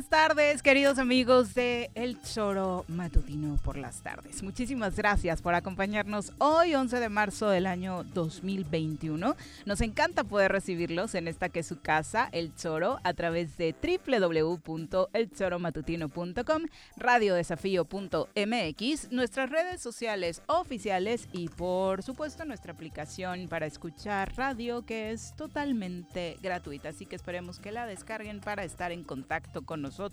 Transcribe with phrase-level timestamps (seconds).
[0.00, 4.42] Muy buenas tardes, queridos amigos de El Choro Matutino por las tardes.
[4.42, 9.34] Muchísimas gracias por acompañarnos hoy, 11 de marzo del año 2021.
[9.64, 13.74] Nos encanta poder recibirlos en esta que es su casa, El Choro, a través de
[13.82, 16.62] www.elchoromatutino.com,
[16.98, 25.34] radiodesafío.mx, nuestras redes sociales oficiales y, por supuesto, nuestra aplicación para escuchar radio que es
[25.34, 26.90] totalmente gratuita.
[26.90, 30.09] Así que esperemos que la descarguen para estar en contacto con nosotros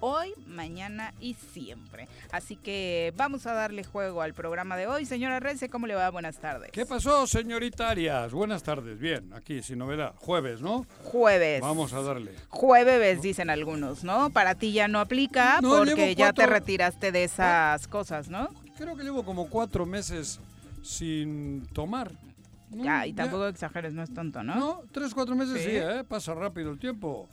[0.00, 2.08] hoy, mañana y siempre.
[2.30, 5.04] Así que vamos a darle juego al programa de hoy.
[5.06, 6.10] Señora Rece, ¿cómo le va?
[6.10, 6.70] Buenas tardes.
[6.72, 8.32] ¿Qué pasó, señoritarias?
[8.32, 8.98] Buenas tardes.
[8.98, 10.14] Bien, aquí sin novedad.
[10.18, 10.86] Jueves, ¿no?
[11.04, 11.60] Jueves.
[11.60, 12.34] Vamos a darle.
[12.48, 14.30] Jueves, dicen algunos, ¿no?
[14.30, 18.48] Para ti ya no aplica porque ya te retiraste de esas cosas, ¿no?
[18.76, 20.40] Creo que llevo como cuatro meses
[20.82, 22.12] sin tomar.
[22.70, 24.54] Ya, y tampoco exageres, no es tonto, ¿no?
[24.54, 26.04] No, tres, cuatro meses sí, ¿eh?
[26.06, 27.26] Pasa rápido el tiempo.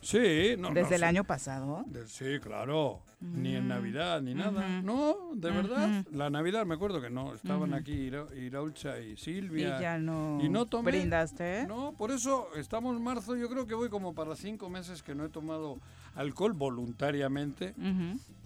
[0.00, 0.70] Sí, no.
[0.70, 1.84] ¿Desde el año pasado?
[2.06, 3.02] sí, claro.
[3.20, 4.80] Ni en mm, Navidad, ni nada.
[4.80, 6.06] No, de verdad.
[6.10, 7.34] La Navidad, me acuerdo que no.
[7.34, 9.76] Estaban aquí Iraulcha y Silvia.
[9.78, 11.66] Y ya no, y no tomé, brindaste.
[11.66, 13.36] No, por eso estamos en marzo.
[13.36, 15.78] Yo creo que voy como para cinco meses que no he tomado
[16.14, 17.74] alcohol voluntariamente.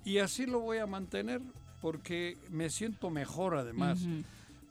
[0.04, 1.40] Y así lo voy a mantener
[1.80, 4.00] porque me siento mejor además.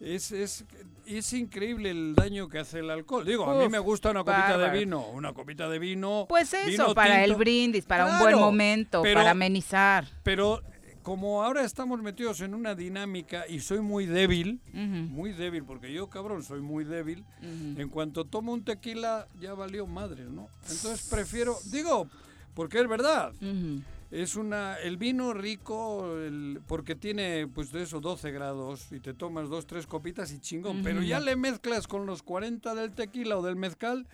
[0.01, 0.65] Es, es,
[1.05, 3.25] es increíble el daño que hace el alcohol.
[3.25, 6.25] Digo, a mí me gusta una copita de vino, una copita de vino.
[6.27, 10.07] Pues eso, para el brindis, para un buen momento, para amenizar.
[10.23, 10.61] Pero
[11.01, 16.09] como ahora estamos metidos en una dinámica y soy muy débil, muy débil, porque yo,
[16.09, 20.47] cabrón, soy muy débil, en cuanto tomo un tequila ya valió madre, ¿no?
[20.61, 22.07] Entonces prefiero, digo,
[22.53, 23.33] porque es verdad.
[24.13, 26.07] Es una, el vino rico,
[26.67, 30.83] porque tiene pues de eso 12 grados y te tomas dos, tres copitas y chingón,
[30.83, 34.05] pero ya le mezclas con los 40 del tequila o del mezcal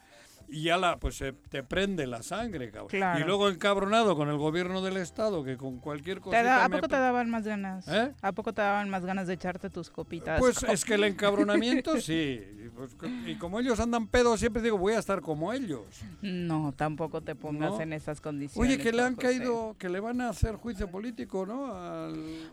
[0.51, 3.19] y ya la, pues se te prende la sangre, cabrón.
[3.19, 6.65] Y luego encabronado con el gobierno del estado, que con cualquier cosa.
[6.65, 7.87] ¿A poco te daban más ganas?
[7.87, 8.13] ¿Eh?
[8.21, 10.39] ¿A poco te daban más ganas de echarte tus copitas?
[10.39, 12.41] Pues es que el encabronamiento sí.
[12.75, 12.95] Pues,
[13.25, 15.85] y como ellos andan pedos, siempre digo, voy a estar como ellos.
[16.21, 18.69] No, tampoco te pongas en esas condiciones.
[18.69, 22.07] Oye, que le han caído, que le van a hacer juicio político, ¿no?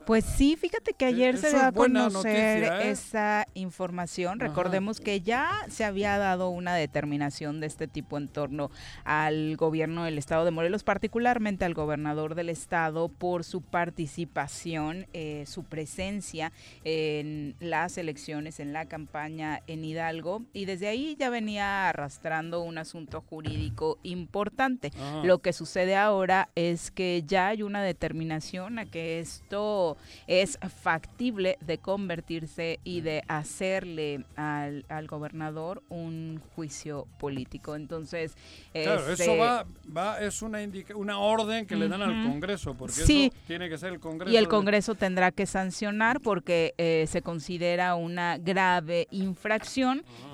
[0.07, 2.91] Pues sí, fíjate que ayer se va a conocer ¿eh?
[2.91, 4.39] esa información.
[4.39, 8.71] Recordemos que ya se había dado una determinación de este tipo en torno
[9.03, 15.43] al gobierno del estado de Morelos, particularmente al gobernador del estado por su participación, eh,
[15.45, 16.53] su presencia
[16.85, 22.79] en las elecciones, en la campaña en Hidalgo y desde ahí ya venía arrastrando un
[22.79, 24.93] asunto jurídico importante.
[25.01, 25.23] Ah.
[25.25, 29.96] Lo que sucede ahora es que ya hay una determinación a que esto
[30.27, 37.77] es factible de convertirse y de hacerle al, al gobernador un juicio político.
[37.77, 38.37] Entonces,
[38.73, 39.67] claro, eso este, va,
[39.97, 40.59] va, es una,
[40.95, 44.33] una orden que le dan al Congreso, porque sí, eso tiene que ser el Congreso.
[44.33, 49.67] Y el Congreso tendrá que sancionar porque eh, se considera una grave infracción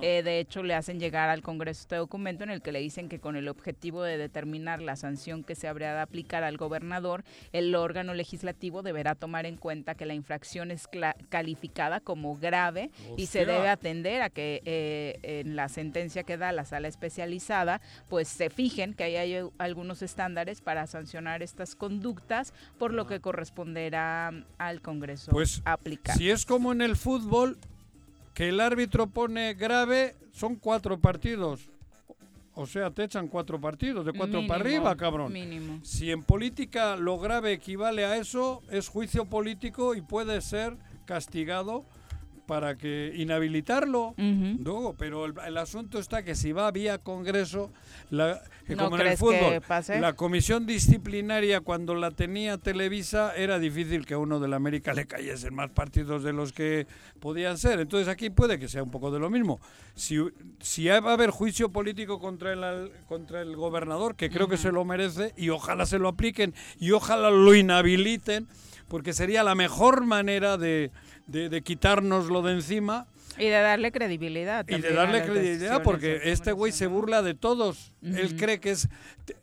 [0.00, 3.08] Eh, de hecho, le hacen llegar al Congreso este documento en el que le dicen
[3.08, 7.24] que con el objetivo de determinar la sanción que se habría de aplicar al gobernador,
[7.52, 10.88] el órgano legislativo deberá tomar en cuenta que la infracción es
[11.28, 16.52] calificada como grave y se debe atender a que eh, en la sentencia que da
[16.52, 22.93] la sala especializada, pues se fijen que hay algunos estándares para sancionar estas conductas, por
[22.93, 26.16] lo que corresponderá al Congreso pues, aplicar.
[26.16, 27.58] Si es como en el fútbol,
[28.34, 31.69] que el árbitro pone grave, son cuatro partidos.
[32.54, 35.32] O sea, te echan cuatro partidos, de cuatro para arriba, cabrón.
[35.32, 35.81] Mínimo.
[35.82, 40.76] Si en política lo grave equivale a eso, es juicio político y puede ser
[41.06, 41.84] castigado
[42.46, 44.14] para que inhabilitarlo.
[44.16, 47.72] no, pero el, asunto está que si va vía Congreso,
[48.10, 48.42] la,
[48.76, 49.62] como en el fútbol,
[50.00, 54.92] la comisión disciplinaria cuando la tenía Televisa era difícil que a uno de la América
[54.92, 56.86] le cayesen más partidos de los que
[57.20, 57.80] podían ser.
[57.80, 59.60] Entonces aquí puede que sea un poco de lo mismo.
[59.94, 60.18] Si,
[60.60, 64.72] si va a haber juicio político contra el, contra el gobernador, que creo que se
[64.72, 68.48] lo merece, y ojalá se lo apliquen y ojalá lo inhabiliten,
[68.88, 70.90] porque sería la mejor manera de
[71.26, 73.06] de, de quitárnoslo de encima.
[73.38, 74.66] Y de darle credibilidad.
[74.69, 77.92] Y de darle credibilidad porque este güey se burla de todos.
[78.02, 78.88] Él cree que es...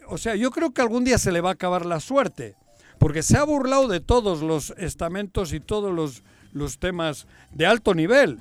[0.07, 2.55] O sea, yo creo que algún día se le va a acabar la suerte.
[2.99, 7.95] Porque se ha burlado de todos los estamentos y todos los, los temas de alto
[7.95, 8.37] nivel.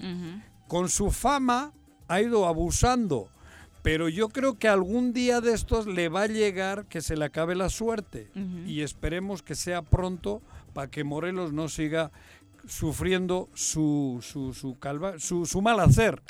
[0.67, 1.73] Con su fama
[2.09, 3.29] ha ido abusando.
[3.83, 7.25] Pero yo creo que algún día de estos le va a llegar que se le
[7.25, 8.31] acabe la suerte.
[8.67, 10.43] Y esperemos que sea pronto
[10.75, 12.11] para que Morelos no siga
[12.69, 16.23] sufriendo su, su, su, calva, su, su mal hacer.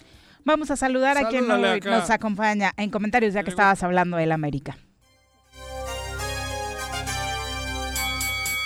[0.44, 4.78] Vamos a saludar a quien nos, acompaña en comentarios, ya que estabas hablando del América.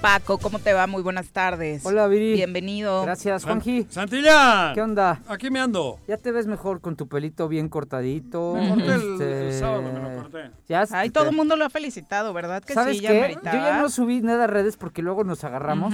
[0.00, 0.86] Paco, ¿cómo te va?
[0.86, 1.84] Muy buenas tardes.
[1.84, 2.32] Hola, Viri.
[2.32, 3.02] Bienvenido.
[3.02, 3.86] Gracias, Juanji.
[3.90, 4.74] Santillán.
[4.74, 5.20] ¿Qué onda?
[5.28, 5.98] Aquí me ando.
[6.08, 8.54] Ya te ves mejor con tu pelito bien cortadito.
[8.54, 10.50] Me corté el, este, sábado, me lo corté.
[10.68, 12.62] Ya Ay, todo el mundo lo ha felicitado, ¿verdad?
[12.64, 13.36] Que ¿Sabes sí, qué?
[13.44, 15.92] Yo ya no subí nada a redes porque luego nos agarramos.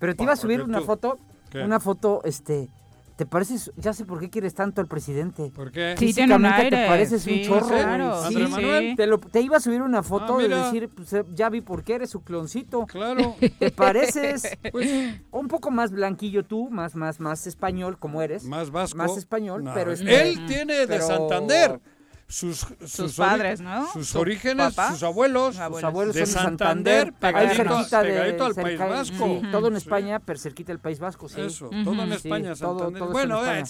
[0.00, 1.16] Pero te iba a subir una foto,
[1.54, 2.68] una foto, este,
[3.16, 3.72] ¿Te pareces?
[3.76, 5.50] Ya sé por qué quieres tanto al presidente.
[5.54, 5.94] ¿Por qué?
[5.98, 6.76] Sí, tiene un aire.
[6.76, 7.68] te pareces un chorro.
[7.68, 8.22] Claro.
[8.28, 8.94] Sí, Manuel?
[8.94, 11.62] Te, lo, te, iba a subir una foto y ah, decir, pues, eh, ya vi
[11.62, 12.84] por qué eres su cloncito.
[12.84, 13.34] Claro.
[13.58, 14.90] Te pareces pues,
[15.30, 18.44] un poco más blanquillo tú, más más más español como eres.
[18.44, 18.98] Más vasco.
[18.98, 21.80] Más español, pero Él tiene de Santander
[22.28, 23.86] sus, sus, padres, ¿no?
[23.92, 29.40] Sus orígenes, sus abuelos, sus abuelos de Santander, pegadito, al País Vasco.
[29.52, 31.40] todo en España, pero cerquita del País Vasco, sí.
[31.40, 33.02] Eso, todo en España, Santander.
[33.04, 33.62] bueno, eh,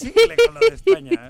[0.45, 1.29] con lo de España.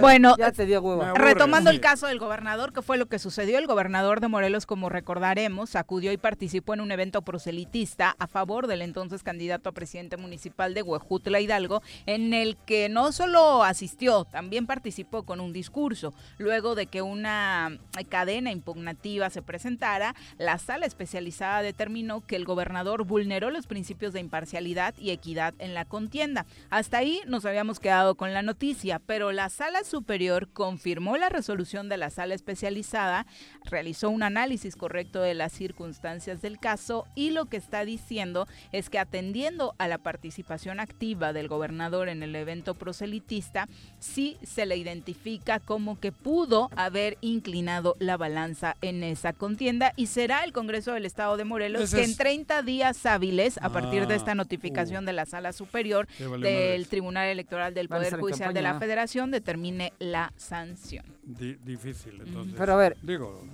[0.00, 1.14] bueno, ya te dio huevo.
[1.14, 3.58] retomando el caso del gobernador, ¿qué fue lo que sucedió?
[3.58, 8.66] El gobernador de Morelos, como recordaremos, acudió y participó en un evento proselitista a favor
[8.66, 14.24] del entonces candidato a presidente municipal de Huejutla Hidalgo, en el que no solo asistió,
[14.24, 16.12] también participó con un discurso.
[16.38, 17.78] Luego de que una
[18.08, 24.20] cadena impugnativa se presentara, la sala especializada determinó que el gobernador vulneró los principios de
[24.20, 26.46] imparcialidad y equidad en la contienda.
[26.70, 31.88] Hasta ahí nos habíamos quedado con la noticia, pero la sala superior confirmó la resolución
[31.88, 33.26] de la sala especializada,
[33.64, 38.90] realizó un análisis correcto de las circunstancias del caso y lo que está diciendo es
[38.90, 44.76] que atendiendo a la participación activa del gobernador en el evento proselitista, sí se le
[44.76, 50.94] identifica como que pudo haber inclinado la balanza en esa contienda y será el Congreso
[50.94, 55.04] del Estado de Morelos que en 30 días hábiles, a partir de esta ah, notificación
[55.04, 55.06] uh.
[55.06, 56.08] de la Sala Superior
[56.40, 61.04] del Tribunal Electoral del Poder Judicial de la Federación, determine la sanción.
[61.22, 62.54] difícil, entonces.
[62.56, 63.44] Pero a ver, Digo,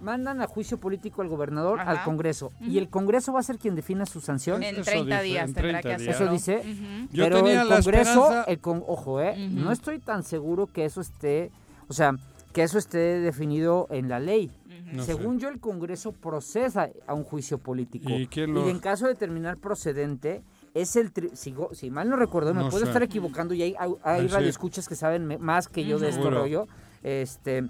[0.00, 3.74] mandan a juicio político al gobernador al Congreso y el Congreso va a ser quien
[3.74, 4.62] defina su sanción.
[4.62, 6.12] En 30 días tendrá que hacerlo.
[6.12, 6.62] Eso dice.
[7.12, 11.50] Pero el Congreso, el con, ojo, eh, no estoy tan seguro que eso esté
[11.90, 12.14] o sea,
[12.52, 14.50] que eso esté definido en la ley.
[15.04, 18.10] Según yo, el Congreso procesa a un juicio político.
[18.10, 20.42] Y, en caso de terminar procedente,
[20.72, 24.94] es el si, mal no recuerdo, me puedo estar equivocando y hay, hay radioescuchas que
[24.94, 26.68] saben más que yo de este rollo.
[27.02, 27.64] Este,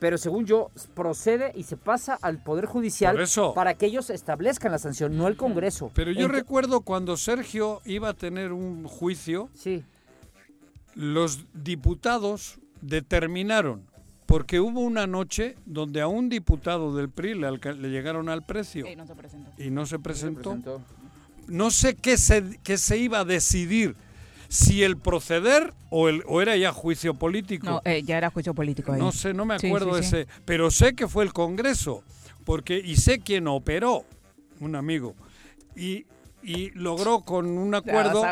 [0.00, 3.16] pero según yo, procede y se pasa al Poder Judicial
[3.54, 5.92] para que ellos establezcan la sanción, no el Congreso.
[5.94, 9.84] Pero yo recuerdo cuando Sergio iba a tener un juicio, sí.
[10.96, 13.90] los diputados determinaron
[14.26, 18.86] porque hubo una noche donde a un diputado del PRI le, le llegaron al precio.
[18.90, 19.62] Y no se presentó.
[19.62, 20.58] Y no se presentó.
[21.48, 23.94] No, sé qué se, qué se iba a decidir
[24.48, 27.66] si el proceder o, el, o era ya juicio político.
[27.66, 29.00] No, eh, ya era juicio político ahí.
[29.00, 32.02] No sé, no me acuerdo ese, pero sé que fue el Congreso,
[32.44, 34.04] porque y sé quién operó,
[34.60, 35.14] un amigo,
[35.76, 36.06] y,
[36.42, 38.22] y logró con un acuerdo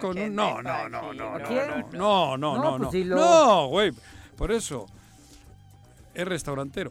[0.00, 3.92] con un, no, no, no, no, no, no, no, no, no, no, güey,
[4.36, 4.86] por eso
[6.14, 6.90] es restaurantero.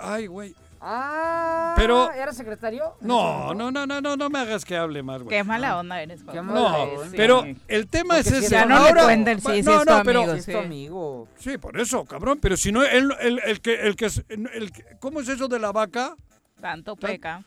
[0.00, 2.96] Ay, güey, Ah, pero ¿era secretario?
[3.00, 5.36] No, no, no, no, no, no me hagas que hable más, güey.
[5.36, 8.50] Qué mala onda eres, Qué No, pero el tema es ese.
[8.50, 11.28] Ya no le cuenten si no, es no, pero, es tu amigo.
[11.38, 15.20] Sí, por eso, cabrón, pero si no el, el, el que el que el, ¿cómo
[15.20, 16.16] es eso de la vaca?
[16.60, 17.44] Tanto peca.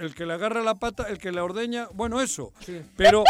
[0.00, 2.52] El que le agarra la pata, el que la ordeña, bueno, eso.
[2.64, 2.80] Sí.
[2.96, 3.22] Pero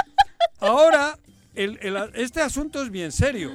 [0.61, 1.19] ahora
[1.55, 3.51] el, el, este asunto es bien serio.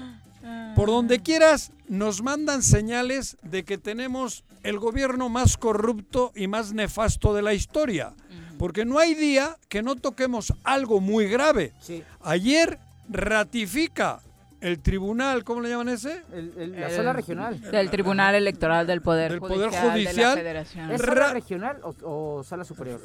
[0.76, 6.74] Por donde quieras, nos mandan señales de que tenemos el gobierno más corrupto y más
[6.74, 8.14] nefasto de la historia.
[8.60, 11.74] Porque no hay día que no toquemos algo muy grave.
[12.22, 12.78] Ayer
[13.10, 14.22] ratifica
[14.66, 16.24] el tribunal, ¿cómo le llaman ese?
[16.32, 17.62] la sala regional.
[17.62, 19.82] Del Tribunal Electoral del Poder Judicial.
[19.82, 20.92] Poder Judicial.
[20.92, 23.00] ¿Es sala regional o, sala superior?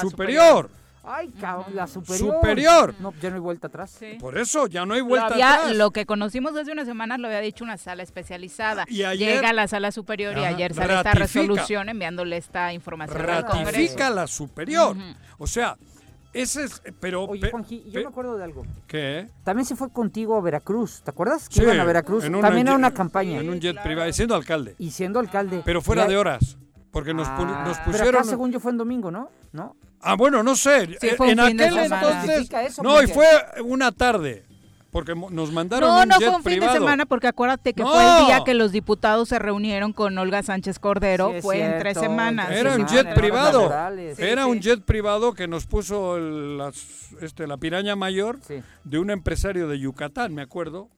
[0.00, 0.70] superior.
[1.04, 2.36] Ay, cabrón, la superior.
[2.36, 2.94] Superior.
[3.00, 3.98] No, ya no hay vuelta atrás.
[4.20, 5.74] Por eso, ya no hay vuelta atrás.
[5.74, 8.84] Lo que conocimos hace unas semanas lo había dicho una sala especializada.
[8.86, 14.08] Y Llega a la sala superior y ayer sale esta resolución enviándole esta información Ratifica
[14.10, 14.96] la superior.
[15.38, 15.76] O sea,
[16.32, 17.24] ese es, pero...
[17.24, 18.64] Oye, Juanji, yo me acuerdo de algo.
[18.86, 19.28] ¿Qué?
[19.44, 21.48] También se fue contigo a Veracruz, ¿te acuerdas?
[21.48, 22.24] Que iban a Veracruz.
[22.40, 23.40] También era una campaña.
[23.40, 24.74] En un jet privado, siendo alcalde.
[24.78, 25.62] Y siendo alcalde.
[25.64, 26.56] Pero fuera de horas.
[26.90, 28.06] Porque nos, ah, nos pusieron...
[28.06, 29.30] Pero acá, según yo, fue en domingo, ¿no?
[29.52, 29.76] ¿No?
[30.02, 30.98] Ah, bueno, no sé.
[31.00, 32.50] Sí, fue en aquel entonces.
[32.82, 33.26] no, y fue
[33.64, 34.44] una tarde.
[34.92, 38.20] Porque nos mandaron no, un no fue un fin de semana, porque acuérdate que fue
[38.20, 41.32] el día que los diputados se reunieron con Olga Sánchez Cordero.
[41.40, 42.50] fue en tres semanas.
[42.50, 43.72] Era un jet privado.
[44.18, 46.18] Era un jet privado que nos puso
[47.20, 48.38] este, la piraña mayor
[48.84, 50.88] de un empresario de Yucatán, me acuerdo.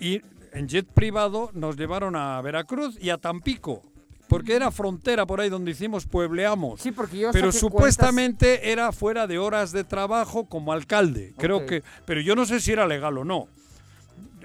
[0.00, 3.82] Y en jet privado nos llevaron a Veracruz y a Tampico
[4.28, 6.80] porque era frontera por ahí donde hicimos puebleamos.
[6.80, 11.34] Sí, porque yo Pero supuestamente era fuera de horas de trabajo como alcalde.
[11.36, 13.48] Creo que, pero yo no sé si era legal o no.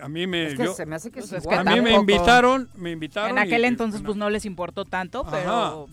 [0.01, 3.31] A mí me, me hace que pues a mí me invitaron, me invitaron.
[3.31, 5.87] En aquel entonces pues no les importó tanto, pero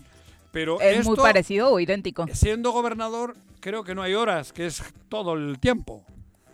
[0.51, 2.25] pero es muy parecido o idéntico.
[2.33, 6.03] Siendo gobernador, creo que no hay horas, que es todo el tiempo.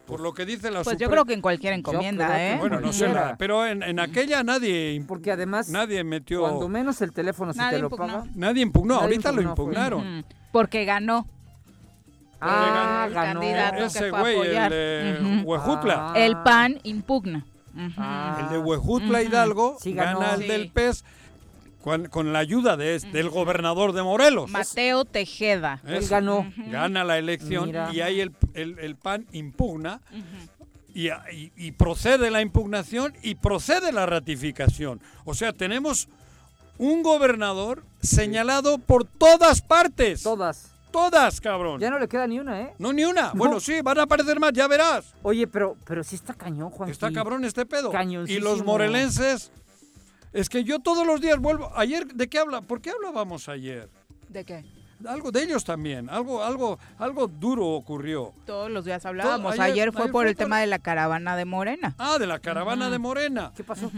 [0.06, 2.58] Por lo que dice la Pues yo creo que en cualquier encomienda, ¿eh?
[2.58, 7.14] Bueno, no sé, pero en, en, aquella nadie Porque además nadie metió cuando menos el
[7.14, 8.26] teléfono si te lo paga.
[8.36, 10.26] Nadie impugnó, ahorita lo impugnaron.
[10.52, 11.26] Porque ganó.
[12.40, 13.42] Ah, ganó.
[13.42, 16.12] Ese güey, el de Huejutla.
[16.12, 16.14] Ah.
[16.16, 17.46] El PAN impugna.
[17.98, 18.42] Ah.
[18.42, 21.04] El de Huejutla Hidalgo gana el del PES
[21.84, 24.50] con, la ayuda de, del gobernador de Morelos.
[24.50, 25.82] Mateo Tejeda.
[25.86, 26.50] Él ganó.
[26.72, 30.00] Gana la elección y ahí el, el, PAN impugna
[30.94, 31.10] y,
[31.58, 35.02] y, procede la impugnación y procede la ratificación.
[35.26, 36.08] O sea, tenemos
[36.78, 40.24] un gobernador señalado por todas partes.
[40.24, 40.70] Todas.
[40.90, 41.82] Todas, cabrón.
[41.82, 42.74] Ya no le queda ni una, ¿eh?
[42.78, 43.32] No, ni una.
[43.34, 45.16] Bueno, sí, van a aparecer más, ya verás.
[45.24, 46.90] Oye, pero, pero sí está cañón, Juan.
[46.90, 47.92] Está cabrón este pedo.
[48.28, 49.52] Y los morelenses
[50.34, 51.72] es que yo todos los días vuelvo.
[51.76, 52.62] Ayer, ¿de qué habla?
[52.62, 53.90] ¿Por qué hablábamos ayer?
[54.30, 54.66] ¿De qué?
[55.06, 58.34] Algo de ellos también, algo, algo, algo duro ocurrió.
[58.46, 59.60] Todos los días hablábamos.
[59.60, 61.94] ayer, fue por el tema de la caravana de Morena.
[61.98, 63.52] Ah, de la caravana de Morena.
[63.56, 63.92] ¿Qué pasó?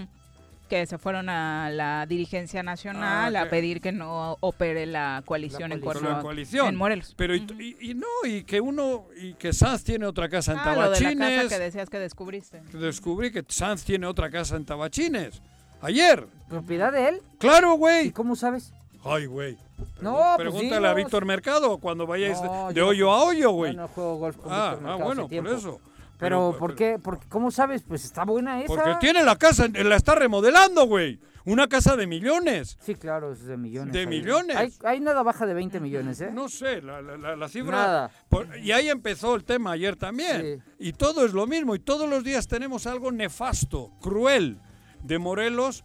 [0.67, 5.71] Que se fueron a la dirigencia nacional ah, a pedir que no opere la coalición,
[5.71, 6.69] en, coalición.
[6.69, 7.13] en Morelos.
[7.15, 11.19] Pero y, no, y que uno, y que Sanz tiene otra casa en Tabachines.
[11.19, 12.61] Lo de la casa que decías que descubriste.
[12.73, 15.39] Descubrí que Sanz tiene otra casa en Tabachines.
[15.81, 16.27] Ayer.
[16.49, 17.21] ¿Propiedad de él?
[17.39, 18.07] Claro, güey.
[18.07, 18.73] ¿Y cómo sabes?
[19.03, 19.57] Ay, güey.
[20.01, 22.37] No, pues Pregúntale a Víctor Mercado cuando vayáis
[22.73, 23.75] de, hoyo a hoyo, güey.
[23.75, 25.79] no juego golf con ah, ah, bueno, por eso.
[26.17, 26.97] Pero, ¿por qué?
[27.01, 27.83] Porque, ¿Cómo sabes?
[27.83, 28.67] Pues está buena esa.
[28.67, 31.19] Porque tiene la casa, la está remodelando, güey.
[31.43, 32.75] Una casa de millones.
[32.81, 33.93] Sí, claro, es de millones.
[33.93, 34.79] De millones.
[34.83, 36.31] Hay, nada baja de 20 millones, ¿eh?
[36.33, 37.71] No sé, la, la, la cifra.
[37.71, 38.11] Nada.
[38.63, 40.63] y ahí empezó el tema ayer también.
[40.79, 41.75] Y todo es lo mismo.
[41.75, 44.57] Y todos los días tenemos algo nefasto, cruel
[45.05, 45.83] de Morelos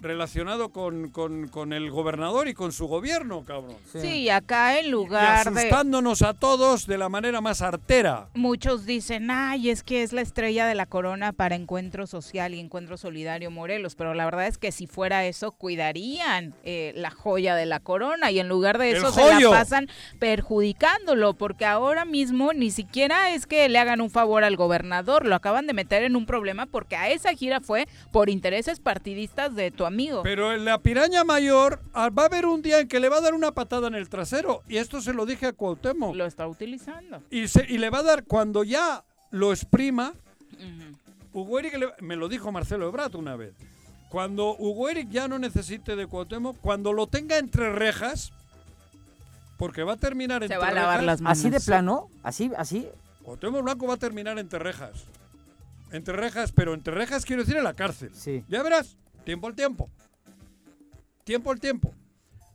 [0.00, 3.76] relacionado con, con, el gobernador y con su gobierno, cabrón.
[3.92, 8.28] Sí, acá en lugar y asustándonos a todos de la manera más artera.
[8.34, 12.60] Muchos dicen, ay, es que es la estrella de la corona para Encuentro Social y
[12.60, 17.54] Encuentro Solidario Morelos, pero la verdad es que si fuera eso, cuidarían eh, la joya
[17.54, 19.88] de la corona y en lugar de eso se la pasan
[20.18, 25.34] perjudicándolo, porque ahora mismo ni siquiera es que le hagan un favor al gobernador, lo
[25.34, 29.70] acaban de meter en un problema porque a esa gira fue por intereses partidistas de
[29.70, 30.22] tu amigo.
[30.22, 33.18] Pero en la piraña mayor ah, va a haber un día en que le va
[33.18, 34.62] a dar una patada en el trasero.
[34.68, 36.14] Y esto se lo dije a Cuauhtémoc.
[36.16, 37.22] Lo está utilizando.
[37.30, 40.14] Y, se, y le va a dar, cuando ya lo exprima,
[41.32, 43.54] Hugo Eric, me lo dijo Marcelo Ebrat una vez,
[44.08, 48.32] cuando Hugo Eric ya no necesite de Cuauhtémoc, cuando lo tenga entre rejas,
[49.56, 50.68] porque va a terminar entre rejas.
[50.70, 51.38] Se va a lavar las manos.
[51.38, 52.08] ¿Así de plano?
[52.22, 52.50] ¿Así?
[52.56, 52.88] ¿Así?
[53.22, 55.04] Cuauhtémoc Blanco va a terminar entre rejas.
[55.92, 58.10] Entre rejas, pero entre rejas quiero decir en la cárcel.
[58.14, 58.44] Sí.
[58.48, 58.96] Ya verás,
[59.30, 59.88] tiempo al tiempo.
[61.22, 61.94] Tiempo al tiempo.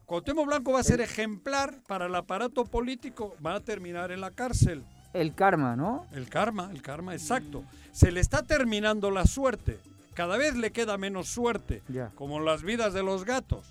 [0.06, 4.32] Cuauhtémoc Blanco va a ser ejemplar para el aparato político, va a terminar en la
[4.32, 4.84] cárcel.
[5.14, 6.06] El karma, ¿no?
[6.12, 7.64] El karma, el karma, exacto.
[7.94, 9.80] Se le está terminando la suerte.
[10.16, 11.82] Cada vez le queda menos suerte.
[11.88, 12.10] Ya.
[12.16, 13.66] Como las vidas de los gatos.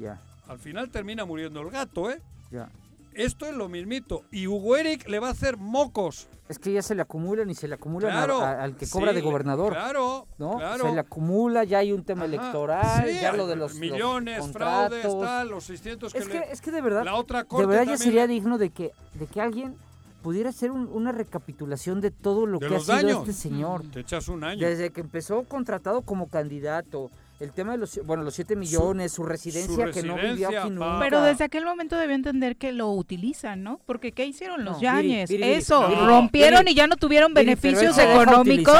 [0.00, 0.20] Ya.
[0.48, 2.20] Al final termina muriendo el gato, ¿eh?
[2.50, 2.70] Ya.
[3.14, 4.24] Esto es lo mismito.
[4.30, 6.28] Y Hugo Eric le va a hacer mocos.
[6.48, 9.72] Es que ya se le acumulan y se le acumulan al que cobra de gobernador.
[9.72, 10.58] Claro, ¿no?
[10.58, 10.88] claro.
[10.88, 15.48] Se le acumula, ya hay un tema electoral, ya lo de los millones, fraudes, tal,
[15.48, 16.32] los 600 que es le...
[16.32, 19.26] que, es que de verdad, la otra de verdad ya sería digno de que, de
[19.26, 19.76] que alguien
[20.22, 23.82] pudiera hacer una recapitulación de todo lo que ha sido este señor.
[23.90, 24.66] Te echas un año.
[24.66, 27.10] Desde que empezó contratado como candidato,
[27.40, 30.98] el tema de los, bueno, los 7 millones, su, residencia, que no vivió aquí nunca.
[31.00, 33.80] Pero desde aquel momento debió entender que lo utilizan, ¿no?
[33.84, 35.30] Porque ¿qué hicieron los Yañez?
[35.30, 38.78] Eso, rompieron y ya no tuvieron beneficios económicos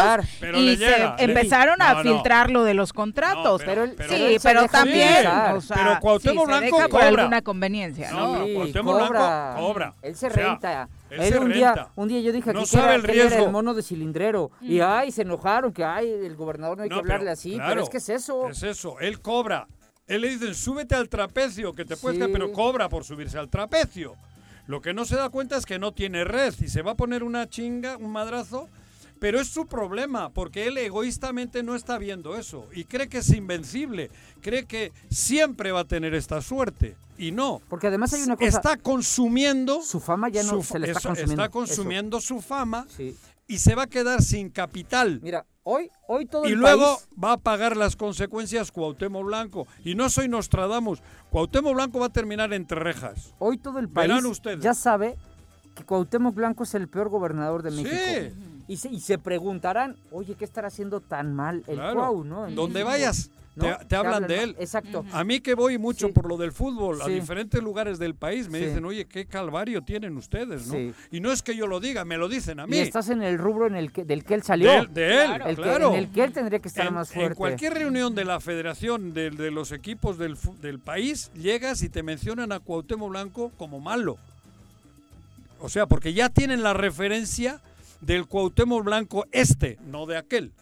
[0.55, 3.63] y se empezaron a filtrar lo de los contratos.
[3.65, 6.89] pero, sí, pero también, o sea, pero Cuauhtémoc Blanco cobra.
[6.89, 8.39] por alguna conveniencia, ¿no?
[8.39, 9.95] no Cuauhtémoc Blanco cobra.
[10.03, 10.89] Él se renta.
[11.13, 14.51] Él un día, un día yo dije aquí que, era, el mono de cilindrero.
[14.61, 17.59] Y ay, se enojaron, que ay, el gobernador no hay que hablarle así.
[17.67, 18.49] pero es que es eso.
[18.49, 19.67] Es eso, él cobra.
[20.07, 24.17] Él le dicen, súbete al trapecio, que te puedes pero cobra por subirse al trapecio.
[24.67, 26.97] Lo que no se da cuenta es que no tiene red y se va a
[26.97, 28.69] poner una chinga, un madrazo
[29.23, 33.31] pero es su problema, porque él egoístamente no está viendo eso y cree que es
[33.31, 34.11] invencible,
[34.41, 36.97] cree que siempre va a tener esta suerte.
[37.17, 37.63] Y no.
[37.69, 38.49] Porque además hay una cosa.
[38.49, 39.81] Está consumiendo.
[39.83, 41.41] Su fama ya no se le está consumiendo.
[41.41, 42.85] Está consumiendo su fama
[43.47, 45.21] y se va a quedar sin capital.
[45.23, 49.69] Mira, hoy, hoy todo y luego va a pagar las consecuencias Cuauhtémoc Blanco.
[49.85, 51.01] Y no soy Nostradamus.
[51.31, 53.35] Cuauhtémoc Blanco va a terminar entre rejas.
[53.39, 54.11] Hoy todo el país
[54.59, 55.17] ya sabe
[55.77, 57.95] que Cuauhtémoc Blanco es el peor gobernador de México.
[57.95, 58.52] Sí.
[58.73, 62.51] Y se, y se preguntarán, oye, ¿qué estará haciendo tan mal el Cuau, no?
[62.51, 63.29] Donde vayas,
[63.87, 64.57] te, hablan de él.
[64.59, 65.05] Exacto.
[65.13, 68.59] A mí que voy mucho por lo del fútbol, a diferentes lugares del país, me
[68.59, 70.95] dicen, oye, qué calvario tienen ustedes, ¿no?
[71.11, 72.79] Y no es que yo lo diga, me lo dicen a mí.
[72.79, 74.87] Y estás en el rubro en el que, del que él salió.
[74.87, 75.93] De, él, claro.
[75.93, 77.33] en el que él tendría que estar más fuerte.
[77.33, 81.91] En cualquier reunión de la federación, de, de los equipos del, del país, llegas y
[81.91, 84.17] te mencionan a Cuauhtémoc Blanco como malo.
[85.61, 87.61] O sea, porque ya tienen la referencia
[88.03, 90.53] del Cuauhtémoc Blanco este, no de aquel.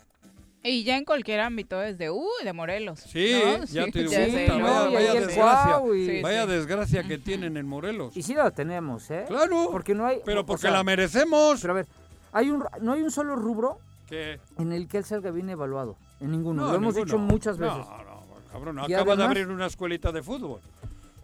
[0.62, 3.00] Y ya en cualquier ámbito, es de, uh, de Morelos.
[3.00, 3.32] Sí,
[3.70, 5.80] ya te digo, vaya, desgracia,
[6.22, 8.14] vaya desgracia que tienen en Morelos.
[8.14, 9.24] Y sí la tenemos, ¿eh?
[9.26, 11.60] Claro, porque no hay, pero porque la merecemos.
[11.62, 11.86] Pero a ver,
[12.32, 13.78] hay un, no hay un solo rubro
[14.10, 17.78] en el que él salga bien evaluado, en ninguno, lo hemos dicho muchas veces.
[17.78, 20.60] No, no, cabrón, acaba de abrir una escuelita de fútbol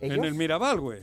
[0.00, 1.00] en el Mirabal, güey.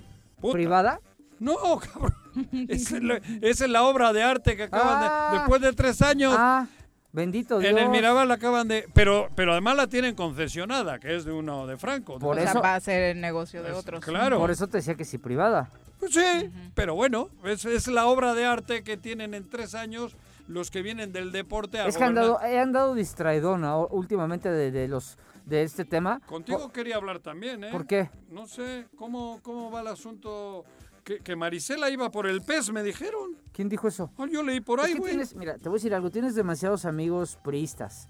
[0.52, 1.00] ¿Privada?
[1.40, 1.56] No,
[1.94, 2.23] cabrón.
[2.70, 2.98] Esa
[3.42, 5.08] es, la obra de arte que acaban de.
[5.10, 5.30] Ah.
[5.34, 6.34] Después de tres años.
[6.38, 6.68] Ah,
[7.12, 7.72] bendito Dios.
[7.72, 8.88] En el Mirabal la acaban de.
[8.94, 12.20] Pero, pero además la tienen concesionada, que es de uno de Franco.
[12.20, 14.04] Por eso va a ser el negocio de otros.
[14.04, 14.38] Claro.
[14.40, 15.70] Por eso te decía que sí, privada.
[16.00, 20.18] Pues sí, pero bueno, es, es, la obra de arte que tienen en tres años
[20.48, 24.72] los que vienen del deporte a Es que han dado, han dado distraidona últimamente de,
[24.72, 26.20] de los de este tema.
[26.26, 27.72] Contigo quería hablar también, ¿eh?
[27.72, 28.10] ¿Por qué?
[28.30, 30.66] No sé, ¿cómo, cómo va el asunto
[31.04, 33.38] que, Marisela iba por el pez, me dijeron.
[33.52, 34.12] ¿Quién dijo eso?
[34.18, 35.18] Ah, yo leí por ahí, güey.
[35.36, 36.10] Mira, te voy a decir algo.
[36.10, 38.08] Tienes demasiados amigos priistas.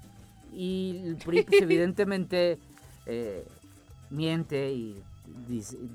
[0.54, 2.60] Y el PRI, pues, evidentemente,
[3.06, 3.46] eh,
[4.10, 5.02] miente y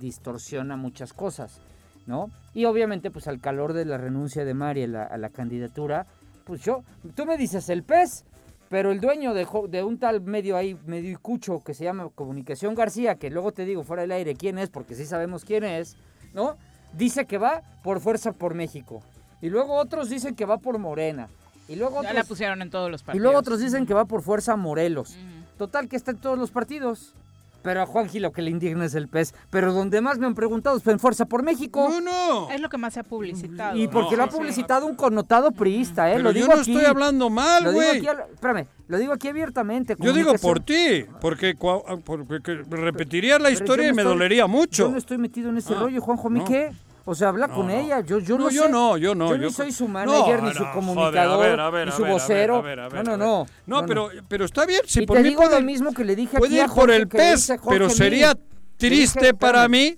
[0.01, 1.61] distorsiona muchas cosas,
[2.07, 2.31] ¿no?
[2.55, 6.07] Y obviamente, pues al calor de la renuncia de Mari a la, a la candidatura,
[6.45, 6.83] pues yo,
[7.15, 8.25] tú me dices el pez,
[8.69, 12.75] pero el dueño de, de, un tal medio ahí, medio cucho, que se llama Comunicación
[12.75, 15.97] García, que luego te digo fuera del aire quién es, porque sí sabemos quién es,
[16.35, 16.57] ¿no?
[16.93, 19.03] Dice que va por Fuerza por México.
[19.41, 21.29] Y luego otros dicen que va por Morena.
[21.69, 23.21] Y luego ya la pusieron en todos los partidos.
[23.21, 25.17] Y luego otros dicen que va por Fuerza Morelos.
[25.59, 27.15] Total que está en todos los partidos.
[27.63, 29.35] Pero a Juanji lo que le indigna es el pez.
[29.51, 31.89] Pero donde más me han preguntado es en Fuerza por México.
[31.89, 32.51] No, no.
[32.51, 33.77] Es lo que más se ha publicitado.
[33.77, 36.15] Y porque lo ha publicitado un connotado priista, ¿eh?
[36.15, 37.99] Pero lo digo yo no estoy hablando mal, güey.
[37.99, 39.97] Espérame, lo digo aquí abiertamente.
[39.99, 44.85] Yo digo por ti, porque, porque repetiría la historia y me dolería mucho.
[44.85, 46.29] Yo no estoy metido en ese ah, rollo, Juanjo.
[46.29, 46.73] ¿A mí qué?
[47.11, 48.01] O sea, habla con ella.
[48.01, 49.35] Yo, yo no, yo no, yo no.
[49.35, 52.63] Yo, no soy su manager, ni su comunicador, ni su vocero.
[52.63, 53.47] no, no, no.
[53.65, 54.83] No, pero, pero está bien.
[54.85, 57.51] Si y por te digo lo mismo que le dije aquí a por el pez,
[57.67, 58.37] pero sería
[58.77, 59.97] triste para mí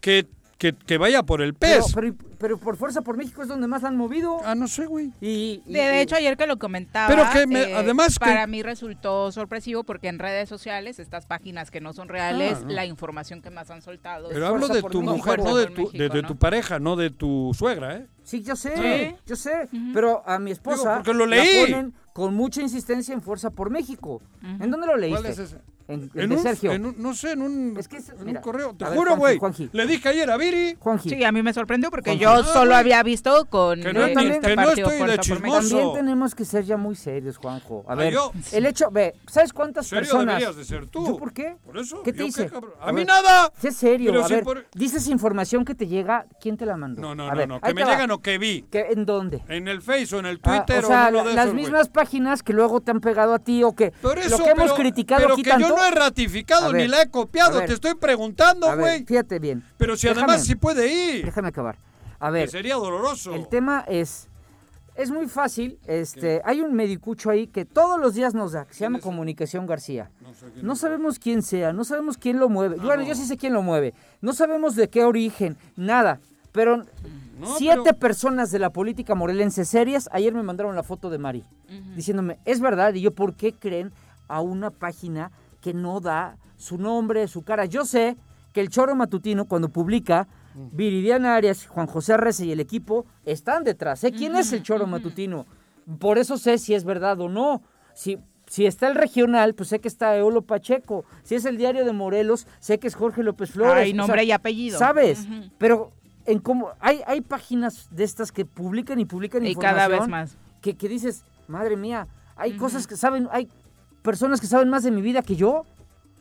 [0.00, 0.28] que
[0.70, 1.86] que, vaya por el pez.
[1.92, 2.14] Pero,
[2.58, 4.38] por Fuerza por México es donde más han movido.
[4.44, 5.12] Ah, no sé, güey.
[5.20, 9.84] Y, de, hecho, ayer que lo comentaba, pero que eh, además para mí resultó sorpresivo
[9.84, 13.70] porque en redes sociales, estas páginas que no son reales, ah, la información que más
[13.70, 14.28] han soltado.
[14.30, 17.96] Pero hablo de tu mujer, no de tu, de, tu pareja, no de tu suegra,
[17.96, 18.06] ¿eh?
[18.24, 19.68] Sí, yo sé, yo sé.
[19.92, 21.68] Pero a mi esposa porque lo leí.
[21.68, 24.22] la ponen con mucha insistencia en Fuerza por México.
[24.42, 25.20] ¿En dónde lo leíste?
[25.20, 25.58] ¿Cuál es ese?
[25.88, 26.78] En, en, un, Sergio.
[26.78, 27.78] no sé, en un,
[28.40, 28.74] correo.
[28.74, 29.38] Te juro, güey.
[29.72, 30.76] Le dije ayer a Viri.
[31.02, 34.56] Sí, a mí me sorprendió porque yo solo había visto con que no, también, este
[34.56, 35.68] no estoy de chismoso.
[35.68, 37.84] También tenemos que ser ya muy serios, Juanjo.
[37.88, 38.14] A ver,
[38.52, 40.38] el hecho, ve, ¿sabes cuántas serio personas?
[40.38, 41.06] deberías de ser tú.
[41.06, 41.56] ¿Yo por qué?
[41.64, 42.02] Por eso.
[42.02, 42.50] ¿Qué te dice?
[42.80, 43.52] a, mí nada.
[43.60, 47.00] Sé serio, a ver, dices información que te llega, ¿quién te la mandó?
[47.00, 48.64] No, no, no, no, que me llegan o que vi.
[48.72, 49.42] ¿En dónde?
[49.48, 52.90] En el Face o en el Twitter o sea, las mismas páginas que luego te
[52.90, 55.68] han pegado a ti o que lo que hemos criticado aquí tanto.
[55.68, 59.04] yo no he ratificado ni la he copiado, te estoy preguntando, güey.
[59.04, 59.64] Fíjate bien.
[59.76, 61.24] Pero si además sí puede ir.
[61.24, 61.76] Déjame acabar.
[62.18, 62.48] A ver.
[62.48, 63.34] sería doloroso.
[63.34, 64.28] El tema es
[64.94, 65.78] es muy fácil.
[65.86, 69.66] Este, hay un medicucho ahí que todos los días nos da, que se llama Comunicación
[69.66, 70.10] García.
[70.62, 72.76] No, sabemos quién sea, no sabemos quién lo mueve.
[72.78, 73.94] Ah, bueno, yo sí sé quién lo mueve.
[74.20, 76.20] No sabemos de qué origen, nada.
[76.52, 76.82] Pero
[77.56, 81.44] siete personas de la política morelense serias ayer me mandaron la foto de Mari,
[81.96, 83.92] diciéndome, es verdad, y yo, ¿por qué creen
[84.28, 85.30] a una página
[85.62, 87.64] que no da su nombre, su cara?
[87.64, 88.18] Yo sé
[88.52, 93.64] que el choro matutino cuando publica Viridiana Arias, Juan José Rece y el equipo están
[93.64, 94.00] detrás.
[94.00, 95.46] Sé quién es el choro matutino.
[95.98, 97.62] Por eso sé si es verdad o no.
[97.94, 101.06] Si, si está el regional, pues sé que está Eolo Pacheco.
[101.22, 103.84] Si es el diario de Morelos, sé que es Jorge López Flores.
[103.84, 104.78] Hay nombre y apellido.
[104.78, 105.26] ¿Sabes?
[105.56, 105.92] Pero
[106.26, 110.36] en cómo hay, hay páginas de estas que publican y publican y cada vez más.
[110.60, 113.48] Que, que dices, madre mía, hay cosas que saben, hay
[114.02, 115.64] personas que saben más de mi vida que yo.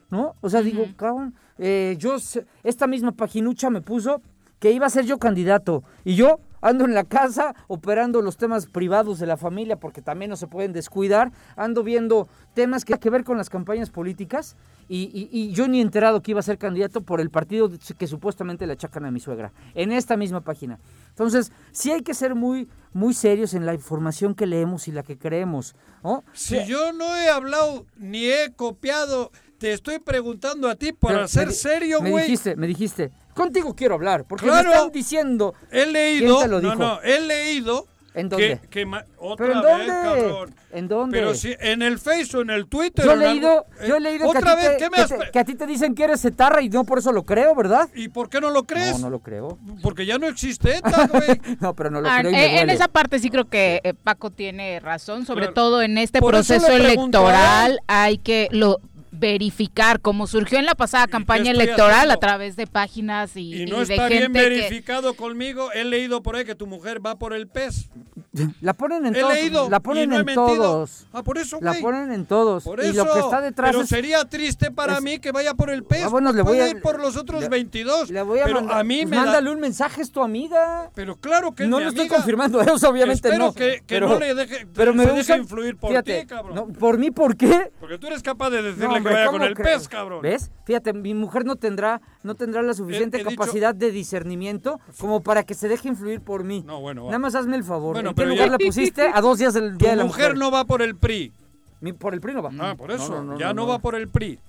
[0.10, 0.36] ¿no?
[0.42, 2.16] O sea, digo, cabrón, eh, yo,
[2.64, 4.22] esta misma paginucha me puso
[4.60, 8.68] que iba a ser yo candidato y yo ando en la casa operando los temas
[8.68, 13.00] privados de la familia porque también no se pueden descuidar, ando viendo temas que hay
[13.00, 14.56] que ver con las campañas políticas
[14.94, 18.68] y, yo ni he enterado que iba a ser candidato por el partido que supuestamente
[18.68, 20.80] le achacan a mi suegra, en esta misma página.
[21.10, 25.04] Entonces, sí hay que ser muy, muy serios en la información que leemos y la
[25.04, 25.76] que creemos.
[26.04, 26.26] ¿no?
[26.34, 31.54] Si yo no he hablado ni he copiado te estoy preguntando a ti para ser
[31.54, 32.14] serio, güey.
[32.14, 33.12] Me dijiste, me dijiste.
[33.42, 35.56] Contigo quiero hablar, porque me están diciendo.
[35.72, 36.48] He leído.
[36.48, 37.88] No, no, he leído.
[38.14, 38.60] ¿En dónde?
[38.70, 38.86] Que,
[39.18, 39.86] otra ¿Pero en dónde?
[39.86, 40.56] Vez, cabrón.
[40.74, 41.18] ¿En dónde?
[41.18, 43.06] Pero si en el Facebook o en el Twitter.
[43.06, 44.78] Yo he leído, yo he leído ¿Otra que, a vez?
[44.78, 45.14] Te, ¿Qué me has...
[45.32, 47.90] que, a ti te dicen que eres etarra y no por eso lo creo, ¿verdad?
[47.96, 48.94] ¿Y por qué no lo crees?
[48.94, 49.58] No, no lo creo.
[49.82, 51.42] Porque ya no existe ETA, güey.
[51.62, 52.32] no, pero no lo creo.
[52.32, 55.82] Y me eh, en esa parte sí creo que eh, Paco tiene razón, sobre todo
[55.82, 62.10] en este proceso electoral hay que lo verificar, como surgió en la pasada campaña electoral
[62.12, 65.72] a través de páginas y, y no está bien verificado conmigo.
[65.74, 67.90] He leído por ahí que tu mujer va por el pez.
[68.62, 69.70] La ponen en todos.
[69.70, 71.06] la ponen en todos.
[71.12, 72.66] Ah, por eso, La ponen en todos.
[72.66, 76.06] y lo que está detrás Pero sería triste para mí que vaya por el pez.
[76.06, 78.10] Ah, bueno, le voy a ir por los otros 22.
[78.10, 80.90] Le voy a pero mandar, a mí pues me mándale un mensaje, es tu amiga.
[80.96, 83.54] Pero claro que No lo estoy confirmando eso, obviamente Espero no.
[83.54, 86.56] que, que pero, no le deje, pero me se deje influir por fíjate, ti, cabrón.
[86.56, 87.72] No, ¿Por mí por qué?
[87.82, 89.78] Porque tú eres capaz de decirle No, hombre, que vaya ¿cómo con el crees?
[89.80, 90.22] pez, cabrón.
[90.22, 90.52] ¿Ves?
[90.64, 95.22] Fíjate, mi mujer no tendrá, no tendrá la suficiente He- he capacidad de discernimiento como
[95.22, 96.64] para que se deje influir por mí.
[96.66, 97.06] No, bueno.
[97.08, 97.96] Nada más hazme el favor.
[97.96, 99.08] Bueno, ¿En qué lugar ya- la pusiste?
[99.14, 100.38] A dos días del Tu día de la mujer mujer.
[100.40, 101.32] no va por el PRI.
[101.82, 102.52] Mi- por el PRI no va.
[102.60, 103.10] Ah, por eso.
[103.10, 104.40] No, no, no, ya no, no, va por el PRI.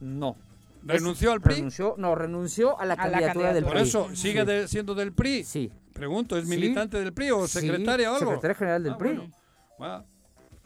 [0.00, 0.36] No.
[0.82, 1.56] ¿Renunció al PRI?
[1.56, 3.82] Renunció, no, renunció a la A la candidatura del Por PRI.
[3.82, 5.44] eso, ¿sigue de- siendo del PRI?
[5.44, 5.70] Sí.
[5.92, 6.50] Pregunto, ¿es Sí.
[6.50, 8.26] militante del PRI o Sí, secretaria o algo?
[8.30, 9.30] Secretaria general del Ah, PRI.
[9.78, 10.04] bueno.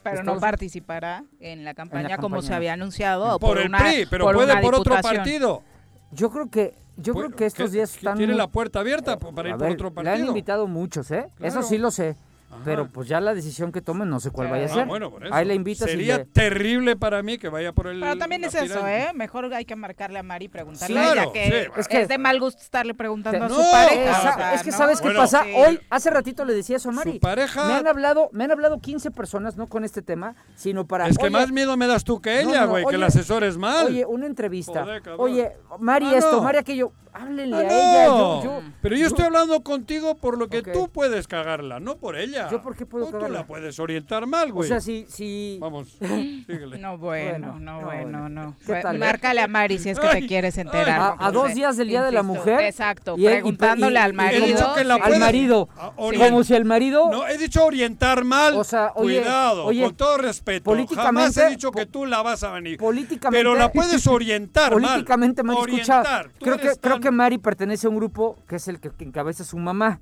[0.02, 2.42] Pero Estamos- no participará en la campaña como campaña.
[2.48, 3.36] se había anunciado.
[3.36, 5.62] o Por, el una- PRI, pero por puede por otro partido.
[6.12, 8.16] Yo creo que, yo creo que estos ¿Qué- días están.
[8.18, 10.28] Tiene muy- la puerta abierta para ir A por ver, otro Le han partido.
[10.28, 11.26] invitado muchos, ¿eh?
[11.40, 11.62] Eso Claro.
[11.62, 12.16] sí lo sé.
[12.54, 12.62] Ajá.
[12.64, 14.86] Pero pues ya la decisión que tomen no sé cuál vaya a Ah, ser.
[14.86, 15.34] bueno, por eso.
[15.34, 18.00] Ahí la invitas y Sería le- terrible para mí que vaya por el.
[18.00, 18.86] Pero también es eso.
[18.86, 19.10] ¿eh?
[19.14, 21.84] Mejor hay que marcarle a Mari y preguntarle Claro, ya que, sí, es, bueno.
[21.90, 24.10] que- de mal gusto estarle preguntando Te- a No, su pareja.
[24.10, 24.76] Esa- o sea, es que ¿no?
[24.76, 25.42] sabes qué Bueno, pasa.
[25.44, 25.50] sí.
[25.56, 27.12] Hoy, hace ratito le decía eso a Mari.
[27.14, 30.86] Su pareja- Me han hablado, me han hablado 15 personas, no con este tema, sino
[30.86, 31.08] para.
[31.08, 32.98] Es que oye, más miedo me das tú que No, ella, no, güey, que oye,
[32.98, 33.86] la asesores mal.
[33.86, 34.82] Oye, una entrevista.
[34.84, 36.42] Joder, oye, Mari Ah, esto, no.
[36.42, 36.92] Mari aquello.
[37.16, 38.06] Háblenle Ah, a ella.
[38.08, 38.42] no.
[38.42, 42.16] Yo, yo- Pero yo estoy hablando contigo por lo que tú puedes cagarla, no por
[42.16, 42.43] ella.
[42.50, 44.66] ¿Yo por qué puedo Tú la puedes orientar mal, güey.
[44.66, 45.06] O sea, si...
[45.08, 45.58] si...
[45.60, 45.88] Vamos,
[46.46, 46.78] síguele.
[46.78, 48.56] No, bueno, no, bueno, no.
[48.66, 51.16] ¿Qué tal, Márcale a Mari si es que te quieres enterar.
[51.18, 52.60] a, dos días del Día de la Mujer.
[52.60, 54.74] Exacto, preguntándole al marido.
[54.74, 55.68] al marido.
[55.96, 57.10] Como si el marido...
[57.10, 58.54] No, he dicho orientar mal.
[58.56, 60.64] O sea, oye, Cuidado, con todo respeto.
[60.64, 61.04] Políticamente...
[61.04, 62.78] Jamás he dicho que tú la vas a venir.
[62.78, 63.38] Políticamente...
[63.38, 65.54] Pero la puedes orientar políticamente, mal.
[65.54, 68.80] Políticamente, Mari, escucha, creo que, creo que Mari pertenece a un grupo que es el
[68.80, 70.00] que encabeza su mamá.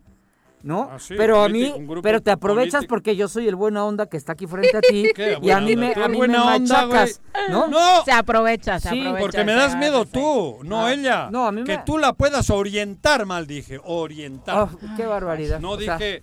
[0.63, 0.89] ¿No?
[0.93, 1.73] Ah, pero a mí,
[2.03, 5.11] pero te aprovechas porque yo soy el buena onda que está aquí frente a ti
[5.43, 7.21] y a mí me, a mí me machacas,
[7.51, 7.69] ¿no?
[7.69, 8.05] ¿no?
[8.05, 11.29] Se aprovecha, se sí, porque me das miedo tú, no ah, ella.
[11.31, 14.69] No, a mí que tú la puedas orientar mal, dije, orientar.
[14.73, 15.61] Oh, qué barbaridad.
[15.61, 16.23] No dije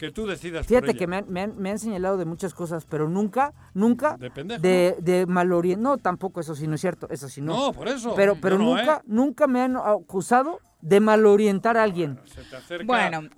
[0.00, 3.52] que tú decidas Fíjate que me han, me, han, señalado de muchas cosas, pero nunca,
[3.74, 5.82] nunca de, de, mal orientar.
[5.82, 7.66] No, tampoco eso sí no es cierto, eso sí no.
[7.66, 8.14] No, por eso.
[8.14, 9.02] Pero, pero nunca, ¿eh?
[9.04, 12.18] nunca me han acusado de malorientar a alguien.
[12.24, 13.28] Se te acerca, bueno,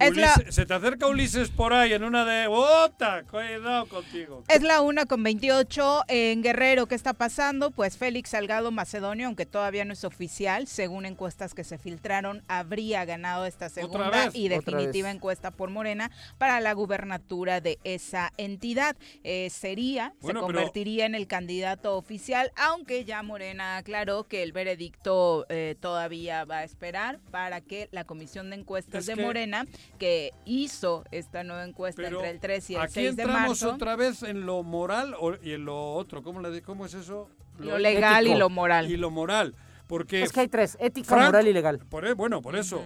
[0.51, 4.45] se te acerca Ulises por ahí en una de bota, cuidado contigo.
[4.49, 6.87] Es la una con 28 en Guerrero.
[6.87, 7.71] ¿Qué está pasando?
[7.71, 13.05] Pues Félix Salgado Macedonio, aunque todavía no es oficial, según encuestas que se filtraron, habría
[13.05, 18.97] ganado esta segunda y definitiva encuesta por Morena para la gubernatura de esa entidad.
[19.25, 25.47] Eh, sería, se convertiría en el candidato oficial, aunque ya Morena aclaró que el veredicto
[25.49, 29.67] eh, todavía va a esperar para que la comisión de encuestas de Morena,
[29.99, 33.39] que hizo esta nueva encuesta entre el 3 y el 6 de marzo.
[33.39, 36.23] Aquí entramos otra vez en lo moral y en lo otro.
[36.23, 37.31] ¿Cómo, le, cómo es eso?
[37.59, 38.91] Lo, legal y lo moral.
[38.91, 39.55] Y lo moral.
[39.89, 41.79] Porque es que hay tres, ética, moral y legal.
[41.79, 42.85] Por, e, bueno, por eso.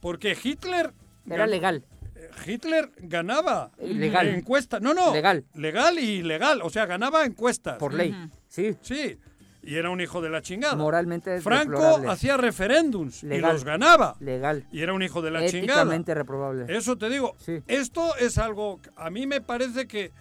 [0.00, 0.92] Porque Hitler...
[1.28, 1.84] Era legal.
[2.14, 4.28] Eh, Hitler ganaba legal.
[4.28, 4.80] encuestas.
[4.80, 5.12] No, no.
[5.12, 5.44] Legal.
[5.54, 6.62] Legal y legal.
[6.62, 7.78] O sea, ganaba encuestas.
[7.78, 8.14] Por ley.
[8.48, 8.76] Sí.
[8.80, 9.18] Sí
[9.62, 10.76] y era un hijo de la chingada.
[10.76, 14.16] Moralmente es Franco hacía referéndums y los ganaba.
[14.20, 14.66] Legal.
[14.72, 16.64] Y era un hijo de la Éticamente reprobable.
[16.74, 17.36] Eso te digo.
[17.66, 20.12] Esto es algo, a mí me parece que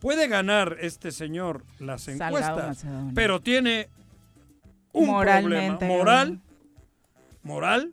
[0.00, 3.88] puede ganar este señor las encuestas, pero tiene
[4.92, 6.40] un problema moral,
[7.42, 7.92] moral,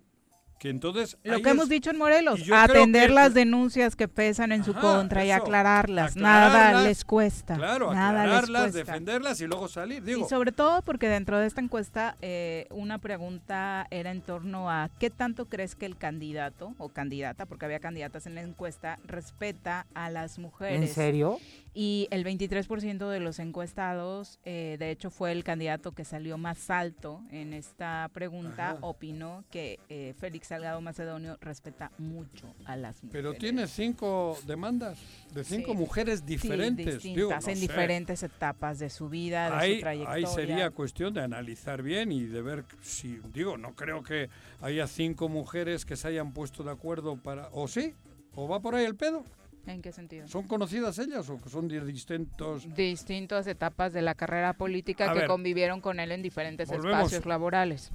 [0.60, 4.74] que entonces lo que hemos dicho en Morelos atender las denuncias que pesan en su
[4.74, 6.18] contra y aclararlas.
[6.18, 10.26] Nada les cuesta claro nada aclararlas defenderlas y luego salir digo.
[10.26, 14.90] Y sobre todo porque dentro de esta encuesta eh, una pregunta era en torno a
[15.00, 19.88] qué tanto crees que el candidato o candidata porque había candidatas en la encuesta respeta
[19.94, 21.40] a las mujeres en serio
[21.74, 26.70] y el 23% de los encuestados, eh, de hecho fue el candidato que salió más
[26.70, 33.12] alto en esta pregunta, opinó que eh, Félix Salgado Macedonio respeta mucho a las mujeres.
[33.12, 35.00] Pero tiene cinco demandas
[35.34, 37.04] de cinco mujeres diferentes.
[37.04, 40.28] distintas, en diferentes etapas de su vida, de su trayectoria.
[40.28, 44.30] Ahí sería cuestión de analizar bien y de ver si, digo, no creo que
[44.62, 47.94] haya cinco mujeres que se hayan puesto de acuerdo para, o sí,
[48.36, 49.24] o va por ahí el pedo.
[49.68, 50.28] ¿En qué sentido?
[50.28, 52.74] ¿Son conocidas ellas o son de distintos...?
[52.76, 57.92] Distintas etapas de la carrera política que convivieron con él en diferentes espacios laborales.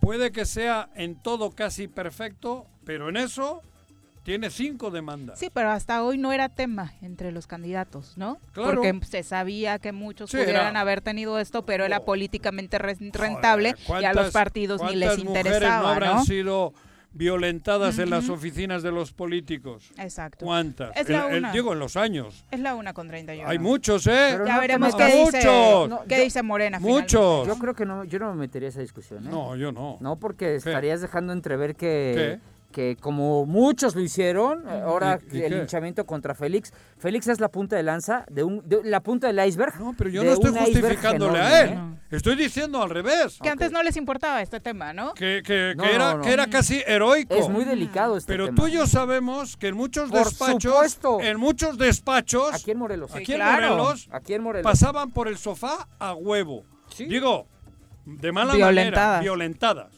[0.00, 3.62] Puede que sea en todo casi perfecto, pero en eso
[4.26, 5.38] tiene cinco demandas.
[5.38, 8.38] Sí, pero hasta hoy no era tema entre los candidatos, ¿no?
[8.52, 8.82] Claro.
[8.82, 12.04] Porque se sabía que muchos pudieran haber tenido esto, pero era oh.
[12.04, 16.72] políticamente rentable y a los partidos ni les interesaba, no habrán sido
[17.16, 19.92] violentadas en las oficinas de los políticos.
[19.98, 20.44] Exacto.
[20.44, 20.96] ¿Cuántas?
[20.96, 21.52] Es la una.
[21.52, 22.44] digo, en los años.
[22.50, 23.48] Es la una con 31.
[23.48, 24.38] Hay muchos, ¿eh?
[24.46, 25.48] ya veremos qué dice,
[26.08, 26.78] qué dice Morena.
[26.78, 27.46] Muchos.
[27.46, 29.30] Yo creo que no, yo no me metería a esa discusión, ¿eh?
[29.30, 29.98] No, yo no.
[30.00, 32.38] No, porque estarías dejando entrever que...
[32.40, 32.55] ¿Qué?
[32.72, 37.82] Que como muchos lo hicieron, ahora el linchamiento contra Félix, Félix es la punta de
[37.82, 39.78] lanza, de, un, la punta del iceberg.
[39.80, 41.70] No, pero yo no estoy justificándole a él.
[41.70, 41.78] ¿eh?
[42.10, 43.38] Estoy diciendo al revés.
[43.42, 45.14] Que antes no les importaba este tema, ¿no?
[45.14, 47.34] Que, que, era, que era casi heroico.
[47.34, 48.56] Es muy delicado este pero tema.
[48.56, 53.14] Pero tú y yo sabemos que en muchos despachos, en muchos despachos, aquí en Morelos,
[53.14, 56.64] aquí, en Morelos, aquí en Morelos, pasaban por el sofá a huevo.
[56.98, 57.46] Digo,
[58.04, 59.95] de mala manera, violentadas.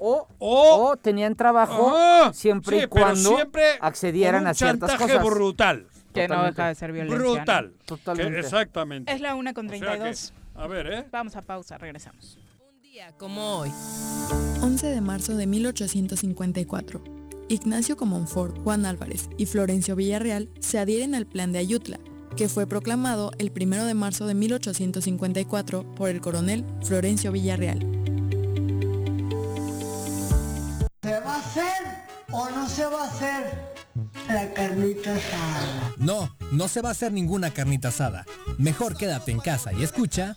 [0.00, 3.38] O, tenían trabajo siempre y cuando
[3.80, 5.22] accedieran a ciertas cosas.
[5.22, 5.86] brutal.
[6.12, 7.18] Que no deja de ser violencia.
[7.18, 7.72] Brutal.
[7.84, 8.40] Totalmente.
[8.40, 9.12] exactamente.
[9.12, 10.32] Es la una con 32.
[10.56, 11.06] a ver, ¿eh?
[11.12, 12.36] Vamos a pausa, regresamos.
[12.58, 13.70] Un día como hoy.
[14.60, 17.00] 11 de marzo de 1854.
[17.48, 21.98] Ignacio Comonfort, Juan Álvarez y Florencio Villarreal se adhieren al Plan de Ayutla,
[22.36, 27.80] que fue proclamado el 1 de marzo de 1854 por el coronel Florencio Villarreal.
[31.02, 31.82] ¿Se va a hacer
[32.30, 33.72] o no se va a hacer
[34.28, 35.94] la carnita asada?
[35.96, 38.26] No, no se va a hacer ninguna carnita asada.
[38.58, 40.34] Mejor quédate en casa y escucha.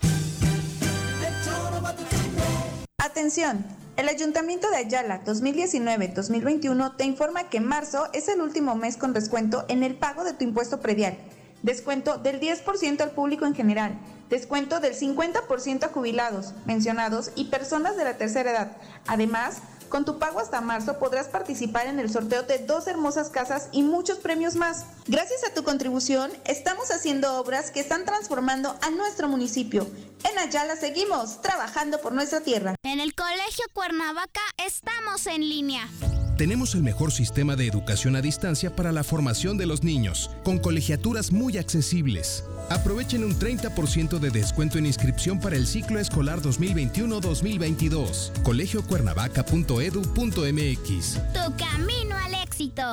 [2.96, 3.62] Atención.
[3.98, 9.66] El Ayuntamiento de Ayala 2019-2021 te informa que marzo es el último mes con descuento
[9.68, 11.18] en el pago de tu impuesto predial,
[11.62, 13.98] descuento del 10% al público en general,
[14.30, 18.76] descuento del 50% a jubilados, mencionados y personas de la tercera edad.
[19.06, 19.58] Además,
[19.94, 23.84] con tu pago hasta marzo podrás participar en el sorteo de dos hermosas casas y
[23.84, 24.86] muchos premios más.
[25.06, 29.86] Gracias a tu contribución, estamos haciendo obras que están transformando a nuestro municipio.
[30.28, 32.74] En Ayala seguimos trabajando por nuestra tierra.
[32.82, 35.88] En el Colegio Cuernavaca estamos en línea.
[36.36, 40.58] Tenemos el mejor sistema de educación a distancia para la formación de los niños, con
[40.58, 42.42] colegiaturas muy accesibles.
[42.70, 48.42] Aprovechen un 30% de descuento en inscripción para el ciclo escolar 2021-2022.
[48.42, 51.20] colegiocuernavaca.edu.mx.
[51.32, 52.92] Tu camino al éxito.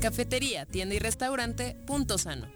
[0.00, 2.55] Cafetería, tienda y restaurante Punto Sano.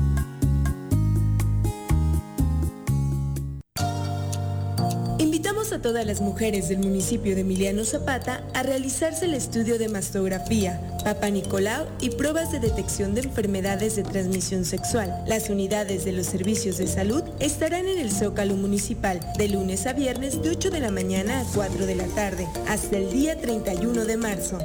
[5.21, 9.87] Invitamos a todas las mujeres del municipio de Emiliano Zapata a realizarse el estudio de
[9.87, 15.23] mastografía, Papa Nicolau y pruebas de detección de enfermedades de transmisión sexual.
[15.27, 19.93] Las unidades de los servicios de salud estarán en el Zócalo Municipal de lunes a
[19.93, 24.05] viernes de 8 de la mañana a 4 de la tarde, hasta el día 31
[24.05, 24.57] de marzo.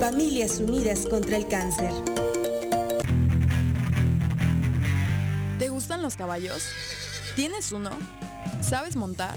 [0.00, 1.90] Familias Unidas contra el Cáncer.
[5.58, 6.64] ¿Te gustan los caballos?
[7.36, 7.90] ¿Tienes uno?
[8.62, 9.36] ¿Sabes montar?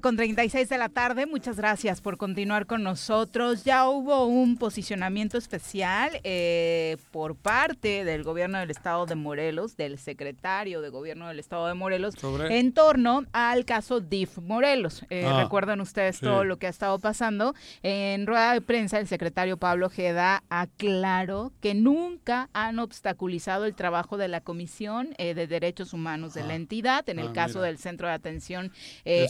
[0.00, 3.62] Con 36 de la tarde, muchas gracias por continuar con nosotros.
[3.64, 9.98] Ya hubo un posicionamiento especial eh, por parte del gobierno del estado de Morelos, del
[9.98, 12.14] secretario de gobierno del estado de Morelos,
[12.50, 15.04] en torno al caso DIF Morelos.
[15.10, 17.54] Eh, ah, recuerdan ustedes todo lo que ha estado pasando.
[17.82, 24.16] En rueda de prensa, el secretario Pablo Ojeda aclaró que nunca han obstaculizado el trabajo
[24.16, 26.56] de la Comisión eh, de Derechos Humanos de la ah.
[26.56, 28.72] entidad, en el ah, caso del Centro de Atención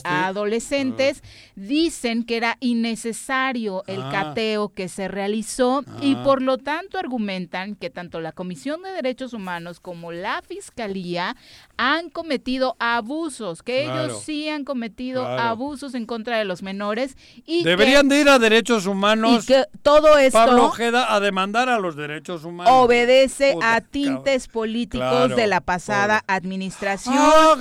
[0.03, 1.23] a Adolescentes adolescentes
[1.55, 4.09] dicen que era innecesario el ah.
[4.11, 6.23] cateo que se realizó y ah.
[6.23, 11.35] por lo tanto argumentan que tanto la Comisión de Derechos Humanos como la Fiscalía
[11.77, 17.63] han cometido abusos, que ellos sí han cometido abusos en contra de los menores y
[17.63, 19.43] deberían de ir a derechos humanos.
[19.43, 22.71] Y que todo esto Pablo Ojeda a demandar a los derechos humanos.
[22.73, 27.15] Obedece a tintes políticos de la pasada administración.
[27.17, 27.55] Ah,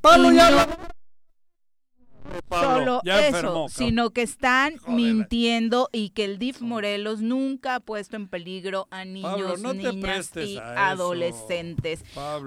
[0.00, 0.50] Pablo ya
[2.48, 8.28] solo eso, sino que están mintiendo y que el DIF Morelos nunca ha puesto en
[8.28, 12.04] peligro a niños, niñas y adolescentes.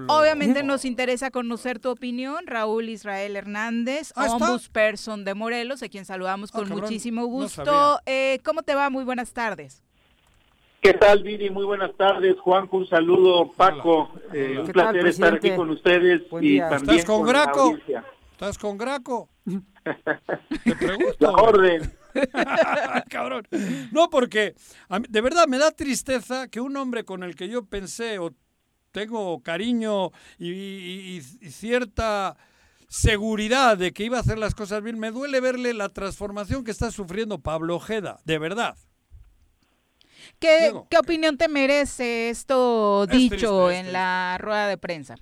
[0.07, 6.51] Obviamente nos interesa conocer tu opinión, Raúl Israel Hernández, ombudsperson de Morelos, a quien saludamos
[6.51, 7.99] con ah, muchísimo gusto.
[8.05, 8.89] eh, ¿Cómo te va?
[8.89, 9.83] Muy buenas tardes.
[10.81, 11.49] ¿Qué tal, Viri?
[11.49, 12.39] Muy buenas tardes.
[12.39, 13.51] Juanjo, un saludo.
[13.51, 16.21] Paco, eh, un placer estar aquí con ustedes.
[16.39, 17.77] y también ¿Estás con, Graco?
[18.37, 19.31] ¿Estás con Graco?
[20.63, 21.15] Te pregunto.
[21.19, 21.91] La orden.
[23.09, 23.47] Cabrón.
[23.91, 24.53] No, porque
[25.09, 28.35] de verdad me da tristeza que un hombre con el que yo pensé o
[28.91, 31.19] tengo cariño y
[31.49, 32.37] cierta
[32.87, 36.69] seguridad de que iba a hacer las cosas bien, me duele verle la transformación que
[36.69, 38.77] está sufriendo Pablo Ojeda, de verdad.
[40.37, 45.15] ¿Qué, ¿Qué opinión te merece esto dicho en la rueda de prensa?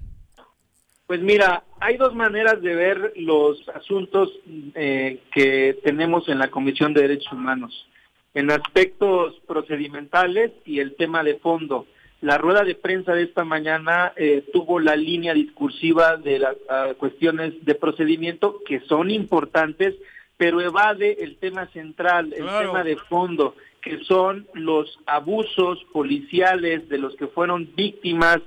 [1.07, 4.31] Pues mira, hay dos maneras de ver los asuntos
[4.73, 7.87] eh, que tenemos en la Comisión de Derechos Humanos,
[8.33, 11.85] en aspectos procedimentales y el tema de fondo.
[12.21, 16.55] La rueda de prensa de esta mañana eh, tuvo la línea discursiva de las
[16.97, 19.93] cuestiones de procedimiento que son importantes,
[20.37, 26.97] pero evade el tema central, el tema de fondo, que son los abusos policiales de
[26.97, 28.39] los que fueron víctimas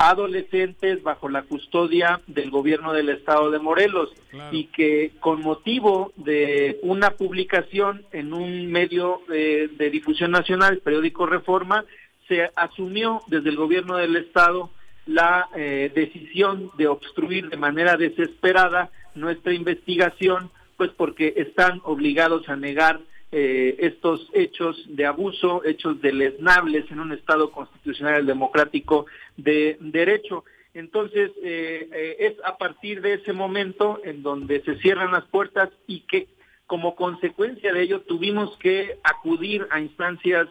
[0.00, 4.08] adolescentes bajo la custodia del gobierno del estado de Morelos
[4.50, 10.80] y que con motivo de una publicación en un medio de, de difusión nacional, el
[10.80, 11.84] periódico Reforma,
[12.28, 14.70] se asumió desde el gobierno del estado
[15.04, 22.56] la eh, decisión de obstruir de manera desesperada nuestra investigación, pues porque están obligados a
[22.56, 23.00] negar
[23.32, 29.06] eh, estos hechos de abuso, hechos deleznables en un Estado constitucional democrático
[29.36, 30.44] de derecho.
[30.74, 35.70] Entonces, eh, eh, es a partir de ese momento en donde se cierran las puertas
[35.86, 36.26] y que
[36.66, 40.48] como consecuencia de ello tuvimos que acudir a instancias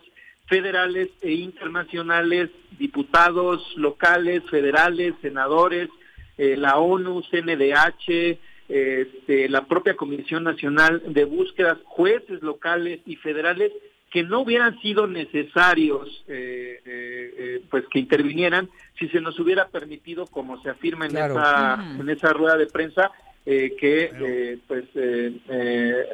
[0.47, 5.89] federales e internacionales, diputados locales, federales, senadores,
[6.37, 8.37] la ONU, CNDH,
[8.69, 13.71] este, la propia Comisión Nacional de Búsquedas, jueces locales y federales
[14.11, 19.67] que no hubieran sido necesarios eh, eh, eh, pues que intervinieran si se nos hubiera
[19.69, 23.11] permitido como se afirma en esa en esa rueda de prensa
[23.45, 24.85] que pues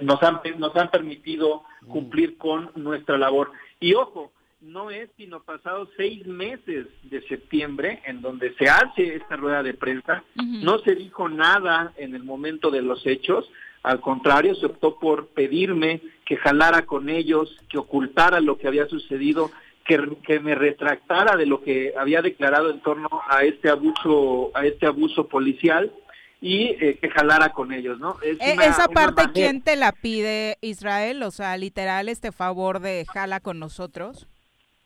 [0.02, 3.52] nos han nos han permitido cumplir con nuestra labor.
[3.82, 4.32] Y ojo
[4.66, 9.74] no es sino pasados seis meses de septiembre en donde se hace esta rueda de
[9.74, 10.24] prensa.
[10.36, 13.50] No se dijo nada en el momento de los hechos.
[13.84, 18.88] Al contrario, se optó por pedirme que jalara con ellos, que ocultara lo que había
[18.88, 19.52] sucedido,
[19.86, 24.66] que, que me retractara de lo que había declarado en torno a este abuso, a
[24.66, 25.94] este abuso policial
[26.42, 28.18] y eh, que jalara con ellos, ¿no?
[28.24, 31.22] E, esa parte, ¿quién te la pide, Israel?
[31.22, 34.28] O sea, literal, este favor de jala con nosotros.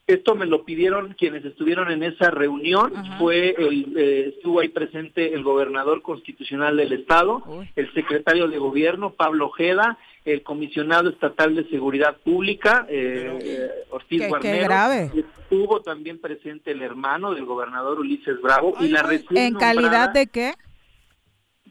[0.09, 2.91] Esto me lo pidieron quienes estuvieron en esa reunión.
[3.19, 7.43] Fue el, eh, estuvo ahí presente el gobernador constitucional del estado,
[7.75, 14.23] el secretario de gobierno Pablo Ojeda, el comisionado estatal de seguridad pública eh, eh Ortiz
[14.41, 15.11] qué, grave.
[15.13, 20.53] Estuvo también presente el hermano del gobernador Ulises Bravo y la ¿En calidad de qué?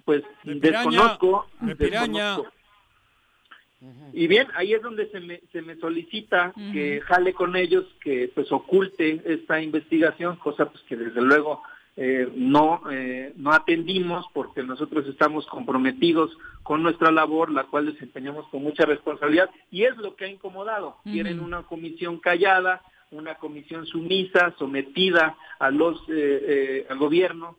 [0.05, 1.49] Pues desconozco.
[1.61, 2.47] De desconozco.
[4.13, 8.31] Y bien, ahí es donde se me, se me solicita que jale con ellos, que
[8.35, 11.63] pues oculte esta investigación, cosa pues que desde luego
[11.97, 18.49] eh, no, eh, no atendimos porque nosotros estamos comprometidos con nuestra labor, la cual desempeñamos
[18.49, 20.97] con mucha responsabilidad y es lo que ha incomodado.
[21.05, 27.57] Quieren una comisión callada, una comisión sumisa, sometida a los, eh, al gobierno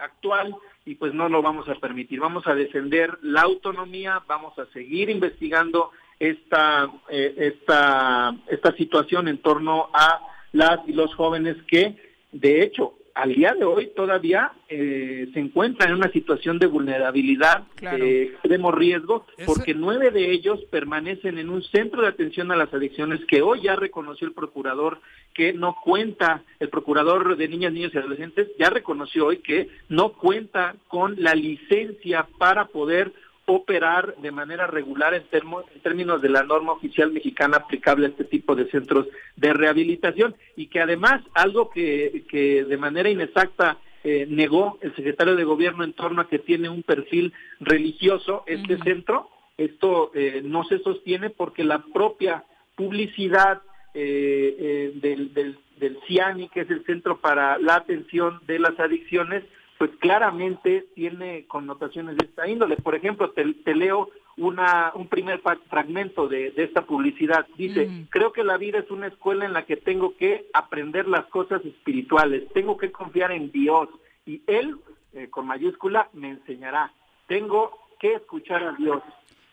[0.00, 2.20] actual y pues no lo vamos a permitir.
[2.20, 9.38] Vamos a defender la autonomía, vamos a seguir investigando esta, eh, esta, esta situación en
[9.38, 10.20] torno a
[10.52, 11.96] las y los jóvenes que,
[12.30, 17.64] de hecho, al día de hoy todavía eh, se encuentran en una situación de vulnerabilidad,
[17.80, 22.72] de extremo riesgo, porque nueve de ellos permanecen en un centro de atención a las
[22.72, 25.00] adicciones que hoy ya reconoció el procurador
[25.34, 30.12] que no cuenta, el procurador de niñas, niños y adolescentes ya reconoció hoy que no
[30.12, 33.12] cuenta con la licencia para poder
[33.46, 38.24] operar de manera regular en, en, términos de la norma oficial mexicana aplicable a este
[38.24, 40.34] tipo de centros de rehabilitación.
[40.56, 45.84] Y que además algo que, que de manera inexacta eh, negó el secretario de gobierno
[45.84, 49.28] en torno a que tiene un perfil religioso este centro,
[49.58, 52.44] esto eh, no se sostiene porque la propia
[52.76, 53.60] publicidad
[53.92, 59.44] eh, del, del, del CIANI, que es el Centro para la Atención de las Adicciones,
[59.80, 62.76] pues claramente tiene connotaciones de esta índole.
[62.76, 67.46] Por ejemplo, te, leo una, un primer fragmento de, esta publicidad.
[67.56, 71.24] Dice, creo que la vida es una escuela en la que tengo que aprender las
[71.28, 73.88] cosas espirituales, tengo que confiar en Dios
[74.26, 74.76] y Él,
[75.14, 76.92] eh, con mayúscula, me enseñará.
[77.26, 79.02] Tengo que escuchar a Dios.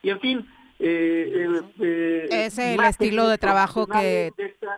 [0.03, 0.49] Y en fin,
[0.79, 4.33] eh, eh, es el estilo de trabajo que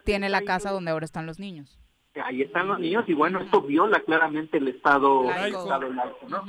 [0.06, 1.80] tiene la casa donde ahora están los niños.
[2.16, 6.43] Ahí están los niños y bueno, esto viola claramente el Estado laico, ¿no?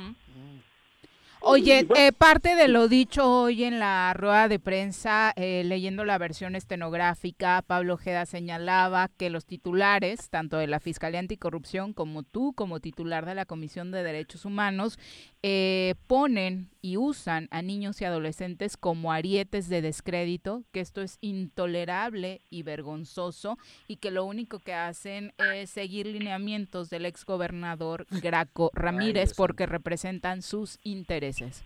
[1.42, 6.18] Oye, eh, parte de lo dicho hoy en la rueda de prensa, eh, leyendo la
[6.18, 12.52] versión estenográfica, Pablo Ojeda señalaba que los titulares, tanto de la Fiscalía Anticorrupción como tú,
[12.52, 14.98] como titular de la Comisión de Derechos Humanos,
[15.42, 21.18] eh, ponen y usan a niños y adolescentes como arietes de descrédito, que esto es
[21.20, 23.56] intolerable y vergonzoso
[23.88, 30.42] y que lo único que hacen es seguir lineamientos del exgobernador Graco Ramírez porque representan
[30.42, 31.64] sus intereses.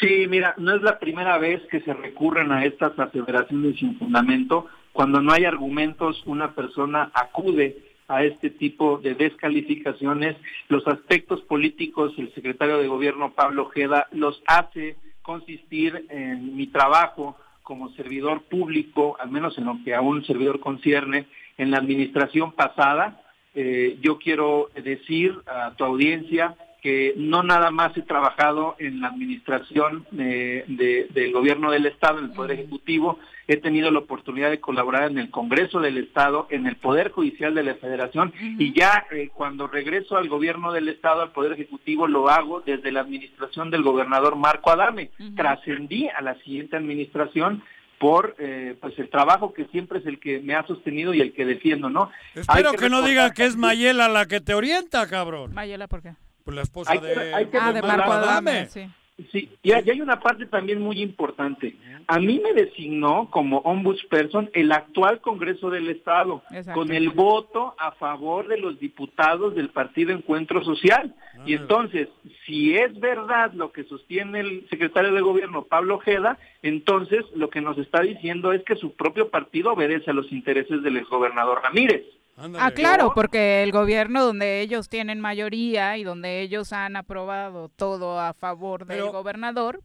[0.00, 4.66] Sí, mira, no es la primera vez que se recurren a estas aseveraciones sin fundamento.
[4.92, 10.36] Cuando no hay argumentos, una persona acude a este tipo de descalificaciones.
[10.68, 17.36] Los aspectos políticos, el secretario de gobierno Pablo Ojeda los hace consistir en mi trabajo
[17.62, 22.52] como servidor público, al menos en lo que a un servidor concierne, en la administración
[22.52, 23.22] pasada.
[23.54, 29.08] Eh, yo quiero decir a tu audiencia que no nada más he trabajado en la
[29.08, 35.10] administración del gobierno del Estado, en el Poder Ejecutivo, he tenido la oportunidad de colaborar
[35.10, 39.30] en el Congreso del Estado, en el Poder Judicial de la Federación y ya eh,
[39.32, 43.82] cuando regreso al gobierno del Estado, al Poder Ejecutivo, lo hago desde la administración del
[43.82, 45.10] gobernador Marco Adame.
[45.36, 47.62] Trascendí a la siguiente administración
[47.98, 51.32] por eh, pues el trabajo que siempre es el que me ha sostenido y el
[51.32, 52.10] que defiendo, ¿no?
[52.34, 55.54] Espero que, no diga que es Mayela la que te orienta, cabrón.
[55.54, 56.14] Mayela, ¿por qué?
[56.44, 58.66] Pues la esposa de, ah, de Marco Adame.
[58.68, 58.88] Sí.
[59.30, 61.76] Sí, y hay una parte también muy importante.
[62.06, 66.42] A mí me designó como ombudsperson el actual Congreso del Estado,
[66.74, 71.14] con el voto a favor de los diputados del Partido Encuentro Social.
[71.34, 71.42] Ah.
[71.46, 72.08] Y entonces,
[72.46, 77.60] si es verdad lo que sostiene el secretario de Gobierno, Pablo Ojeda, entonces lo que
[77.60, 82.02] nos está diciendo es que su propio partido obedece a los intereses del exgobernador Ramírez
[82.36, 88.20] ah, claro, porque el gobierno donde ellos tienen mayoría y donde ellos han aprobado todo
[88.20, 89.82] a favor del gobernador,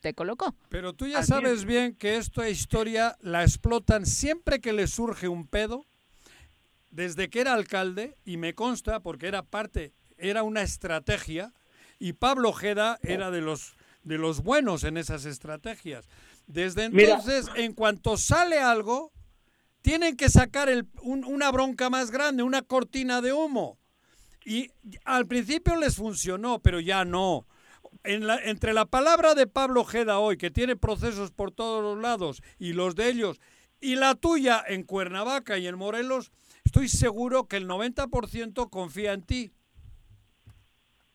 [0.00, 0.54] te colocó.
[0.68, 5.46] Pero tú ya sabes bien que esta historia la explotan siempre que le surge un
[5.46, 5.84] pedo,
[6.90, 11.52] desde que era alcalde, y me consta porque era parte, era una estrategia,
[11.98, 16.08] y Pablo Ojeda era de los, de los buenos en esas estrategias.
[16.46, 19.12] Desde entonces, en cuanto sale algo,
[19.82, 20.68] tienen que sacar
[21.02, 23.78] una bronca más grande, una cortina de humo.
[24.44, 24.70] Y
[25.04, 27.46] al principio les funcionó, pero ya no.
[28.04, 32.72] entre la palabra de Pablo Ojeda hoy, que tiene procesos por todos los lados, y
[32.72, 33.40] los de ellos,
[33.80, 36.32] y la tuya en Cuernavaca y en Morelos,
[36.64, 39.52] estoy seguro que el 90% confía en ti.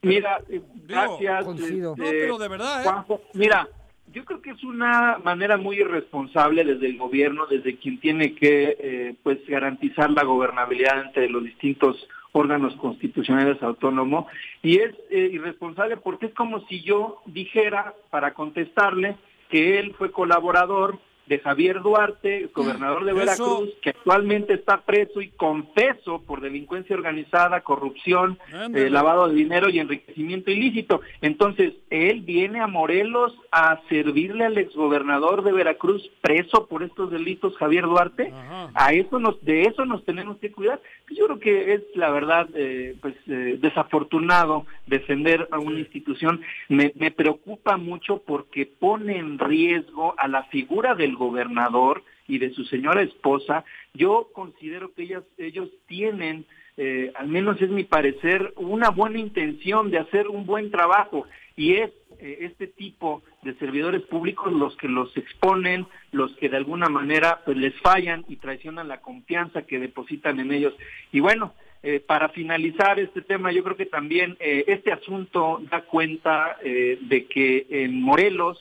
[0.03, 0.43] Mira,
[0.74, 1.47] gracias.
[1.47, 3.20] Este, no, pero de verdad, ¿eh?
[3.34, 3.68] mira,
[4.14, 8.78] yo creo que es una manera muy irresponsable desde el gobierno, desde quien tiene que
[8.80, 14.26] eh, pues garantizar la gobernabilidad entre los distintos órganos constitucionales autónomos
[14.61, 19.18] y es eh, irresponsable porque es como si yo dijera para contestarle
[19.49, 25.30] que él fue colaborador de Javier Duarte, gobernador de Veracruz, que actualmente está preso y
[25.30, 28.38] confeso por delincuencia organizada, corrupción,
[28.74, 31.01] eh, lavado de dinero y enriquecimiento ilícito.
[31.21, 37.55] Entonces, él viene a Morelos a servirle al exgobernador de Veracruz preso por estos delitos,
[37.57, 38.34] Javier Duarte.
[38.74, 40.82] A eso nos, de eso nos tenemos que cuidar.
[41.09, 46.41] Yo creo que es la verdad, eh, pues eh, desafortunado defender a una institución.
[46.67, 52.51] Me, me preocupa mucho porque pone en riesgo a la figura del gobernador y de
[52.51, 56.45] su señora esposa, yo considero que ellas, ellos tienen,
[56.78, 61.74] eh, al menos es mi parecer, una buena intención de hacer un buen trabajo y
[61.74, 66.89] es eh, este tipo de servidores públicos los que los exponen, los que de alguna
[66.89, 70.74] manera pues les fallan y traicionan la confianza que depositan en ellos.
[71.11, 71.53] Y bueno,
[71.84, 77.68] eh, para finalizar este tema, yo creo que también este asunto da cuenta de que
[77.70, 78.57] en Morelos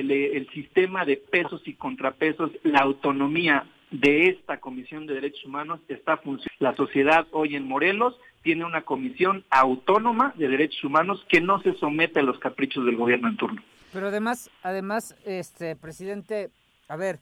[0.00, 6.16] el, sistema de pesos y contrapesos, la autonomía de esta Comisión de Derechos Humanos está
[6.18, 6.56] funcionando.
[6.58, 11.74] La sociedad hoy en Morelos tiene una comisión autónoma de derechos humanos que no se
[11.74, 13.62] somete a los caprichos del gobierno en turno.
[13.92, 16.50] Pero además, además, este presidente,
[16.88, 17.18] a ver,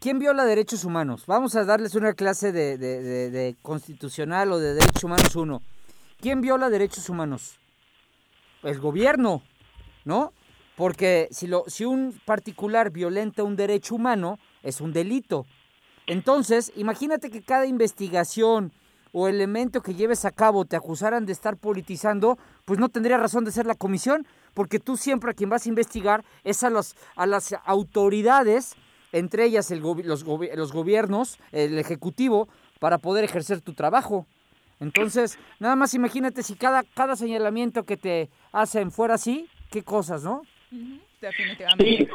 [0.00, 1.24] ¿quién viola derechos humanos?
[1.26, 5.62] Vamos a darles una clase de, de constitucional o de derechos humanos uno.
[6.20, 7.58] ¿Quién viola derechos humanos?
[8.62, 9.42] El gobierno,
[10.04, 10.32] ¿no?
[10.78, 15.44] Porque si, lo, si un particular violenta un derecho humano, es un delito.
[16.06, 18.72] Entonces, imagínate que cada investigación
[19.10, 23.44] o elemento que lleves a cabo te acusaran de estar politizando, pues no tendría razón
[23.44, 24.24] de ser la comisión,
[24.54, 28.76] porque tú siempre a quien vas a investigar es a, los, a las autoridades,
[29.10, 32.48] entre ellas el los, los gobiernos, el ejecutivo,
[32.78, 34.28] para poder ejercer tu trabajo.
[34.78, 40.22] Entonces, nada más imagínate si cada, cada señalamiento que te hacen fuera así, qué cosas,
[40.22, 40.42] ¿no?
[41.78, 42.08] Sí,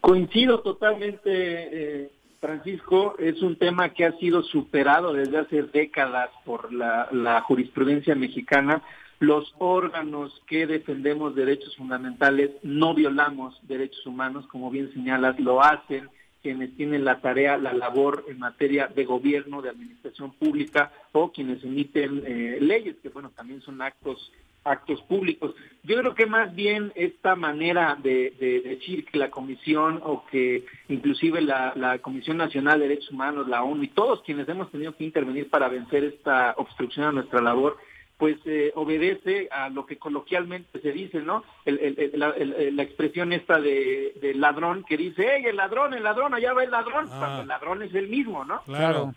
[0.00, 2.10] coincido totalmente, eh,
[2.40, 3.16] Francisco.
[3.18, 8.82] Es un tema que ha sido superado desde hace décadas por la, la jurisprudencia mexicana.
[9.18, 16.08] Los órganos que defendemos derechos fundamentales no violamos derechos humanos, como bien señalas, lo hacen
[16.42, 21.62] quienes tienen la tarea, la labor en materia de gobierno, de administración pública o quienes
[21.64, 24.32] emiten eh, leyes, que bueno, también son actos
[24.68, 25.54] actos públicos.
[25.82, 31.40] Yo creo que más bien esta manera de, decir que la Comisión o que inclusive
[31.40, 35.04] la, la, Comisión Nacional de Derechos Humanos, la ONU y todos quienes hemos tenido que
[35.04, 37.78] intervenir para vencer esta obstrucción a nuestra labor,
[38.18, 41.44] pues eh, obedece a lo que coloquialmente se dice, ¿no?
[41.64, 46.70] la, expresión esta de, ladrón que dice, ¡hey, el ladrón, el ladrón, allá va el
[46.70, 47.06] ladrón!
[47.10, 47.16] Ah.
[47.18, 48.60] Cuando el ladrón es el mismo, ¿no?
[48.62, 49.14] Claro.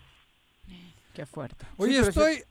[1.16, 1.66] Qué fuerte.
[1.78, 2.44] Oye, estoy...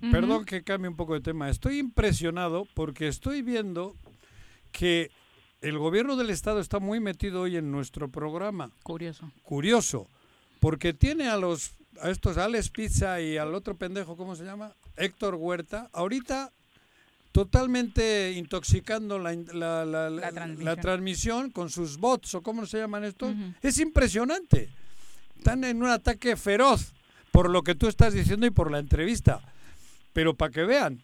[0.00, 1.50] Perdón que cambie un poco de tema.
[1.50, 3.94] Estoy impresionado porque estoy viendo
[4.72, 5.10] que
[5.60, 8.70] el gobierno del Estado está muy metido hoy en nuestro programa.
[8.82, 9.30] Curioso.
[9.42, 10.06] Curioso.
[10.58, 14.72] Porque tiene a los a estos Alex Pizza y al otro pendejo, ¿cómo se llama?
[14.96, 16.52] Héctor Huerta, ahorita
[17.32, 21.50] totalmente intoxicando la, la, transmisión.
[21.50, 23.34] con sus bots o cómo se llaman estos.
[23.62, 24.68] Es impresionante.
[25.36, 26.92] Están en un ataque feroz
[27.30, 29.40] por lo que tú estás diciendo y por la entrevista.
[30.12, 31.02] Pero para que vean,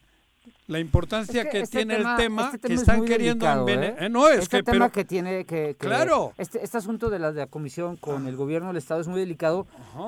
[0.66, 3.96] la importancia que, este tiene el tema, este que están queriendo ¿eh?
[3.98, 4.08] ¿eh?
[4.08, 7.40] no es este que tema que tiene que, claro este, este asunto de la, de
[7.40, 9.66] la comisión con el gobierno del estado es muy delicado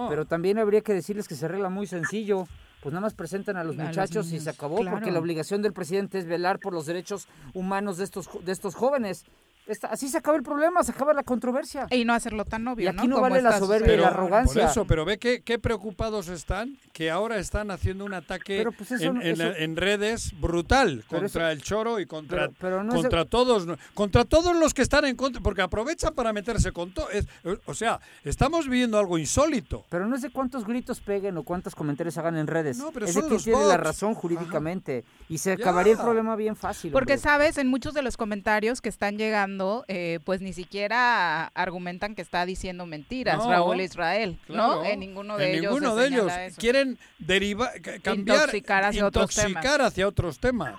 [0.09, 2.47] pero también habría que decirles que se arregla muy sencillo
[2.83, 6.19] pues nada más presentan a los muchachos y se acabó porque la obligación del presidente
[6.19, 9.25] es velar por los derechos humanos de estos de estos jóvenes
[9.91, 11.87] así se acaba el problema, se acaba la controversia.
[11.91, 14.63] Y no hacerlo tan obvio, y aquí no, vale la soberbia y la arrogancia.
[14.63, 18.91] Por eso, pero ve qué, qué preocupados están, que ahora están haciendo un ataque pues
[18.93, 25.05] en, redes brutal contra el choro y contra, contra todos, contra todos los que están
[25.05, 27.09] en contra, porque aprovechan para meterse con todo.
[27.67, 29.85] O sea, estamos viviendo algo insólito.
[29.89, 32.79] Pero no es de cuántos gritos peguen o cuántos comentarios hagan en redes.
[32.79, 35.05] No, pero es de que tiene la razón jurídicamente.
[35.29, 36.93] Y se acabaría el problema bien fácil.
[36.93, 39.58] Porque sabes, en muchos de los comentarios que están llegando
[39.89, 44.85] eh, pues ni siquiera argumentan que está diciendo mentiras Raúl Israel, ¿no?
[44.85, 45.73] En ninguno de ellos.
[45.73, 48.85] Ninguno de ellos quieren derivar, cambiar, intoxicar
[49.83, 50.77] hacia, otros temas.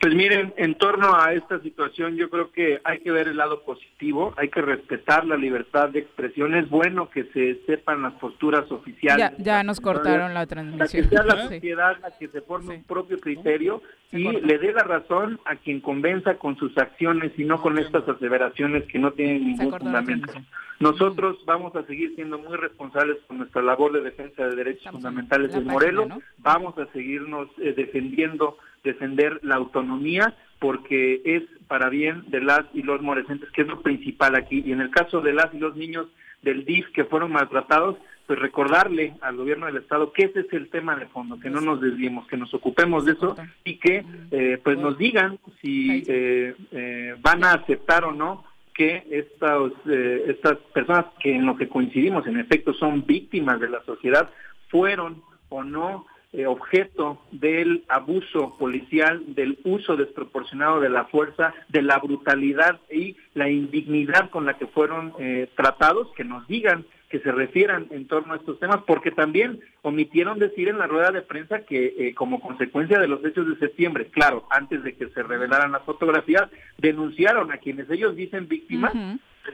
[0.00, 3.62] Pues miren, en torno a esta situación yo creo que hay que ver el lado
[3.62, 8.70] positivo, hay que respetar la libertad de expresión, es bueno que se sepan las posturas
[8.72, 9.30] oficiales.
[9.38, 10.88] Ya, nos cortaron la transmisión.
[10.88, 13.80] que sea la sociedad la que se forme un propio criterio
[14.10, 18.08] y le dé la razón a quien convenza con sus acciones y no con estas
[18.08, 20.32] aseveraciones que no tienen ningún fundamento.
[20.80, 25.52] Nosotros vamos a seguir siendo muy responsables con nuestra labor de defensa de derechos fundamentales
[25.52, 32.40] del Morelos, vamos a seguirnos eh, defendiendo defender la autonomía porque es para bien de
[32.40, 34.62] las y los morecentes, que es lo principal aquí.
[34.64, 36.06] Y en el caso de las y los niños
[36.42, 40.70] del DIF que fueron maltratados, pues recordarle al gobierno del estado que ese es el
[40.70, 44.60] tema de fondo, que no nos desviemos, que nos ocupemos de eso y que eh,
[44.62, 51.06] pues nos digan si eh, eh, van a aceptar o no que estas, estas personas
[51.20, 54.30] que en lo que coincidimos en efecto son víctimas de la sociedad
[54.68, 61.82] fueron o no eh, objeto del abuso policial, del uso desproporcionado de la fuerza, de
[61.82, 67.20] la brutalidad y la indignidad con la que fueron eh, tratados, que nos digan, que
[67.20, 71.20] se refieran en torno a estos temas, porque también omitieron decir en la rueda de
[71.20, 75.22] prensa que eh, como consecuencia de los hechos de septiembre, claro, antes de que se
[75.22, 78.94] revelaran las fotografías, denunciaron a quienes ellos dicen víctimas,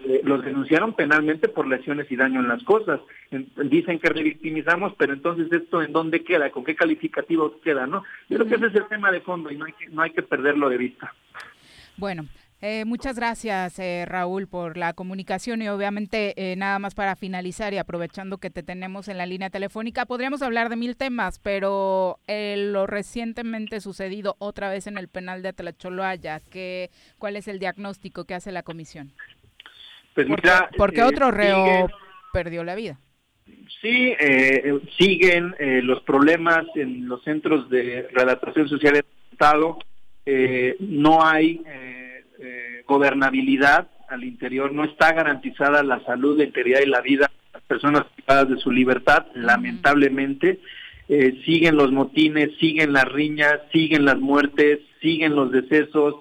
[0.04, 3.00] eh, los denunciaron penalmente por lesiones y daño en las cosas.
[3.30, 8.04] dicen que revictimizamos, pero entonces esto en dónde queda, con qué calificativos queda, ¿no?
[8.28, 10.10] Yo creo que ese es el tema de fondo y no hay que, no hay
[10.10, 11.14] que perderlo de vista.
[11.96, 12.26] Bueno,
[12.60, 17.78] eh, muchas gracias, eh, Raúl, por la comunicación y obviamente nada más para finalizar y
[17.78, 22.86] aprovechando que te tenemos en la línea telefónica, podríamos hablar de mil temas, pero lo
[22.86, 28.34] recientemente sucedido otra vez en el penal de Atlacholoaya, que, ¿cuál es el diagnóstico que
[28.34, 29.12] hace la comisión?
[30.26, 30.40] Pues
[30.76, 31.88] porque, otro reo
[32.32, 32.98] perdió la vida.
[33.80, 39.78] Sí, eh, siguen eh, los problemas en los centros de relatación social del Estado.
[40.26, 41.62] Eh, no hay
[42.40, 47.52] eh, gobernabilidad al interior, no está garantizada la salud, la integridad y la vida de
[47.52, 50.58] las personas privadas de su libertad, lamentablemente.
[51.08, 56.16] Eh, siguen los motines, siguen las riñas, siguen las muertes, siguen los decesos,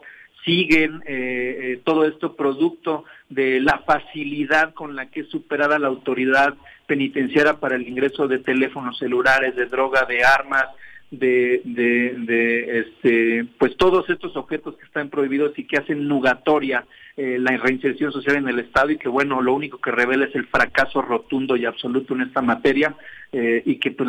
[0.46, 6.56] siguen eh, todo esto producto de la facilidad con la que es superada la autoridad
[6.86, 10.66] penitenciaria para el ingreso de teléfonos celulares, de droga, de armas,
[11.12, 16.86] de, de, de, este, pues todos estos objetos que están prohibidos y que hacen nugatoria
[17.18, 20.36] eh, la reinserción social en el Estado y que bueno, lo único que revela es
[20.36, 22.96] el fracaso rotundo y absoluto en esta materia
[23.32, 24.08] eh, y que pues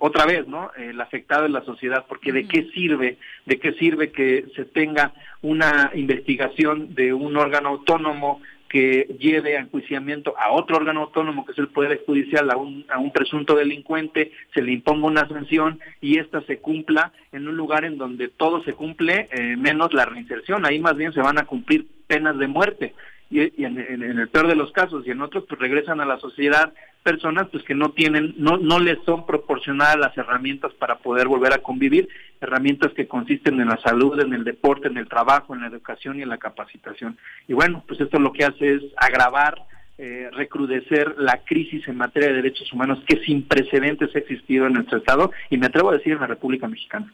[0.00, 0.72] otra vez, ¿no?
[0.76, 5.12] El afectado es la sociedad, porque de qué sirve, de qué sirve que se tenga
[5.42, 11.52] una investigación de un órgano autónomo que lleve a enjuiciamiento a otro órgano autónomo, que
[11.52, 15.78] es el Poder Judicial, a un, a un presunto delincuente, se le imponga una sanción
[16.00, 20.06] y ésta se cumpla en un lugar en donde todo se cumple, eh, menos la
[20.06, 20.66] reinserción.
[20.66, 22.94] Ahí más bien se van a cumplir penas de muerte.
[23.30, 26.72] Y, en, el peor de los casos y en otros pues regresan a la sociedad
[27.02, 31.52] personas pues que no tienen no no les son proporcionadas las herramientas para poder volver
[31.54, 32.06] a convivir
[32.40, 36.18] herramientas que consisten en la salud en el deporte en el trabajo en la educación
[36.18, 37.18] y en la capacitación.
[37.48, 39.56] Y bueno pues esto lo que hace es agravar
[39.96, 44.74] eh, recrudecer la crisis en materia de derechos humanos que sin precedentes ha existido en
[44.74, 47.12] nuestro estado y me atrevo a decir en la República Mexicana.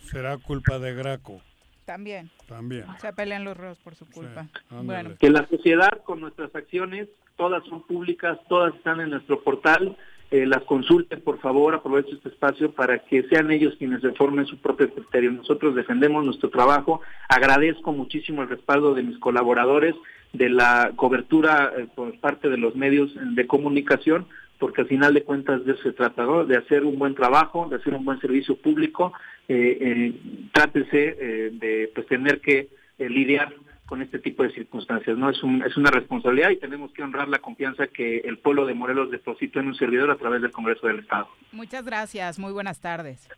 [0.00, 1.40] Será culpa de Graco
[1.86, 2.28] también.
[2.46, 2.84] También.
[3.00, 4.46] Se pelean los ríos por su culpa.
[4.70, 5.14] bueno.
[5.18, 9.96] Que la sociedad con nuestras acciones, todas son públicas, todas están en nuestro portal.
[10.32, 14.58] Eh, las consulten, por favor, aprovechen este espacio para que sean ellos quienes reformen su
[14.58, 15.30] propio criterio.
[15.30, 17.00] Nosotros defendemos nuestro trabajo.
[17.28, 19.94] Agradezco muchísimo el respaldo de mis colaboradores,
[20.32, 24.26] de la cobertura eh, por parte de los medios de comunicación,
[24.58, 27.76] porque al final de cuentas de eso se trata, de hacer un buen trabajo, de
[27.76, 29.12] hacer un buen servicio público
[29.48, 33.54] eh, eh, trátese eh, de pues tener que eh, lidiar
[33.86, 35.16] con este tipo de circunstancias.
[35.16, 38.74] no es, es una responsabilidad y tenemos que honrar la confianza que el pueblo de
[38.74, 41.28] Morelos depositó en un servidor a través del Congreso del Estado.
[41.52, 43.28] Muchas gracias, muy buenas tardes.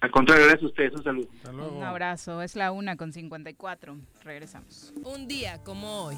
[0.00, 1.28] Al contrario, gracias a ustedes, un saludo.
[1.76, 4.92] Un abrazo, es la una con 54, regresamos.
[5.04, 6.16] Un día como hoy.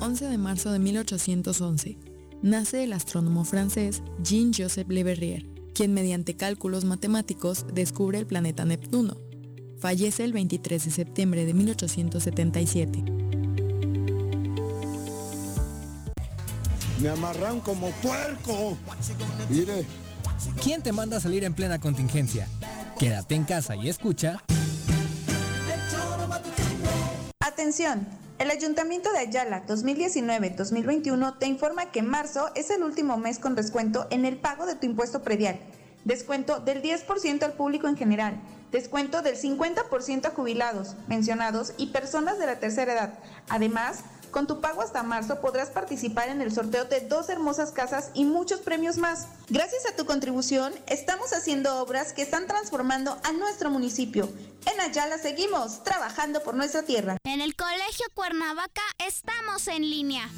[0.00, 1.96] 11 de marzo de 1811,
[2.42, 9.16] nace el astrónomo francés Jean-Joseph Le Verrier quien mediante cálculos matemáticos descubre el planeta Neptuno.
[9.80, 13.04] Fallece el 23 de septiembre de 1877.
[17.00, 18.76] Me amarran como puerco.
[19.48, 19.84] Mire.
[20.62, 22.48] ¿Quién te manda a salir en plena contingencia?
[22.98, 24.42] Quédate en casa y escucha.
[27.40, 28.06] Atención.
[28.42, 34.08] El Ayuntamiento de Ayala 2019-2021 te informa que marzo es el último mes con descuento
[34.10, 35.60] en el pago de tu impuesto predial.
[36.04, 38.34] Descuento del 10% al público en general.
[38.72, 43.18] Descuento del 50% a jubilados, pensionados y personas de la tercera edad.
[43.48, 44.00] Además,
[44.32, 48.24] con tu pago hasta marzo podrás participar en el sorteo de dos hermosas casas y
[48.24, 49.28] muchos premios más.
[49.48, 54.28] Gracias a tu contribución, estamos haciendo obras que están transformando a nuestro municipio.
[54.72, 57.18] En Ayala seguimos trabajando por nuestra tierra.
[57.24, 60.28] En el Colegio Cuernavaca estamos en línea.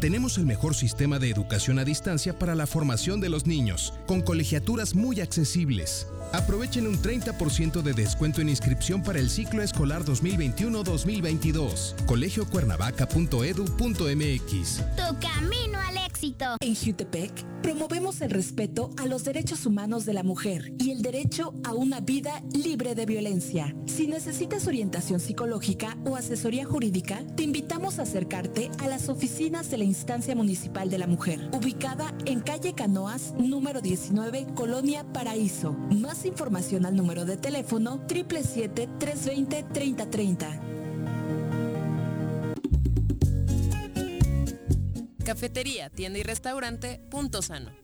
[0.00, 4.20] Tenemos el mejor sistema de educación a distancia para la formación de los niños, con
[4.20, 6.06] colegiaturas muy accesibles.
[6.34, 11.94] Aprovechen un 30% de descuento en inscripción para el ciclo escolar 2021-2022.
[12.06, 14.82] colegiocuernavaca.edu.mx.
[14.96, 16.56] Tu camino al éxito.
[16.60, 21.54] En Jutepec promovemos el respeto a los derechos humanos de la mujer y el derecho
[21.64, 23.74] a una vida libre de violencia.
[23.86, 29.78] Si necesitas orientación psicológica o asesoría jurídica, te invitamos a acercarte a las oficinas de
[29.78, 35.72] la Instancia Municipal de la Mujer, ubicada en calle Canoas, número 19, Colonia Paraíso.
[35.90, 40.60] Más información al número de teléfono 777-320-3030.
[45.24, 47.83] Cafetería, tienda y restaurante Punto Sano.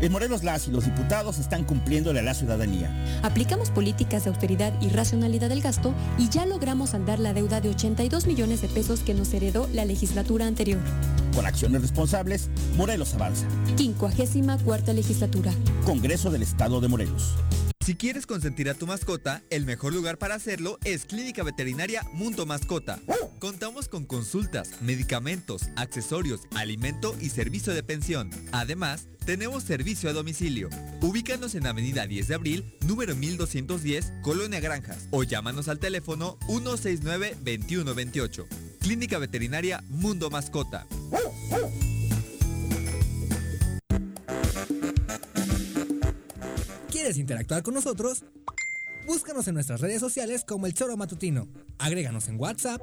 [0.00, 2.90] En Morelos las y los diputados están cumpliéndole a la ciudadanía.
[3.22, 7.68] Aplicamos políticas de austeridad y racionalidad del gasto y ya logramos andar la deuda de
[7.68, 10.80] 82 millones de pesos que nos heredó la legislatura anterior.
[11.34, 13.46] Con acciones responsables, Morelos avanza.
[13.76, 15.52] 54 legislatura.
[15.84, 17.34] Congreso del Estado de Morelos.
[17.84, 22.46] Si quieres consentir a tu mascota, el mejor lugar para hacerlo es Clínica Veterinaria Mundo
[22.46, 23.00] Mascota.
[23.40, 28.28] Contamos con consultas, medicamentos, accesorios, alimento y servicio de pensión.
[28.52, 30.68] Además, tenemos servicio a domicilio.
[31.00, 38.46] Ubícanos en Avenida 10 de Abril, número 1210, Colonia Granjas, o llámanos al teléfono 169-2128.
[38.78, 40.86] Clínica Veterinaria Mundo Mascota.
[46.90, 48.22] ¿Quieres interactuar con nosotros?
[49.06, 51.48] Búscanos en nuestras redes sociales como El Choro Matutino.
[51.78, 52.82] Agréganos en WhatsApp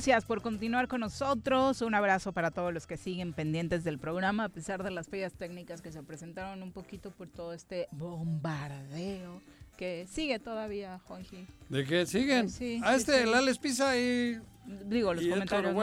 [0.00, 1.82] Gracias por continuar con nosotros.
[1.82, 5.34] Un abrazo para todos los que siguen pendientes del programa, a pesar de las fallas
[5.34, 9.42] técnicas que se presentaron un poquito por todo este bombardeo
[9.76, 11.46] que sigue todavía, Juanji.
[11.68, 12.48] ¿De qué siguen?
[12.48, 14.40] Sí, ah, este, el Alex Pisa y.
[14.86, 15.76] Digo, los comentarios.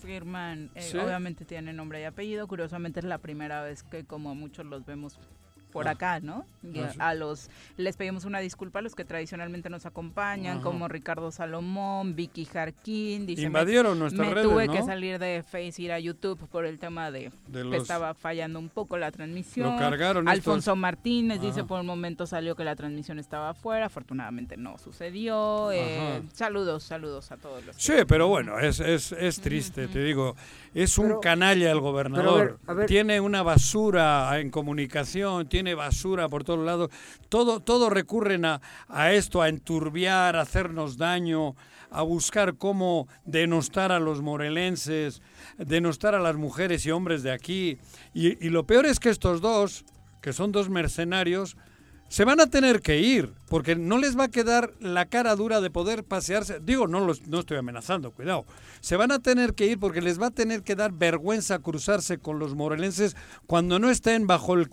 [0.00, 2.46] firman, eh, obviamente tiene nombre y apellido.
[2.46, 5.18] Curiosamente es la primera vez que, como muchos los vemos
[5.72, 5.92] por ah.
[5.92, 6.44] acá, ¿no?
[6.98, 11.32] Ah, a los les pedimos una disculpa a los que tradicionalmente nos acompañan, como Ricardo
[11.32, 16.38] Salomón, Vicky Jarquín, dice, invadieron me, me tuve que salir de Face ir a YouTube
[16.48, 19.72] por el tema de, que estaba fallando un poco la transmisión.
[19.72, 24.56] Lo cargaron Alfonso Martínez dice por un momento salió que la transmisión estaba afuera, afortunadamente
[24.56, 25.72] no sucedió.
[25.72, 27.76] Eh, saludos, saludos a todos los.
[27.76, 30.36] Sí, pero bueno, es, es, es triste, te digo,
[30.74, 32.58] es un canalla el gobernador.
[32.86, 36.90] Tiene una basura en comunicación, tiene tiene basura por todos lados.
[37.28, 41.54] Todo, todo recurren a, a esto, a enturbiar, a hacernos daño,
[41.88, 45.22] a buscar cómo denostar a los morelenses,
[45.58, 47.78] denostar a las mujeres y hombres de aquí.
[48.12, 49.84] Y, y lo peor es que estos dos,
[50.20, 51.56] que son dos mercenarios,
[52.12, 55.62] se van a tener que ir, porque no les va a quedar la cara dura
[55.62, 56.60] de poder pasearse.
[56.60, 58.44] Digo, no, los, no estoy amenazando, cuidado.
[58.82, 62.18] Se van a tener que ir porque les va a tener que dar vergüenza cruzarse
[62.18, 64.68] con los morelenses cuando no estén bajo el,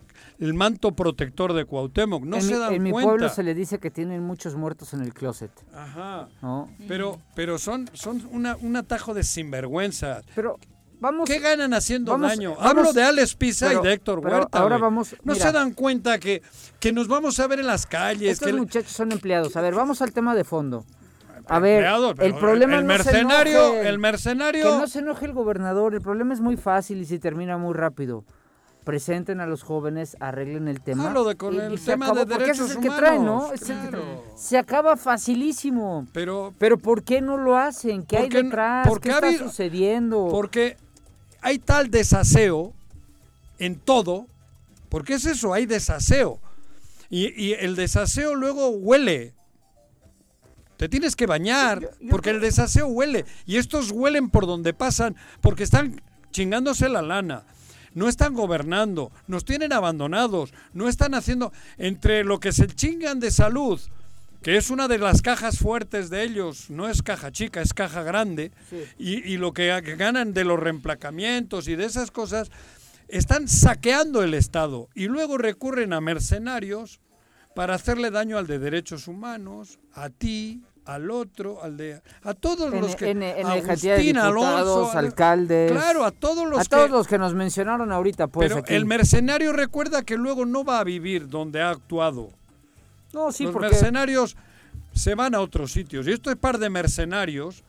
[0.54, 2.26] manto protector de Cuauhtémoc.
[2.26, 2.76] No se dan cuenta.
[2.76, 5.52] En mi pueblo se le dice que tienen muchos muertos en el closet.
[5.74, 6.28] Ajá.
[6.90, 10.24] Pero, pero son, son un atajo de sinvergüenza.
[10.36, 10.60] Pero
[11.26, 12.56] ¿Qué ganan haciendo daño?
[12.60, 14.60] Hablo de Alex Pisa y de Héctor Huerta.
[14.60, 15.16] Ahora vamos.
[15.24, 16.42] No se dan cuenta que,
[16.80, 18.34] que nos vamos a ver en las calles.
[18.34, 19.56] Estos muchachos son empleados.
[19.56, 20.86] A ver, vamos al tema de fondo.
[21.48, 21.86] A ver,
[22.20, 24.64] el problema el, mercenario, el mercenario.
[24.64, 25.96] Que no se enoje el gobernador.
[25.96, 28.24] El problema es muy fácil y se termina muy rápido.
[28.84, 31.08] Presenten a los jóvenes, arreglen el tema.
[31.08, 33.50] Hablo de con el tema de derechos es el que trae, ¿no?
[34.36, 36.08] Se acaba facilísimo.
[36.14, 38.04] Pero, pero ¿por qué no lo hacen?
[38.04, 38.88] ¿Qué hay detrás?
[39.00, 40.28] ¿Qué está sucediendo?
[40.32, 40.78] Porque
[41.42, 42.74] hay tal desaseo
[43.60, 44.28] en todo,
[44.90, 46.40] porque es eso, hay desaseo.
[47.10, 49.34] Y, el desaseo luego huele.
[50.78, 53.26] Te tienes que bañar, porque el desaseo huele.
[53.46, 57.44] Y estos huelen por donde pasan, porque están chingándose la lana.
[57.96, 63.32] No están gobernando, nos tienen abandonados, no están haciendo entre lo que se chingan de
[63.32, 63.82] salud,
[64.42, 68.04] que es una de las cajas fuertes de ellos, no es caja chica, es caja
[68.04, 68.52] grande,
[68.98, 72.52] y, lo que ganan de los reemplacamientos y de esas cosas,
[73.08, 77.00] están saqueando el Estado y luego recurren a mercenarios
[77.56, 82.74] para hacerle daño al de derechos humanos, a ti, al otro, al de a todos
[82.74, 87.08] los que en, en Agustín, de Alonso, alcaldes, claro, a todos los a todos los
[87.08, 88.52] que nos mencionaron ahorita, pues.
[88.52, 92.32] Pero el mercenario recuerda que luego no va a vivir donde ha actuado.
[93.14, 93.70] No, sí, los porque...
[93.70, 94.38] mercenarios
[94.94, 97.64] se van a otros sitios y esto es par de mercenarios.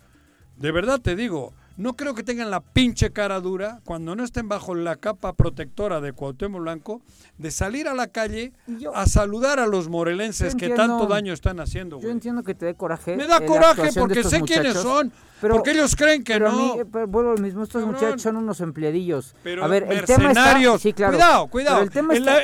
[0.57, 4.49] De verdad te digo, no creo que tengan la pinche cara dura cuando no estén
[4.49, 7.01] bajo la capa protectora de Cuauhtémoc Blanco
[7.39, 8.53] de salir a la calle
[8.95, 11.99] a saludar a los morelenses que tanto daño están haciendo.
[11.99, 13.16] Yo entiendo que te dé coraje.
[13.16, 15.11] Me da coraje porque sé quiénes son.
[15.41, 16.76] porque ellos creen que no.
[16.93, 19.35] pero bueno, lo mismo, estos muchachos son unos empleadidos.
[19.43, 21.83] Pero a ver, el tema está, sí, claro, Cuidado, cuidado.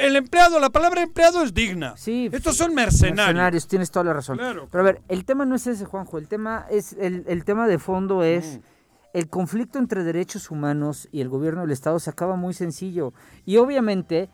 [0.01, 1.95] El, empleado, la palabra empleado es digna.
[1.99, 2.31] Sí.
[2.33, 3.27] Estos son mercenarios.
[3.27, 4.39] Mercenarios, tienes toda la razón.
[4.39, 6.17] Pero a ver, el tema no es ese, Juanjo.
[6.17, 8.57] El tema es el, el tema de fondo es.
[8.57, 8.76] Mm
[9.17, 13.15] el conflicto entre derechos humanos y el gobierno del Estado se acaba muy sencillo.
[13.47, 14.29] Y obviamente,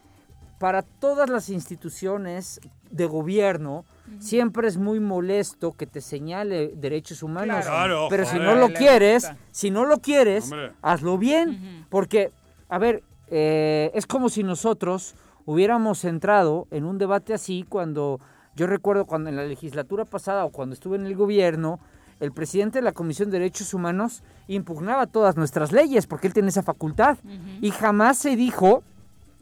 [0.59, 2.61] para todas las instituciones
[2.91, 3.85] de gobierno,
[4.19, 7.65] siempre es muy molesto que te señale derechos humanos.
[8.11, 10.51] pero si no lo quieres, si no lo quieres,
[10.83, 11.87] hazlo bien.
[11.89, 12.33] Porque,
[12.69, 15.15] a ver, eh, es como si nosotros
[15.47, 18.19] hubiéramos entrado en un debate así cuando,
[18.57, 21.79] yo recuerdo cuando en la legislatura pasada o cuando estuve en el gobierno,
[22.23, 26.51] el presidente de la Comisión de Derechos Humanos impugnaba todas nuestras leyes porque él tiene
[26.51, 27.19] esa facultad.
[27.61, 28.85] Y jamás se dijo,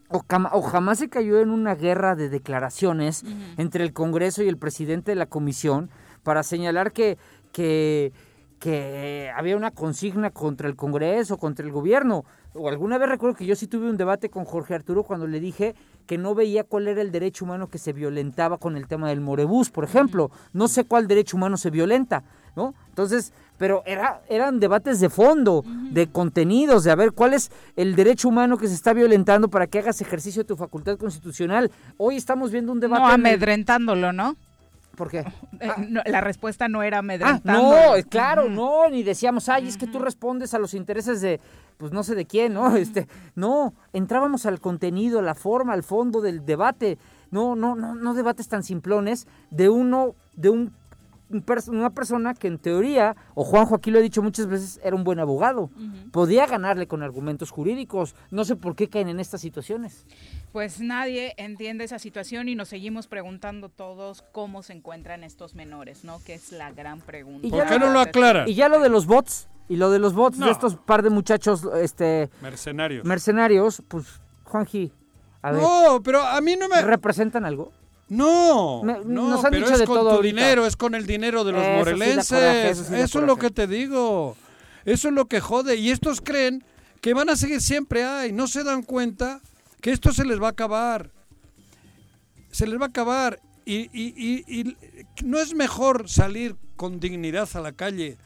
[0.08, 3.22] o, jamás se cayó en una guerra de declaraciones
[3.58, 5.90] entre el Congreso y el presidente de la Comisión
[6.22, 7.18] para señalar que,
[7.52, 8.14] que,
[8.58, 12.24] que había una consigna contra el Congreso, contra el gobierno.
[12.54, 15.38] O alguna vez recuerdo que yo sí tuve un debate con Jorge Arturo cuando le
[15.38, 15.74] dije
[16.06, 19.20] que no veía cuál era el derecho humano que se violentaba con el tema del
[19.20, 20.30] Morebús, por ejemplo.
[20.54, 22.24] No sé cuál derecho humano se violenta.
[22.56, 22.74] ¿No?
[22.88, 27.94] Entonces, pero era, eran debates de fondo, de contenidos, de a ver cuál es el
[27.94, 31.70] derecho humano que se está violentando para que hagas ejercicio de tu facultad constitucional.
[31.98, 33.02] Hoy estamos viendo un debate...
[33.02, 34.36] No, amedrentándolo, ¿no?
[34.96, 35.24] ¿Por qué?
[35.60, 35.68] Eh,
[36.06, 37.74] la respuesta no era amedrentándolo.
[37.74, 41.38] Ah, no, claro, no, ni decíamos, ay, es que tú respondes a los intereses de,
[41.76, 42.76] pues no sé de quién, ¿no?
[42.76, 46.96] Este, no, entrábamos al contenido, la forma, al fondo del debate.
[47.30, 50.72] No, no, no, no debates tan simplones de uno, de un
[51.68, 55.04] una persona que en teoría, o Juanjo aquí lo he dicho muchas veces, era un
[55.04, 55.70] buen abogado.
[56.12, 58.14] Podía ganarle con argumentos jurídicos.
[58.30, 60.06] No sé por qué caen en estas situaciones.
[60.52, 66.04] Pues nadie entiende esa situación y nos seguimos preguntando todos cómo se encuentran estos menores,
[66.04, 66.22] ¿no?
[66.24, 67.48] Que es la gran pregunta.
[67.48, 68.48] ¿Por qué no lo aclaran?
[68.48, 71.10] Y ya lo de los bots, y lo de los bots de estos par de
[71.10, 72.30] muchachos, este...
[72.42, 73.04] Mercenarios.
[73.04, 74.92] Mercenarios, pues, Juanji,
[75.42, 75.62] a ver.
[75.62, 76.82] No, pero a mí no me...
[76.82, 77.70] ¿Representan algo?
[78.10, 82.90] No, no, pero es con tu dinero, es con el dinero de los morelenses.
[82.90, 84.36] eso, es lo que te digo.
[84.84, 85.76] Eso es lo que jode.
[85.76, 86.64] Y estos creen
[87.00, 88.32] que van a seguir siempre ahí.
[88.32, 89.40] No se dan cuenta
[89.80, 91.10] que esto se les va a acabar.
[92.50, 93.40] Se les va a acabar.
[93.64, 94.76] Y, y, y,
[95.24, 98.16] no es mejor salir con dignidad a la calle,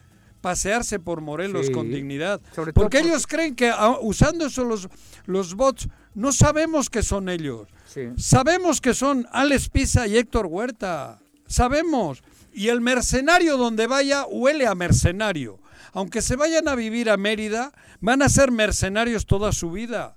[0.45, 2.39] pasearse por Morelos con dignidad.
[2.75, 4.87] porque ellos creen que ah, usando eso los,
[5.25, 7.67] los bots, no sabemos que son ellos.
[8.15, 11.19] Sabemos que son Alex Pisa y Héctor Huerta.
[11.47, 12.21] Sabemos.
[12.53, 15.57] Y el mercenario donde vaya huele a mercenario.
[15.93, 20.15] Aunque se vayan a vivir a Mérida, van a ser mercenarios toda su vida.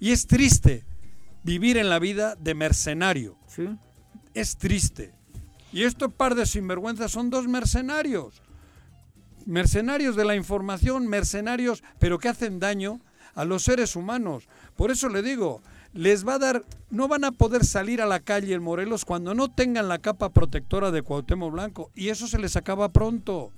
[0.00, 0.84] Y es triste
[1.44, 3.36] vivir en la vida de mercenario.
[4.34, 5.12] Es triste.
[5.72, 8.42] Y este par de sinvergüenzas son dos mercenarios.
[9.46, 13.00] Mercenarios de la información, mercenarios, pero que hacen daño
[13.34, 14.48] a los seres humanos.
[14.76, 15.62] Por eso le digo,
[15.94, 19.34] les va a dar, no van a poder salir a la calle en Morelos cuando
[19.34, 21.90] no tengan la capa protectora de Cuauhtémoc Blanco.
[21.94, 23.52] Y eso se les acaba pronto.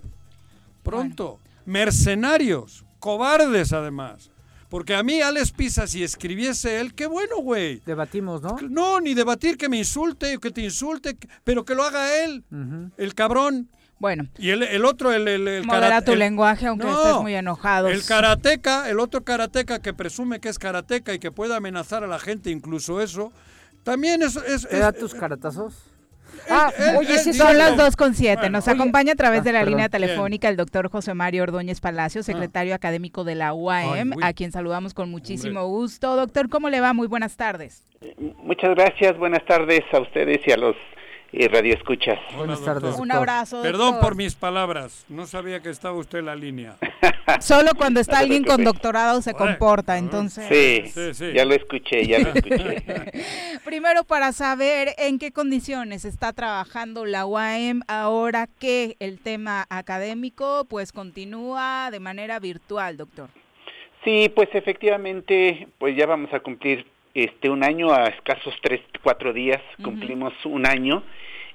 [0.82, 1.38] Pronto.
[1.64, 4.30] Mercenarios, cobardes además.
[4.68, 7.80] Porque a mí, Alex Pisa, si escribiese él, qué bueno, güey.
[7.86, 8.56] Debatimos, ¿no?
[8.68, 12.42] No, ni debatir que me insulte, que te insulte, pero que lo haga él,
[12.96, 13.68] el cabrón.
[14.04, 14.26] Bueno.
[14.36, 17.88] Y el, otro, el, el, el Modera tu lenguaje, aunque estés muy enojado.
[17.88, 22.06] El karateca, el otro karateca que presume que es karateca y que puede amenazar a
[22.06, 23.32] la gente, incluso eso,
[23.82, 24.36] también es...
[24.36, 25.86] es, da tus caratazos?
[26.50, 28.50] Ah, oye, sí, son las dos con siete.
[28.50, 32.24] Nos acompaña a través de la línea telefónica el doctor José Mario Ordóñez Palacio, ah.
[32.24, 36.14] secretario académico de la UAM, a quien saludamos con muchísimo gusto.
[36.14, 36.92] Doctor, ¿cómo le va?
[36.92, 37.82] Muy buenas tardes.
[38.18, 40.76] Muchas gracias, buenas tardes a ustedes y a los
[41.32, 42.18] y Radio Escuchas.
[42.36, 42.96] Buenas tardes.
[42.98, 43.62] Un abrazo.
[43.62, 46.76] Perdón por mis palabras, no sabía que estaba usted en la línea.
[47.40, 50.92] Solo cuando está alguien con doctorado se comporta, entonces.
[50.92, 52.84] Sí, ya lo escuché, ya lo escuché.
[53.64, 60.66] Primero para saber en qué condiciones está trabajando la UAM ahora que el tema académico
[60.68, 63.30] pues continúa de manera virtual, doctor.
[64.04, 69.32] Sí, pues efectivamente, pues ya vamos a cumplir este un año a escasos tres, cuatro
[69.32, 71.02] días, cumplimos un año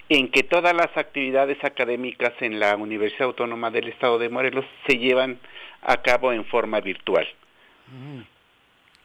[0.08, 4.98] en que todas las actividades académicas en la Universidad Autónoma del Estado de Morelos se
[4.98, 5.40] llevan
[5.82, 7.28] a cabo en forma virtual.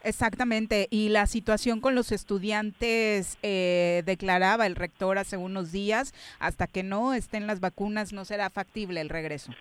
[0.02, 6.66] Exactamente, y la situación con los estudiantes, eh, declaraba el rector hace unos días, hasta
[6.66, 9.52] que no estén las vacunas no será factible el regreso.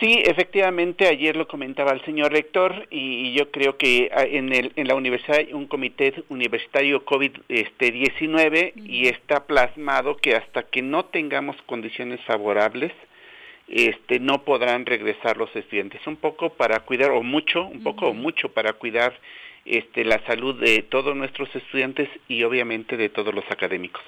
[0.00, 4.72] Sí, efectivamente, ayer lo comentaba el señor rector y, yo creo que ah, en, el,
[4.76, 10.82] en la universidad hay un comité universitario COVID-19 este, y está plasmado que hasta que
[10.82, 12.92] no tengamos condiciones favorables,
[13.66, 16.06] este, no podrán regresar los estudiantes.
[16.06, 19.18] Un poco para cuidar, o mucho, un poco o mucho para cuidar
[19.64, 24.02] este, la salud de todos nuestros estudiantes y obviamente de todos los académicos.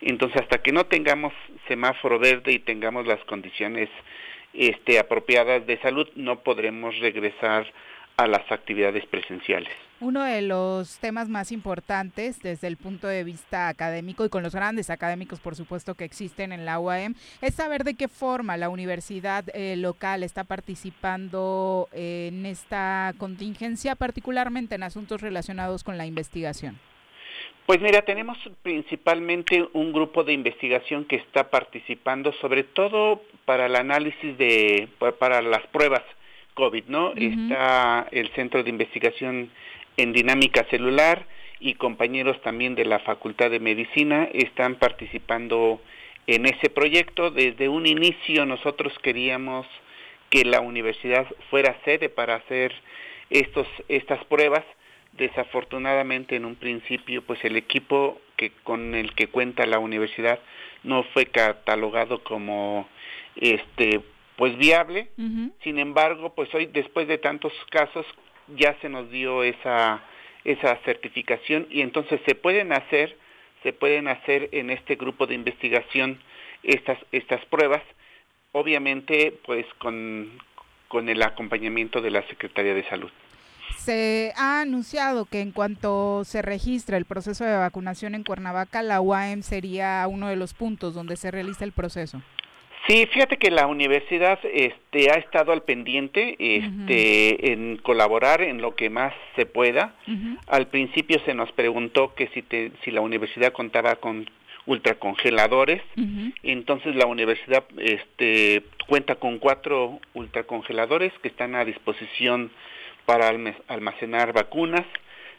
[0.00, 1.32] Entonces, hasta que no tengamos
[1.68, 3.88] semáforo verde y tengamos las condiciones
[4.56, 7.66] este, apropiadas de salud, no podremos regresar
[8.16, 9.72] a las actividades presenciales.
[10.00, 14.54] Uno de los temas más importantes desde el punto de vista académico y con los
[14.54, 18.68] grandes académicos, por supuesto, que existen en la UAM, es saber de qué forma la
[18.68, 26.78] universidad eh, local está participando en esta contingencia, particularmente en asuntos relacionados con la investigación.
[27.66, 33.74] Pues mira, tenemos principalmente un grupo de investigación que está participando sobre todo para el
[33.74, 34.88] análisis de,
[35.18, 36.02] para las pruebas
[36.54, 37.12] COVID, ¿no?
[37.16, 39.50] Está el Centro de Investigación
[39.96, 41.26] en Dinámica Celular
[41.58, 45.80] y compañeros también de la Facultad de Medicina están participando
[46.28, 47.32] en ese proyecto.
[47.32, 49.66] Desde un inicio nosotros queríamos
[50.30, 52.72] que la universidad fuera sede para hacer
[53.30, 54.64] estos, estas pruebas
[55.16, 60.38] Desafortunadamente en un principio pues el equipo que con el que cuenta la universidad
[60.82, 62.88] no fue catalogado como
[63.36, 64.00] este
[64.36, 65.08] pues viable.
[65.62, 68.06] Sin embargo, pues hoy después de tantos casos
[68.56, 70.02] ya se nos dio esa
[70.44, 73.16] esa certificación y entonces se pueden hacer
[73.62, 76.20] se pueden hacer en este grupo de investigación
[76.62, 77.82] estas estas pruebas
[78.52, 80.38] obviamente pues con
[80.88, 83.10] con el acompañamiento de la Secretaría de Salud.
[83.86, 89.00] Se ha anunciado que en cuanto se registre el proceso de vacunación en Cuernavaca, la
[89.00, 92.20] UAM sería uno de los puntos donde se realiza el proceso.
[92.88, 98.74] Sí, fíjate que la universidad este, ha estado al pendiente este, en colaborar en lo
[98.74, 99.94] que más se pueda.
[100.48, 102.42] Al principio se nos preguntó que si,
[102.82, 104.28] si la universidad contaba con
[104.66, 105.80] ultracongeladores,
[106.42, 112.50] entonces la universidad este, cuenta con cuatro ultracongeladores que están a disposición
[113.06, 113.32] para
[113.68, 114.84] almacenar vacunas.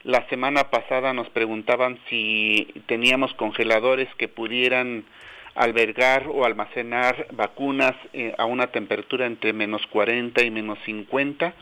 [0.04, 5.04] La semana pasada nos preguntaban si teníamos congeladores que pudieran
[5.54, 11.54] albergar o almacenar vacunas eh, a una temperatura entre menos 40 y menos 50.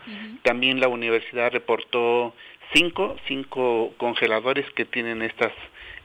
[0.42, 2.34] También la universidad reportó
[2.74, 5.52] cinco, cinco congeladores que tienen estas,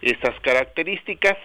[0.02, 1.38] estas características.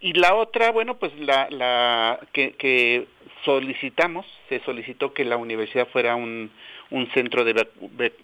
[0.00, 3.06] Y la otra, bueno, pues la, la que, que
[3.46, 6.50] solicitamos, se solicitó que la universidad fuera un,
[6.90, 7.66] un centro de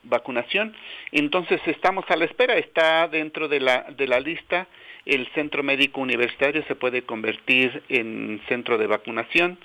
[0.03, 0.75] vacunación.
[1.13, 4.67] Entonces estamos a la espera, está dentro de la, de la lista,
[5.07, 9.59] el centro médico universitario se puede convertir en centro de vacunación.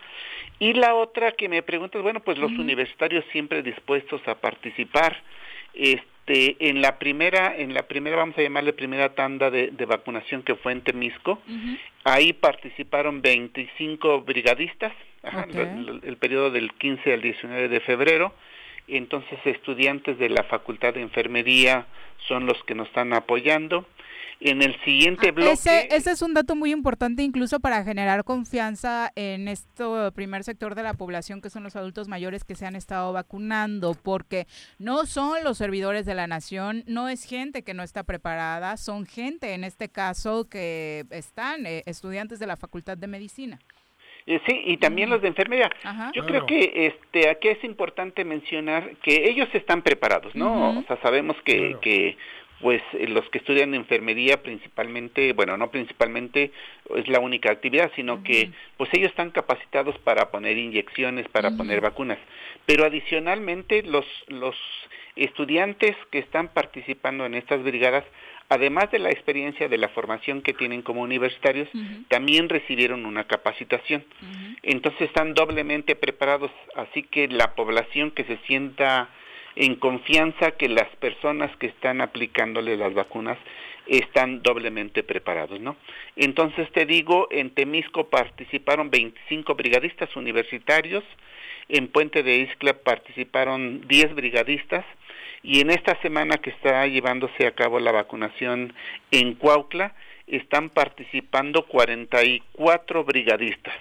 [0.60, 5.22] Y la otra que me preguntas, bueno, pues los universitarios siempre dispuestos a participar.
[5.74, 10.55] Este, en la primera, en la primera, vamos a llamarle primera tanda de, vacunación que
[10.55, 11.39] fue en Temisco,
[12.03, 14.91] ahí participaron 25 brigadistas,
[15.53, 18.34] el, el, periodo del 15 al 19 de febrero,
[18.88, 21.88] entonces estudiantes de la Facultad de Enfermería
[22.28, 23.86] son los que nos están apoyando.
[24.39, 25.51] En el siguiente ah, bloque...
[25.53, 30.75] Ese, ese, es un dato muy importante incluso para generar confianza en este primer sector
[30.75, 34.45] de la población que son los adultos mayores que se han estado vacunando, porque
[34.78, 39.07] no son los servidores de la nación, no es gente que no está preparada, son
[39.07, 43.59] gente en este caso que están eh, estudiantes de la Facultad de Medicina.
[44.28, 45.70] Eh, sí, y también los de enfermería.
[46.14, 50.78] Yo creo que este aquí es importante mencionar que ellos están preparados, ¿no?
[50.80, 52.18] O sea, sabemos que, que
[52.60, 56.52] pues eh, los que estudian enfermería principalmente, bueno, no principalmente
[56.94, 61.80] es la única actividad, sino que pues ellos están capacitados para poner inyecciones, para poner
[61.80, 62.20] vacunas.
[62.66, 64.56] Pero adicionalmente los los
[65.16, 68.04] estudiantes que están participando en estas brigadas
[68.49, 71.68] además de la experiencia de la formación que tienen como universitarios,
[72.07, 74.06] también recibieron una capacitación.
[74.64, 79.10] Entonces están doblemente preparados, así que la población que se sienta
[79.56, 83.38] en confianza que las personas que están aplicándole las vacunas
[83.88, 85.78] están doblemente preparados, ¿no?
[86.15, 91.03] Entonces te digo, en Temisco participaron 25 brigadistas universitarios,
[91.69, 94.86] en Puente de Iscla participaron 10 brigadistas
[95.43, 98.73] y en esta semana que está llevándose a cabo la vacunación
[99.11, 99.93] en Cuautla
[100.27, 103.76] están participando 44 brigadistas.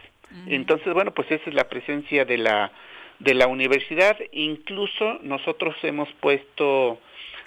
[0.49, 2.73] Entonces, bueno, pues esa es la presencia de la
[3.19, 4.17] de la universidad.
[4.33, 6.99] Incluso nosotros hemos puesto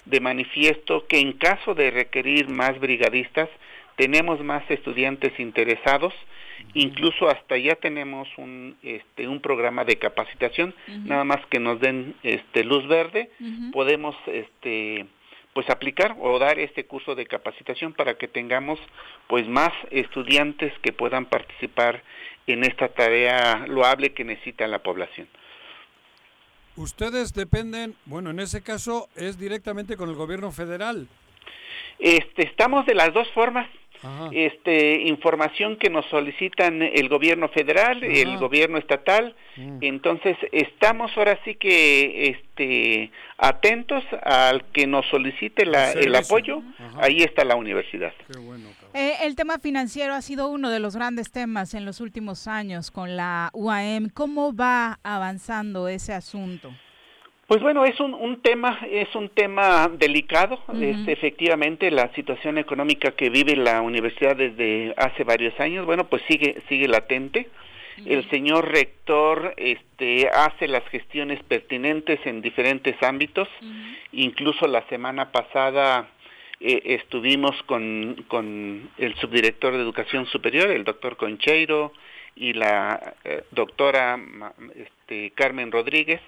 [0.04, 3.48] de manifiesto que en caso de requerir más brigadistas,
[3.96, 6.14] tenemos más estudiantes interesados,
[6.74, 10.74] incluso hasta ya tenemos un, este, un programa de capacitación,
[11.04, 13.30] nada más que nos den este, luz verde,
[13.72, 15.06] podemos este,
[15.52, 18.78] pues aplicar o dar este curso de capacitación para que tengamos
[19.28, 22.02] pues más estudiantes que puedan participar
[22.46, 25.28] en esta tarea loable que necesita la población.
[26.76, 31.08] Ustedes dependen, bueno, en ese caso es directamente con el gobierno federal.
[31.98, 33.68] Este, estamos de las dos formas.
[34.32, 39.34] Este, información que nos solicitan el gobierno federal, el gobierno estatal.
[39.56, 39.78] Mm.
[39.82, 46.62] Entonces, estamos ahora sí que este, atentos al que nos solicite el apoyo.
[46.96, 48.12] Ahí está la universidad.
[48.94, 52.90] Eh, el tema financiero ha sido uno de los grandes temas en los últimos años
[52.90, 54.08] con la UAM.
[54.08, 56.72] ¿Cómo va avanzando ese asunto?
[57.50, 60.60] Pues bueno, es un, un tema es un tema delicado.
[60.80, 66.22] este, efectivamente, la situación económica que vive la universidad desde hace varios años, bueno, pues
[66.28, 67.48] sigue sigue latente.
[68.06, 73.48] El señor rector este, hace las gestiones pertinentes en diferentes ámbitos.
[74.12, 76.08] Incluso la semana pasada
[76.60, 81.92] eh, estuvimos con, con, el subdirector de Educación Superior, el doctor Concheiro,
[82.36, 84.20] y la eh, doctora
[84.76, 86.20] este, Carmen Rodríguez.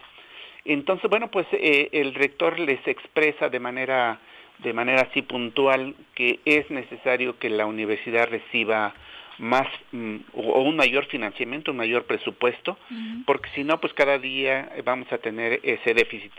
[0.65, 4.21] Entonces, bueno, pues eh, el rector les expresa de manera,
[4.59, 8.95] de manera así puntual que es necesario que la universidad reciba
[9.39, 12.79] más mm, o un mayor financiamiento, un mayor presupuesto,
[13.27, 16.33] porque si no, pues cada día vamos a tener ese déficit.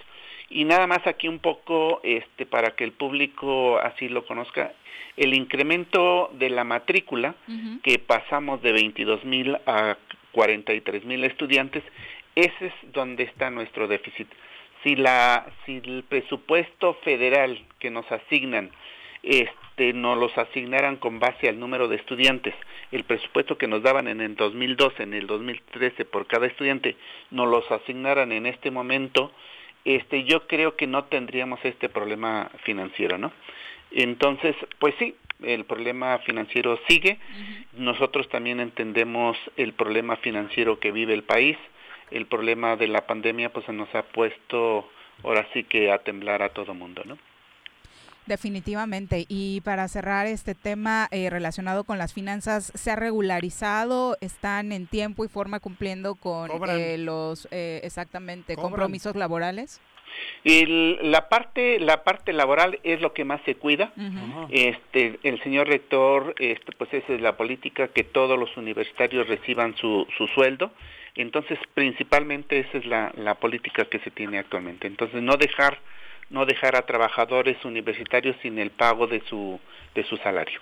[0.50, 4.74] Y nada más aquí un poco, este, para que el público así lo conozca,
[5.18, 7.36] el incremento de la matrícula,
[7.84, 9.98] que pasamos de 22 mil a
[10.32, 11.84] 43 mil estudiantes,
[12.36, 14.28] ese es donde está nuestro déficit.
[14.84, 18.72] Si, la, si el presupuesto federal que nos asignan
[19.24, 22.54] este, nos los asignaran con base al número de estudiantes,
[22.92, 26.98] el presupuesto que nos daban en el 2012, en el 2013 por cada estudiante,
[27.32, 29.32] nos los asignaran en este momento,
[29.86, 33.32] este, yo creo que no tendríamos este problema financiero, ¿no?
[33.92, 37.20] Entonces, pues sí, el problema financiero sigue.
[37.78, 41.58] Nosotros también entendemos el problema financiero que vive el país.
[42.14, 44.88] El problema de la pandemia, pues se nos ha puesto
[45.24, 47.18] ahora sí que a temblar a todo mundo, ¿no?
[48.26, 49.26] Definitivamente.
[49.28, 54.18] Y para cerrar este tema eh, relacionado con las finanzas, ¿se ha regularizado?
[54.22, 59.82] ¿Están en tiempo y forma cumpliendo con eh, los eh, exactamente compromisos laborales?
[60.44, 63.92] El, la parte la parte laboral es lo que más se cuida.
[64.52, 69.76] Este el señor rector este pues esa es la política que todos los universitarios reciban
[69.76, 70.72] su, su sueldo.
[71.16, 74.88] Entonces, principalmente esa es la, la política que se tiene actualmente.
[74.88, 75.80] Entonces, no dejar
[76.30, 79.60] no dejar a trabajadores universitarios sin el pago de su,
[79.94, 80.60] de su salario.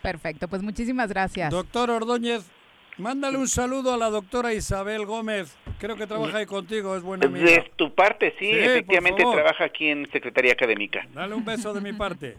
[0.00, 1.50] Perfecto, pues muchísimas gracias.
[1.50, 2.48] Doctor Ordóñez,
[2.96, 5.56] mándale un saludo a la doctora Isabel Gómez.
[5.80, 7.44] Creo que trabaja ahí contigo, es buena amiga.
[7.44, 11.06] De tu parte, sí, efectivamente trabaja aquí en Secretaría Académica.
[11.12, 12.36] Dale un beso de mi parte.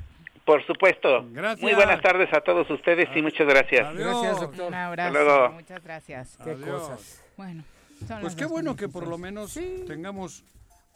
[0.47, 1.25] Por supuesto.
[1.33, 1.61] Gracias.
[1.61, 3.93] Muy buenas tardes a todos ustedes y muchas gracias.
[3.93, 4.67] Gracias, doctor.
[4.69, 5.51] Un abrazo.
[5.51, 6.37] Muchas gracias.
[6.41, 7.21] Qué cosas.
[7.35, 7.65] Bueno.
[8.21, 10.45] Pues qué bueno que por lo menos tengamos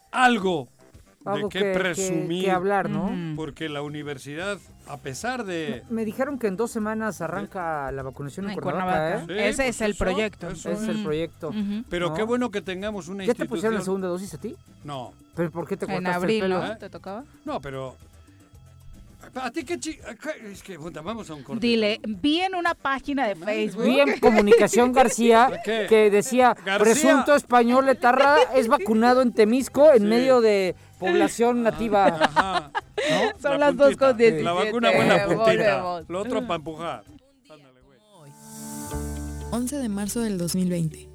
[0.09, 0.69] algo
[1.25, 2.45] de qué presumir.
[2.45, 3.11] Que, hablar, ¿no?
[3.35, 4.57] Porque la universidad,
[4.87, 5.83] a pesar de...
[5.89, 9.25] Me, dijeron que en dos semanas arranca la vacunación en, Cuernavaca.
[9.27, 9.49] ¿eh?
[9.49, 10.47] Ese es el proyecto.
[10.47, 11.51] Ese es el proyecto.
[11.89, 14.55] Pero qué bueno que tengamos una ¿Ya te pusieron la segunda dosis a ti?
[14.85, 15.11] No.
[15.35, 16.77] ¿Pero por qué te En abril, el pelo?
[16.77, 17.25] ¿Te tocaba?
[17.43, 17.97] No, pero
[19.35, 19.79] ¿A ti qué
[20.51, 21.65] Es que vamos a un corte.
[21.65, 23.85] Dile, vi en una página de Facebook.
[23.85, 30.41] Vi en Comunicación García que decía, presunto español letarra es vacunado en Temisco en medio
[30.41, 32.71] de población nativa.
[33.41, 34.43] Son las dos con 17.
[34.43, 36.03] La vacuna buena puntita.
[36.07, 37.03] Lo otro para empujar.
[39.51, 41.09] 11 de marzo del 2020.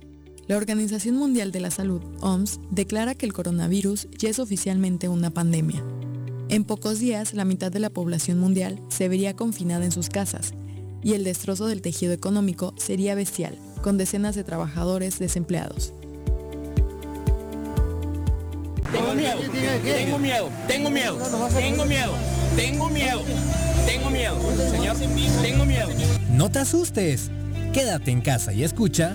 [0.46, 5.30] La Organización Mundial de la Salud, OMS, declara que el coronavirus ya es oficialmente una
[5.30, 5.82] pandemia.
[6.56, 10.54] En pocos días, la mitad de la población mundial se vería confinada en sus casas
[11.02, 15.92] y el destrozo del tejido económico sería bestial, con decenas de trabajadores desempleados.
[18.90, 19.38] Tengo miedo,
[19.84, 21.18] tengo miedo, tengo miedo,
[21.58, 22.12] tengo miedo,
[22.56, 23.22] tengo miedo,
[23.86, 24.96] tengo miedo, señor,
[25.42, 25.88] tengo miedo.
[26.30, 27.30] No te asustes,
[27.74, 29.14] quédate en casa y escucha.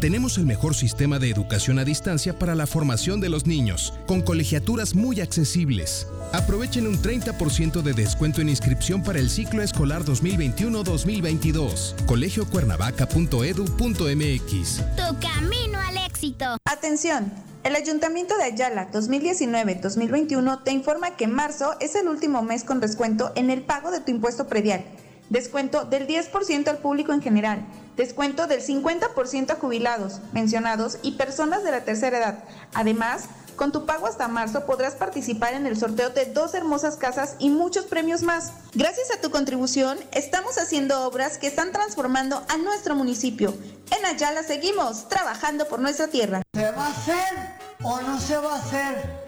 [0.00, 4.22] tenemos el mejor sistema de educación a distancia para la formación de los niños, con
[4.22, 6.06] colegiaturas muy accesibles.
[6.32, 12.06] Aprovechen un 30% de descuento en inscripción para el ciclo escolar 2021-2022.
[12.06, 14.82] colegiocuernavaca.edu.mx.
[14.96, 16.56] Tu camino al éxito.
[16.64, 17.30] Atención.
[17.64, 23.32] El Ayuntamiento de Ayala 2019-2021 te informa que marzo es el último mes con descuento
[23.34, 24.84] en el pago de tu impuesto predial.
[25.30, 27.66] Descuento del 10% al público en general
[27.98, 32.44] descuento del 50% a jubilados, mencionados y personas de la tercera edad.
[32.72, 33.24] Además,
[33.56, 37.50] con tu pago hasta marzo podrás participar en el sorteo de dos hermosas casas y
[37.50, 38.52] muchos premios más.
[38.72, 43.52] Gracias a tu contribución, estamos haciendo obras que están transformando a nuestro municipio.
[43.90, 46.42] En Ayala seguimos trabajando por nuestra tierra.
[46.54, 49.27] ¿Se va a hacer o no se va a hacer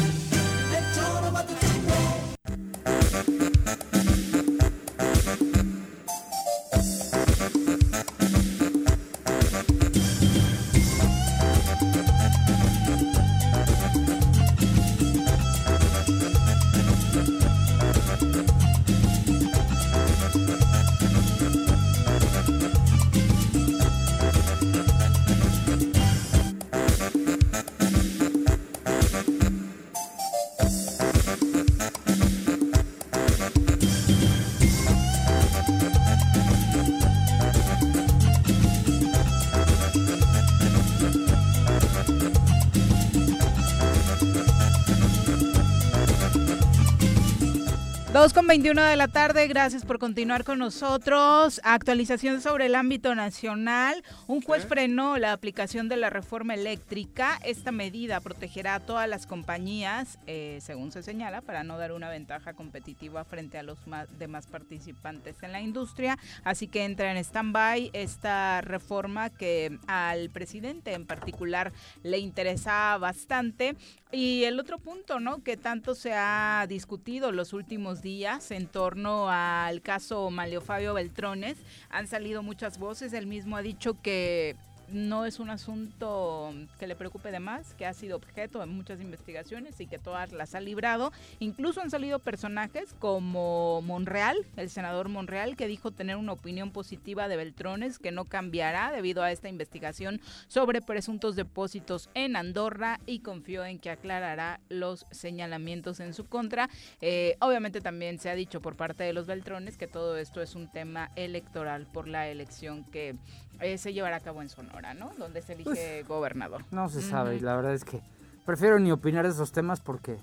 [48.13, 51.61] 2 con 21 de la tarde, gracias por continuar con nosotros.
[51.63, 54.03] Actualización sobre el ámbito nacional.
[54.27, 57.39] Un juez frenó la aplicación de la reforma eléctrica.
[57.45, 62.09] Esta medida protegerá a todas las compañías, eh, según se señala, para no dar una
[62.09, 63.79] ventaja competitiva frente a los
[64.19, 66.19] demás participantes en la industria.
[66.43, 71.71] Así que entra en stand-by esta reforma que al presidente en particular
[72.03, 73.77] le interesa bastante.
[74.13, 75.41] Y el otro punto, ¿no?
[75.41, 81.57] Que tanto se ha discutido los últimos días en torno al caso Malio Fabio Beltrones,
[81.89, 84.57] han salido muchas voces, él mismo ha dicho que
[84.91, 89.01] no es un asunto que le preocupe de más, que ha sido objeto de muchas
[89.01, 91.11] investigaciones y que todas las ha librado.
[91.39, 97.27] Incluso han salido personajes como Monreal, el senador Monreal, que dijo tener una opinión positiva
[97.27, 103.19] de Beltrones que no cambiará debido a esta investigación sobre presuntos depósitos en Andorra y
[103.19, 106.69] confió en que aclarará los señalamientos en su contra.
[107.01, 110.55] Eh, obviamente también se ha dicho por parte de los Beltrones que todo esto es
[110.55, 113.15] un tema electoral por la elección que
[113.59, 115.11] eh, se llevará a cabo en Sonora, ¿no?
[115.17, 116.63] Donde se elige gobernador.
[116.71, 118.01] No se sabe, y la verdad es que
[118.45, 120.17] prefiero ni opinar de esos temas porque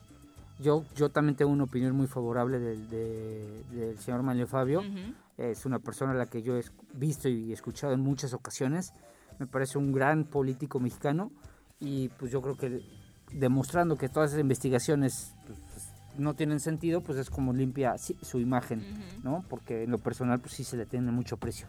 [0.59, 4.83] yo, yo también tengo una opinión muy favorable del, del señor Manuel Fabio.
[5.37, 6.65] Es una persona a la que yo he
[6.95, 8.93] visto y escuchado en muchas ocasiones.
[9.39, 11.31] Me parece un gran político mexicano
[11.79, 12.83] y pues yo creo que
[13.33, 15.59] demostrando que todas esas investigaciones pues,
[16.19, 18.83] no tienen sentido, pues es como limpia su imagen,
[19.23, 19.45] ¿no?
[19.49, 21.69] Porque en lo personal pues sí se le tiene mucho precio.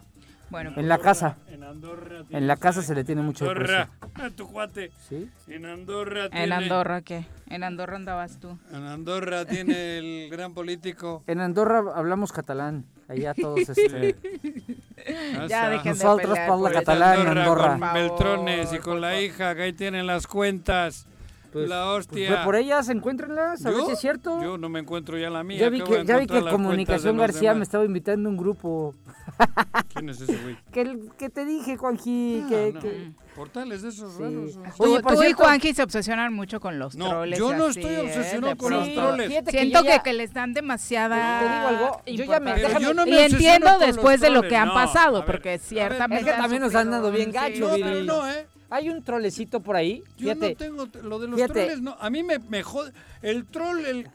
[0.50, 1.36] Bueno, en la casa.
[1.48, 2.24] En Andorra.
[2.28, 4.90] En la casa se le tiene mucho Andorra, a tu cuate.
[5.08, 5.30] ¿Sí?
[5.46, 6.44] En Andorra tiene...
[6.44, 7.26] ¿En Andorra qué?
[7.48, 8.58] En Andorra andabas tú.
[8.72, 11.22] En Andorra tiene el gran político.
[11.28, 12.84] En Andorra hablamos catalán.
[13.08, 14.16] Allá todos este...
[15.48, 17.78] ya dejen Nosotros de habla catalán en Andorra.
[17.78, 21.06] Con Beltrones y con la hija que ahí tienen las cuentas.
[21.52, 22.28] Pues, la pues, hostia.
[22.28, 24.40] Pues por ellas, encuéntrenlas, a ver si es cierto.
[24.42, 25.58] Yo no me encuentro ya la mía.
[25.58, 28.94] Ya vi que, ya vi que Comunicación García me estaba invitando a un grupo.
[29.94, 30.56] ¿Quién es ese güey?
[30.72, 32.42] que, que te dije, Juanji.
[32.44, 34.58] Ah, que, que, Portales de esos raros.
[34.78, 37.38] Oye, tú, y Juanji se obsesionan mucho con los no, troles.
[37.38, 38.00] Yo no estoy ¿eh?
[38.00, 39.44] obsesionado con los troles.
[39.48, 41.40] Siento que, que, les dan demasiada.
[41.40, 42.02] Te digo algo.
[42.06, 45.58] Yo ya me, yo no me y entiendo después de lo que han pasado, porque
[45.58, 46.30] ciertamente.
[46.30, 48.46] Es que también nos han dado bien gacho, No, pero no, ¿eh?
[48.70, 50.02] Hay un trolecito por ahí.
[50.16, 51.96] Yo no tengo lo de los troles, no.
[51.98, 52.92] A mí me, me jode.
[53.20, 54.08] El troll el,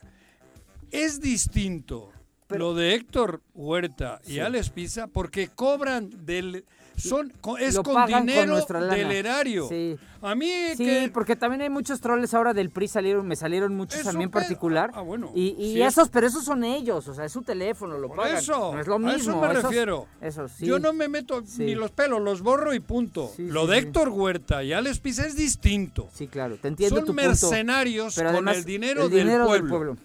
[0.91, 2.11] es distinto.
[2.49, 6.65] lo de Héctor Huerta y Alex Pisa porque cobran del
[6.95, 9.67] son es con dinero del erario.
[9.67, 9.97] Sí.
[10.21, 14.07] A mí sí, porque también hay muchos troles ahora del PRI salieron, me salieron muchos
[14.07, 14.89] a mí en particular.
[14.93, 15.31] Ah, bueno.
[15.35, 18.37] Y, esos, pero esos son ellos, o sea, es su teléfono, lo pagan.
[18.37, 19.43] Eso, no es lo mismo.
[19.43, 20.07] A eso me refiero.
[20.21, 20.65] Eso, sí.
[20.65, 23.31] Yo no me meto ni los pelos, los borro y punto.
[23.37, 26.09] lo de Héctor Huerta y Alex Pisa es distinto.
[26.13, 29.27] Sí, claro, te entiendo Son mercenarios con el dinero, del,
[29.67, 29.97] pueblo.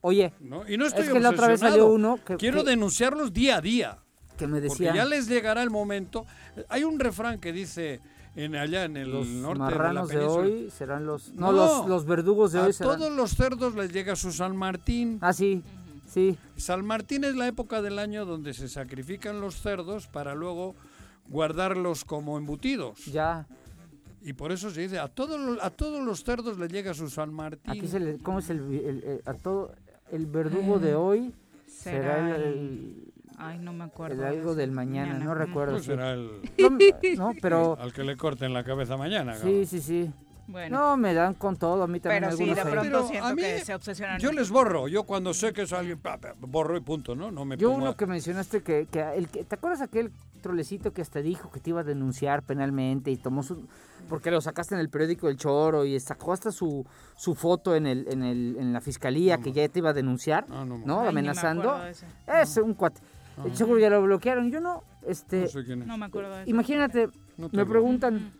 [0.00, 0.32] Oye,
[0.68, 3.60] y no estoy es que la otra vez salió uno que, Quiero denunciarlos día a
[3.60, 3.98] día
[4.36, 4.88] que me decía.
[4.88, 6.26] Porque ya les llegará el momento.
[6.68, 8.00] Hay un refrán que dice
[8.34, 11.86] en allá en el los norte marranos de, la de hoy serán los no, los,
[11.86, 12.94] los, verdugos de hoy serán.
[12.94, 15.18] A todos los cerdos les llega su San Martín.
[15.20, 15.62] Ah, sí.
[16.08, 16.36] Sí.
[16.56, 20.74] San Martín es la época del año donde se sacrifican los cerdos para luego
[21.28, 23.04] guardarlos como embutidos.
[23.06, 23.46] Ya.
[24.20, 27.32] Y por eso se dice, a todos a todos los cerdos les llega su San
[27.32, 27.72] Martín.
[27.72, 29.74] Aquí se le, ¿cómo es el, a todo
[30.10, 31.34] el verdugo de hoy
[31.66, 33.11] será, el,
[33.42, 34.24] Ay, no me acuerdo.
[34.24, 35.74] algo del mañana, no recuerdo.
[35.74, 36.42] Pues será el...
[37.16, 37.76] No, pero...
[37.80, 39.34] Al que le corten la cabeza mañana.
[39.34, 40.12] Sí, sí, sí.
[40.46, 40.78] Bueno.
[40.78, 43.42] No, me dan con todo, a mí también Pero sí, de pronto siento a mí,
[43.42, 44.18] que se obsesionan.
[44.18, 46.00] Yo les borro, yo cuando sé que es alguien,
[46.40, 47.30] borro y punto, ¿no?
[47.30, 50.12] no me yo uno que mencionaste que, que, el que, ¿te acuerdas aquel
[50.42, 53.66] trolecito que hasta dijo que te iba a denunciar penalmente y tomó su...
[54.08, 56.84] porque lo sacaste en el periódico El Choro y sacó hasta su,
[57.16, 60.44] su foto en el, en el en la fiscalía que ya te iba a denunciar,
[60.50, 61.00] ah, ¿no?
[61.00, 61.80] Amenazando.
[62.26, 63.00] Es un cuate.
[63.54, 64.50] Seguro ya lo bloquearon.
[64.50, 65.48] Yo no, este...
[65.76, 66.50] No, me acuerdo de eso.
[66.50, 67.08] Imagínate,
[67.50, 68.32] me preguntan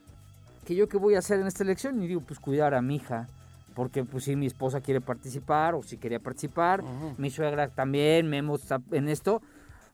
[0.64, 2.97] que yo qué voy a hacer en esta elección y digo, pues cuidar a mi
[2.97, 3.27] hija.
[3.74, 6.82] Porque pues si mi esposa quiere participar o si quería participar,
[7.16, 9.40] mi suegra también, Memo está en esto,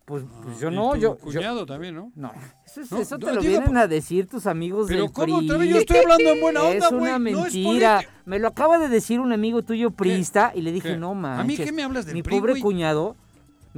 [0.05, 1.19] pues, pues yo no, yo...
[1.19, 2.11] cuñado también, ¿no?
[2.16, 2.33] No,
[2.65, 6.31] eso, eso te lo vienen a decir tus amigos Pero del ¿cómo yo estoy hablando
[6.31, 8.01] en buena onda, Es una mentira.
[8.25, 11.45] me lo acaba de decir un amigo tuyo priista y le dije, no manches.
[11.45, 13.16] ¿A mí qué me hablas del Mi pobre cuñado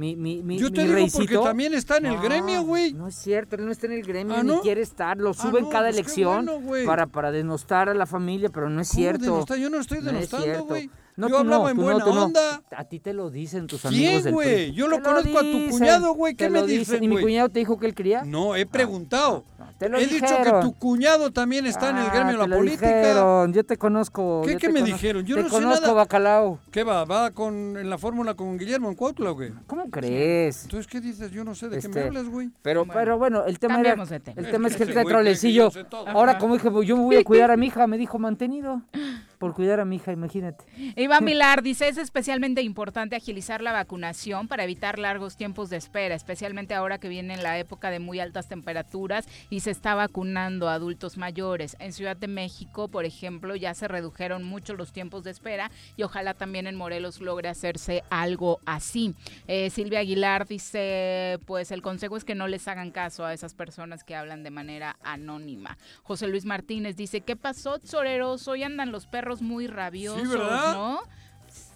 [0.01, 2.93] mi, mi, mi, Yo te digo porque también está en el gremio, güey.
[2.93, 5.15] No es cierto, él no está en el gremio, ¿Ah, ni quiere estar.
[5.17, 6.49] Lo sube en ah, cada pues elección
[6.87, 9.45] para, para denostar a la familia, pero no es cierto.
[9.55, 10.89] Yo no estoy denostando, güey.
[11.21, 12.63] No, yo hablaba en buena onda.
[12.75, 14.71] A ti te lo dicen tus amigos ¿Quién, güey?
[14.71, 16.35] Yo lo conozco a tu cuñado, güey.
[16.35, 18.23] ¿Qué me dicen, ¿Y mi cuñado te dijo que él quería?
[18.23, 19.45] No, he preguntado.
[19.79, 22.87] He dicho que tu cuñado también está en el ah, gremio de la política.
[22.87, 23.53] Dijeron.
[23.53, 24.43] Yo te conozco.
[24.59, 25.25] ¿Qué, me dijeron?
[25.25, 25.93] Yo te no conozco, sé nada.
[25.93, 26.59] Bacalao.
[26.71, 27.05] ¿Qué va?
[27.05, 29.53] ¿Va con, en la fórmula con Guillermo en Cuautla o qué?
[29.67, 30.63] ¿Cómo crees?
[30.63, 31.31] Entonces, ¿qué dices?
[31.31, 32.49] Yo no sé de qué me este, hablas, güey.
[32.61, 33.93] Pero bueno, pero bueno el tema era,
[34.35, 35.71] el tema es que el trolecillo.
[36.07, 38.81] Ahora, como dije, yo me voy a cuidar a mi hija, me dijo mantenido
[39.41, 40.63] por cuidar a mi hija, imagínate.
[40.95, 46.13] Iván Milar dice, es especialmente importante agilizar la vacunación para evitar largos tiempos de espera,
[46.13, 50.75] especialmente ahora que viene la época de muy altas temperaturas y se está vacunando a
[50.75, 51.75] adultos mayores.
[51.79, 56.03] En Ciudad de México, por ejemplo, ya se redujeron mucho los tiempos de espera y
[56.03, 59.15] ojalá también en Morelos logre hacerse algo así.
[59.47, 63.55] Eh, Silvia Aguilar dice, pues el consejo es que no les hagan caso a esas
[63.55, 65.79] personas que hablan de manera anónima.
[66.03, 68.47] José Luis Martínez dice, ¿qué pasó, Soreros?
[68.47, 70.33] Hoy andan los perros muy rabiosos,
[70.73, 71.01] ¿no?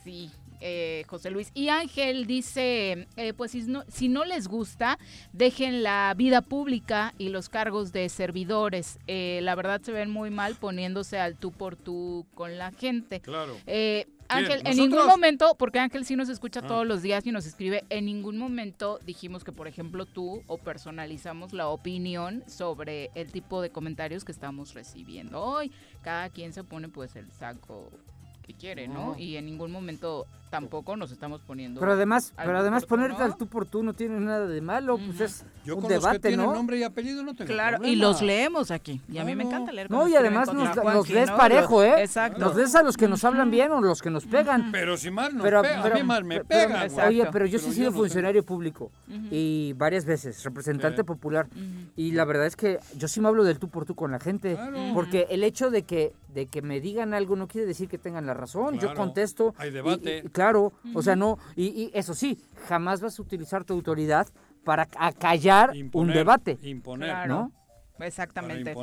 [0.04, 0.32] Sí.
[0.62, 1.52] Eh, José Luis.
[1.54, 4.98] Y Ángel dice, eh, pues si no, si no les gusta,
[5.34, 9.00] dejen la vida pública y los cargos de servidores.
[9.08, 13.22] Eh, la verdad se ven muy mal poniéndose al tú por tú con la gente.
[13.22, 13.56] Claro.
[14.28, 16.68] Ángel, en ningún momento, porque Ángel sí nos escucha ah.
[16.68, 20.58] todos los días y nos escribe, en ningún momento dijimos que, por ejemplo, tú o
[20.58, 25.72] personalizamos la opinión sobre el tipo de comentarios que estamos recibiendo hoy.
[26.02, 27.92] Cada quien se pone pues el saco
[28.42, 29.18] que quiere, ¿no?
[29.18, 31.82] Y en ningún momento tampoco nos estamos poniendo.
[31.82, 35.20] Pero además, pero además ponerte al tú por tú no tiene nada de malo, pues
[35.20, 36.54] es Yo un con debate, los que ¿no?
[36.54, 39.02] nombre y apellido no tengo Claro, y los leemos aquí.
[39.12, 39.92] Y a mí me encanta leer.
[39.92, 41.96] No, y además nos, nos lees parejo, ¿eh?
[42.04, 42.40] Exacto.
[42.40, 44.72] Nos lees a los que nos hablan bien o los que nos pegan.
[44.72, 46.90] Pero si mal nos pero, a mí mal me pegan.
[47.06, 48.92] oye, pero yo sí he sido funcionario público
[49.30, 51.48] y varias veces, representante popular.
[51.98, 54.20] Y la verdad es que yo sí me hablo del tú por tú con la
[54.20, 54.58] gente,
[54.94, 58.26] porque el hecho de que de que me digan algo no quiere decir que tengan
[58.28, 58.78] la razón.
[58.78, 59.56] Yo contesto.
[59.58, 60.24] Hay debate.
[60.32, 64.28] claro, o sea, no, y, eso sí, jamás vas a utilizar tu autoridad
[64.64, 66.58] para acallar un debate.
[66.62, 67.28] Imponer.
[67.28, 67.52] ¿no?
[68.00, 68.76] Exactamente.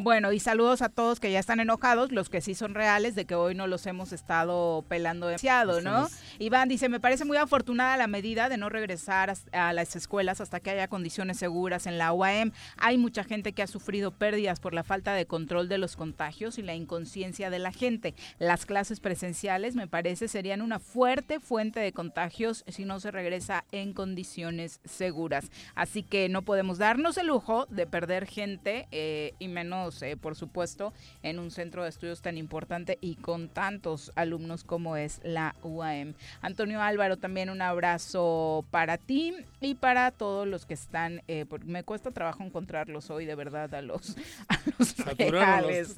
[0.00, 3.24] Bueno, y saludos a todos que ya están enojados, los que sí son reales, de
[3.24, 6.08] que hoy no los hemos estado pelando demasiado, ¿no?
[6.38, 10.60] Iván dice, me parece muy afortunada la medida de no regresar a las escuelas hasta
[10.60, 12.52] que haya condiciones seguras en la UAM.
[12.76, 16.58] Hay mucha gente que ha sufrido pérdidas por la falta de control de los contagios
[16.58, 18.14] y la inconsciencia de la gente.
[18.38, 23.64] Las clases presenciales, me parece, serían una fuerte fuente de contagios si no se regresa
[23.70, 25.50] en condiciones seguras.
[25.76, 30.36] Así que no podemos darnos el lujo de perder gente eh, y menos, eh, por
[30.36, 30.92] supuesto,
[31.22, 36.14] en un centro de estudios tan importante y con tantos alumnos como es la UAM.
[36.40, 41.22] Antonio Álvaro, también un abrazo para ti y para todos los que están.
[41.28, 44.16] Eh, me cuesta trabajo encontrarlos hoy, de verdad, a los,
[44.48, 45.94] a los reales.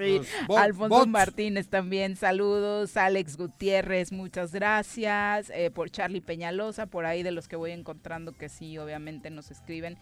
[0.57, 2.97] Alfonso Martínez también, saludos.
[2.97, 5.53] Alex Gutiérrez, muchas gracias.
[5.75, 9.99] por Charlie Peñalosa, por ahí de los que voy encontrando que sí, obviamente nos escriben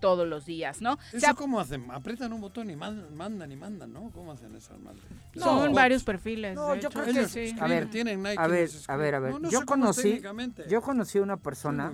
[0.00, 0.98] todos los días, ¿no?
[1.12, 1.90] Eso como hacen?
[1.90, 4.10] Apretan un botón y mandan, y mandan, ¿no?
[4.14, 5.02] ¿Cómo hacen esas madres?
[5.36, 6.54] Son varios perfiles.
[6.54, 7.54] No, yo creo que sí.
[7.60, 9.34] A ver, tienen a ver, a ver, a ver.
[9.50, 10.22] yo conocí,
[10.68, 11.92] yo conocí a una persona,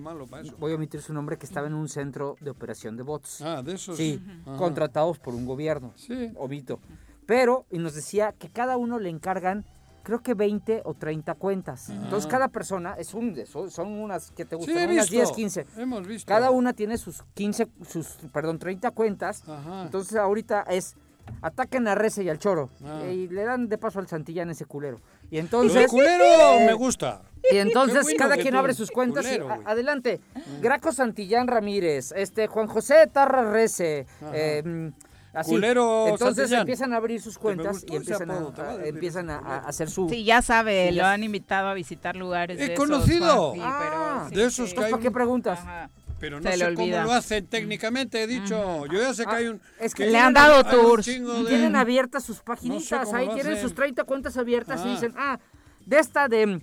[0.58, 3.42] voy a omitir su nombre, que estaba en un centro de operación de bots.
[3.42, 3.96] Ah, de esos.
[3.96, 4.22] Sí,
[4.56, 5.92] contratados por un gobierno.
[5.96, 6.32] Sí.
[6.36, 6.80] Obito.
[7.26, 9.64] Pero, y nos decía que cada uno le encargan
[10.02, 11.90] creo que 20 o 30 cuentas.
[11.90, 15.66] Entonces cada persona es un son, unas que te gustan, unas 10, 15.
[15.76, 16.28] Hemos visto.
[16.28, 19.44] Cada una tiene sus 15 sus perdón, 30 cuentas.
[19.84, 20.96] Entonces ahorita es
[21.42, 23.04] ataquen a Rece y al Choro ah.
[23.06, 25.00] y le dan de paso al Santillán ese culero.
[25.30, 27.22] Y entonces ¡El culero eh, me gusta.
[27.50, 30.20] Y entonces cada quien abre sus cuentas y, adelante.
[30.60, 34.92] Graco Santillán Ramírez, este Juan José Tarra Rece, eh,
[35.32, 35.54] Así.
[35.54, 38.52] Entonces empiezan a abrir sus cuentas y empiezan, a,
[38.84, 40.08] empiezan a, hacer su...
[40.08, 43.54] Sí, ya sabe, lo han invitado a visitar lugares He conocido.
[43.60, 44.90] Ah, de esos que hay...
[44.90, 45.60] ¿Para qué preguntas?
[46.18, 48.86] Pero no sé cómo lo hacen técnicamente, he dicho.
[48.86, 49.60] Yo ya sé que hay un...
[49.62, 51.06] Ah, es que, le han dado tours.
[51.06, 54.92] Tienen abiertas sus paginitas, ahí tienen sus 30 cuentas abiertas y ah.
[54.92, 55.38] dicen, ah,
[55.86, 56.60] de esta de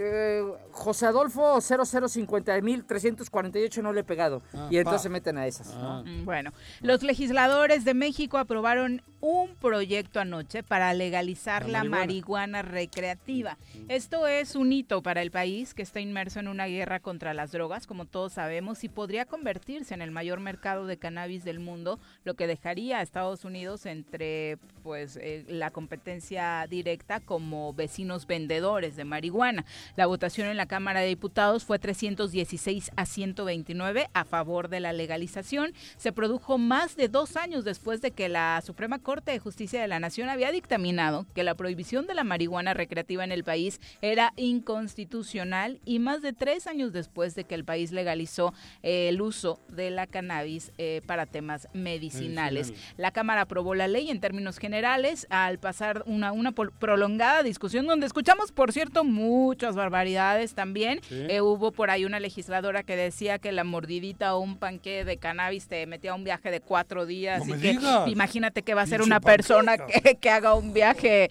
[0.00, 4.42] eh, José Adolfo 0050348 no le he pegado.
[4.54, 5.74] Ah, y entonces se meten a esas.
[5.74, 6.04] Ah.
[6.06, 12.62] Mm, bueno, los legisladores de México aprobaron un proyecto anoche para legalizar la, marihuana.
[12.62, 13.58] recreativa.
[13.88, 17.50] Esto es un hito para el país que está inmerso en una guerra contra las
[17.50, 21.98] drogas, como todos sabemos, y podría convertirse en el mayor mercado de cannabis del mundo,
[22.22, 28.94] lo que dejaría a Estados Unidos entre pues eh, la competencia directa como vecinos vendedores
[28.94, 29.64] de marihuana.
[29.96, 34.92] La votación en la Cámara de Diputados fue 316 a 129 a favor de la
[34.92, 35.72] legalización.
[35.96, 39.88] Se produjo más de dos años después de que la Suprema Corte de Justicia de
[39.88, 44.32] la Nación había dictaminado que la prohibición de la marihuana recreativa en el país era
[44.36, 48.52] inconstitucional y más de tres años después de que el país legalizó
[48.82, 52.72] eh, el uso de la cannabis eh, para temas medicinales.
[52.96, 58.06] La Cámara aprobó la ley en términos generales al pasar una, una prolongada discusión donde
[58.06, 61.00] escuchamos, por cierto, muchas barbaridades también.
[61.10, 65.16] Eh, hubo por ahí una legisladora que decía que la mordidita o un panque de
[65.16, 67.48] cannabis te metía a un viaje de cuatro días.
[67.48, 69.76] y que, imagínate que va a ser una persona
[70.20, 71.28] que, haga un viaje,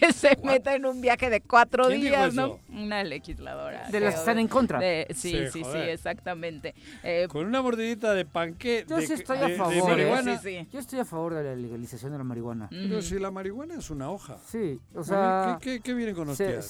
[0.00, 2.58] que, se meta en un viaje de cuatro días, ¿no?
[2.68, 3.88] Una legisladora.
[3.88, 4.80] De las que están en contra.
[5.14, 6.74] sí, sí, sí, exactamente.
[7.02, 8.84] Eh, Con una mordidita de panque.
[8.88, 9.98] Yo sí estoy a favor.
[9.98, 10.66] ¿eh?
[10.70, 12.68] Yo estoy a favor de la legalización de la marihuana.
[12.70, 14.36] Pero si la marihuana es una hoja.
[14.46, 15.58] Sí, o sea.
[15.60, 16.60] ¿Qué, qué, viene con usted?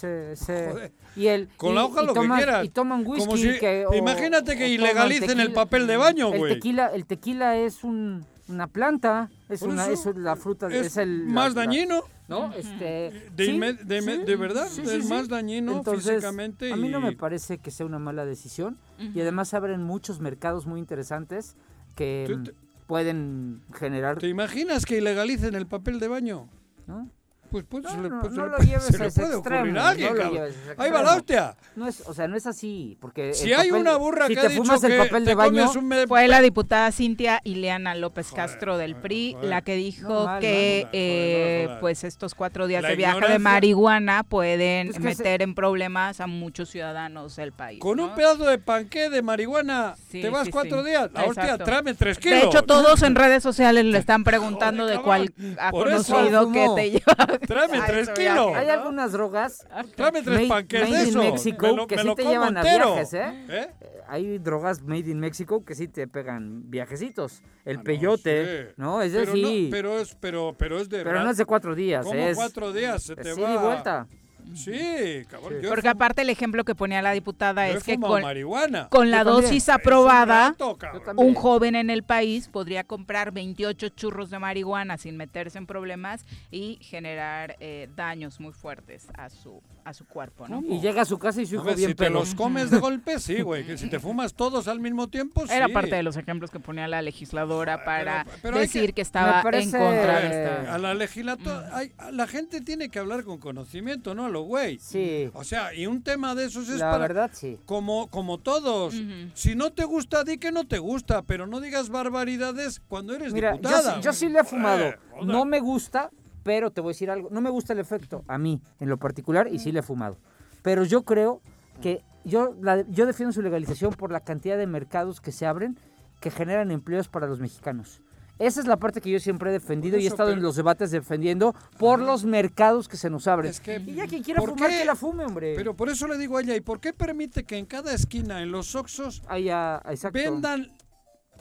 [1.16, 2.64] Y el, con la hoja lo que quieras.
[2.64, 3.58] Y toman whisky.
[3.96, 6.52] imagínate que ilegalicen el papel de baño, güey.
[6.52, 11.24] El tequila, el tequila es un, una planta, es, una, es la fruta, es, el...
[11.24, 12.02] Más dañino.
[12.28, 12.52] ¿No?
[12.52, 16.72] Este, de, de, verdad, es más dañino físicamente.
[16.72, 18.78] A mí no me parece que sea una mala decisión.
[18.98, 21.56] Y además abren muchos mercados muy interesantes
[21.96, 22.38] que
[22.86, 24.18] pueden generar...
[24.18, 26.48] ¿Te imaginas que ilegalicen el papel de baño?
[26.86, 27.10] ¿No?
[27.50, 29.20] Pues, pues no, se le, no, pues, no se lo le, lleves se a ese
[29.22, 31.56] puede extremo, a alguien, no lo lleves a ese Ahí va la hostia.
[31.76, 34.34] No es, o sea, no es así, porque Si el hay papel- una burra si
[34.34, 37.40] que te ha dicho fumas el que papel de baño, me- Fue la diputada Cintia
[37.44, 41.80] Ileana López Castro del PRI la que dijo No, mal, que no, eh, joder.
[41.80, 43.38] pues estos cuatro días La de viaje de ignorancia.
[43.50, 47.80] marihuana pueden Es que meter en problemas a muchos ciudadanos del país.
[47.80, 48.04] Con ¿no?
[48.06, 50.90] un pedazo de panqué de marihuana, Sí, te vas sí, cuatro sí.
[50.90, 51.10] días.
[51.14, 52.40] La hostia, tráeme tres kilos.
[52.40, 56.90] De hecho, todos en redes sociales le están preguntando de cuál ha conocido que te
[56.90, 57.37] lleva.
[57.46, 58.54] Tráeme tres kilos.
[58.54, 61.18] Hay algunas drogas Tráeme tres made, panques de in eso.
[61.18, 63.44] México Me lo- que me sí lo te llevan a viajes, ¿eh?
[63.48, 63.68] ¿Eh?
[63.80, 67.42] Eh, Hay drogas made in México que sí te pegan viajecitos.
[67.64, 68.74] El Ah, no, peyote, sí.
[68.78, 69.02] ¿no?
[69.02, 71.74] Es pero decir, no, pero es, pero, pero es de pero no es de cuatro
[71.74, 73.02] días, ¿Cómo es cuatro días?
[73.02, 73.62] Se te va.
[73.62, 74.06] vuelta.
[74.54, 75.60] Sí, cabrón.
[75.68, 78.88] Porque aparte el ejemplo que ponía la diputada yo es que con, marihuana.
[78.88, 79.42] con la también.
[79.42, 81.28] dosis un aprobada, rato, también.
[81.28, 86.24] un joven en el país podría comprar 28 churros de marihuana sin meterse en problemas
[86.50, 90.62] y generar eh, daños muy fuertes a su a su cuerpo, ¿no?
[90.68, 92.78] Y llega a su casa y su hijo ver, bien si te los comes de
[92.80, 93.64] golpe, sí, güey.
[93.66, 95.52] Que si te fumas todos al mismo tiempo, sí.
[95.52, 99.42] Era parte de los ejemplos que ponía la legisladora para pero decir que- que, estaba
[99.42, 100.74] parece- en contra de esta.
[100.74, 101.70] A la legislatura,
[102.12, 104.26] la gente tiene que hablar con conocimiento, ¿no?
[104.26, 104.78] A lo güey.
[104.78, 106.98] Sí, O sea, y un tema de esos es la para...
[106.98, 107.58] verdad sí.
[107.66, 108.94] Como, como todos.
[109.34, 113.32] Si no te gusta, di que no te gusta, pero no digas barbaridades cuando eres
[113.32, 113.94] Mira, yo, diputada.
[113.96, 114.84] sí- yo sí le he fumado.
[114.84, 114.98] Eh.
[115.24, 116.10] No me gusta,
[116.48, 117.28] pero te voy a decir algo.
[117.30, 120.16] No me gusta el efecto, a mí, en lo particular, y sí le he fumado.
[120.62, 121.42] Pero yo creo
[121.82, 125.78] que yo, la- yo defiendo su legalización por la cantidad de mercados que se abren
[126.20, 128.00] que generan empleos para los mexicanos.
[128.38, 130.36] Esa es la parte que yo siempre he defendido Por y he eso, estado en
[130.36, 133.50] pero- los debates defendiendo por los mercados que se nos abren.
[133.50, 134.78] Es que, y ya quien quiera ¿por fumar, qué?
[134.78, 135.52] que la fume, hombre.
[135.54, 138.40] Pero por eso le digo a ella, ¿y por qué permite que en cada esquina,
[138.40, 140.12] en los Oxos, exacto.
[140.18, 140.72] vendan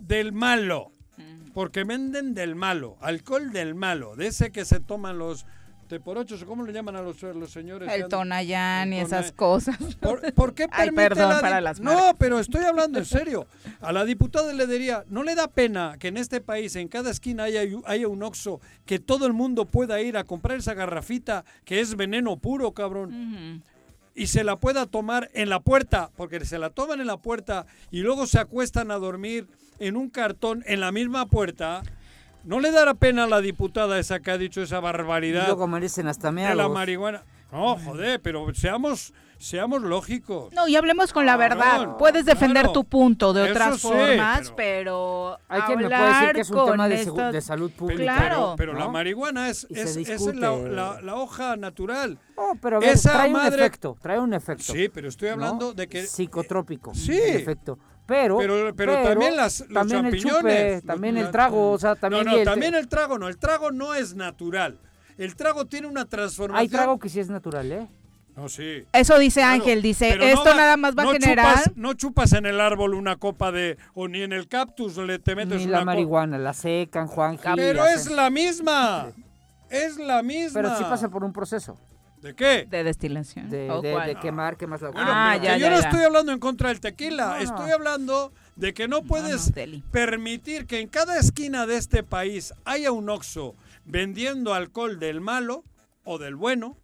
[0.01, 0.91] del malo?
[1.53, 5.45] Porque venden del malo, alcohol del malo, de ese que se toman los
[5.87, 7.89] te por ocho, ¿cómo le llaman a los, los señores?
[7.91, 9.77] El Tonayán y esas cosas.
[10.01, 13.47] ¿Por, por qué Ay, permite perdón la para las No, pero estoy hablando en serio.
[13.79, 17.09] A la diputada le diría, ¿no le da pena que en este país, en cada
[17.09, 21.45] esquina haya, haya un Oxxo, que todo el mundo pueda ir a comprar esa garrafita
[21.63, 23.63] que es veneno puro, cabrón?
[24.13, 27.67] y se la pueda tomar en la puerta, porque se la toman en la puerta
[27.91, 29.47] y luego se acuestan a dormir
[29.79, 31.81] en un cartón en la misma puerta,
[32.43, 36.07] ¿no le dará pena a la diputada esa que ha dicho esa barbaridad luego merecen
[36.07, 37.23] hasta de la marihuana?
[37.51, 40.51] No, joder, pero seamos, seamos lógicos.
[40.53, 41.95] No, y hablemos con la verdad.
[41.97, 42.73] Puedes defender claro.
[42.73, 46.41] tu punto de otras sí, formas, pero- pero, Hay quien me puede hablar decir que
[46.41, 48.15] es un tema de, segu- estas- de salud Pero, pública.
[48.17, 48.53] Claro.
[48.57, 52.19] pero, pero la marihuana es, es, es la, la- la hoja natural.
[52.35, 54.73] No, pero a ver, Esa trae madre- un efecto, trae un efecto.
[54.73, 55.33] Sí, pero estoy ¿no?
[55.35, 56.05] hablando de que...
[56.05, 56.93] Psicotrópico.
[56.93, 57.17] Sí.
[57.17, 57.79] efecto.
[58.07, 60.37] Pero, Pero, pero también las, los también el champiñones.
[60.41, 63.19] chupe, los- también la- el trago, o sea, también No, no, el- también el trago
[63.19, 63.27] no.
[63.27, 64.79] El trago no es natural.
[65.17, 66.61] El trago tiene una transformación.
[66.61, 67.87] Hay trago que sí es natural, ¿eh?
[68.35, 68.83] No, sí.
[68.93, 71.55] Eso dice Claro, Ángel, dice, pero no esto va- nada más va no a generar...
[71.57, 73.77] Chupas, no chupas en el árbol una copa de...
[73.95, 75.85] O ni en el cactus le te metes Ni una la copa.
[75.85, 79.07] marihuana, la secan, Juan Pero es la misma.
[79.71, 80.61] Es la misma.
[80.61, 81.77] Pero sí pasa por un proceso
[82.27, 82.65] ¿De qué?
[82.69, 83.49] De destilación.
[83.49, 84.07] de, ¿O de- cuál?
[84.07, 85.87] de quemar, quemas la Bueno, Ah, ya, yo ya, no ya.
[85.89, 90.65] estoy hablando en contra del tequila, No, estoy hablando de que no puedes no, permitir
[90.65, 93.55] que en cada esquina de este país haya un Oxxo
[93.85, 95.63] vendiendo alcohol del malo
[96.03, 96.77] o del bueno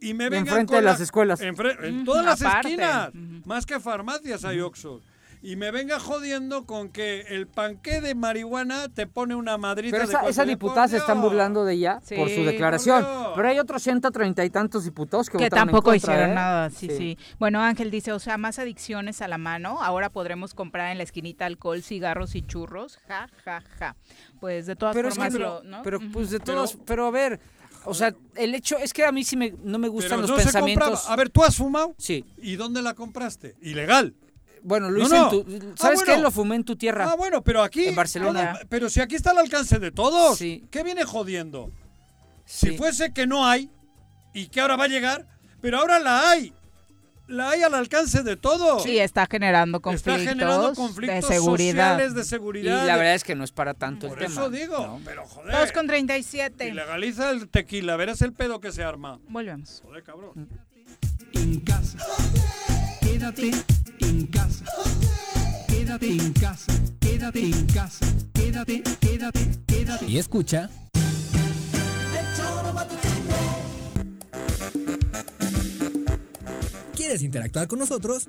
[0.00, 1.40] y me vengan Enfrente de las escuelas.
[1.40, 3.10] En, todas las esquinas.
[3.44, 5.00] Más que farmacias hay Oxxo
[5.42, 10.08] y me venga jodiendo con que el panqué de marihuana te pone una madrita Pero
[10.08, 13.04] esa, de esa diputada se están burlando de ella por su declaración.
[13.34, 16.34] Pero hay otros 130 y tantos diputados que, que tampoco hicieron ¿eh?
[16.34, 16.70] nada.
[16.70, 19.82] Sí, sí, Bueno, Ángel dice, o sea, más adicciones a la mano.
[19.82, 22.98] Ahora podremos comprar en la esquinita alcohol, cigarros y churros.
[23.08, 23.96] Ja, ja, ja.
[24.38, 27.40] Pues de todas formas, pero, pero pues de todos, pero, a ver,
[27.84, 31.08] o sea, el hecho es que a mí sí me, no me gustan los pensamientos.
[31.08, 31.94] A ver, ¿tú has fumado?
[31.98, 32.24] Sí.
[32.38, 33.56] ¿Y dónde la compraste?
[33.60, 34.14] Ilegal.
[34.64, 36.18] Bueno, lo hice en tu, ah, ¿Sabes qué?
[36.18, 37.10] Lo fumé en tu tierra.
[37.10, 37.86] Ah, bueno, pero aquí.
[37.86, 38.58] En Barcelona.
[38.68, 40.38] pero si aquí está al alcance de todos.
[40.38, 40.64] Sí.
[40.70, 41.70] ¿Qué viene jodiendo?
[42.44, 43.70] Si fuese que no hay
[44.34, 45.26] y que ahora va a llegar,
[45.60, 46.52] pero ahora la hay.
[47.28, 48.82] La hay al alcance de todos.
[48.82, 51.92] Sí, está generando conflictos, está generando conflictos de seguridad.
[51.92, 52.84] sociales, de seguridad.
[52.84, 55.56] Y la verdad es que no es para tanto Por el eso digo, pero joder.
[55.56, 56.68] 2 con 37.
[56.68, 59.18] Y legaliza el tequila, verás el pedo que se arma.
[59.28, 59.82] Volvemos.
[59.84, 60.48] Joder, cabrón.
[61.32, 61.98] En casa.
[63.00, 63.52] Quédate
[64.02, 64.64] en casa.
[65.68, 66.72] Quédate en casa.
[67.00, 68.06] Quédate en casa.
[68.32, 70.06] Quédate, quédate, quédate.
[70.06, 70.70] Y escucha.
[76.94, 78.28] ¿Quieres interactuar con nosotros?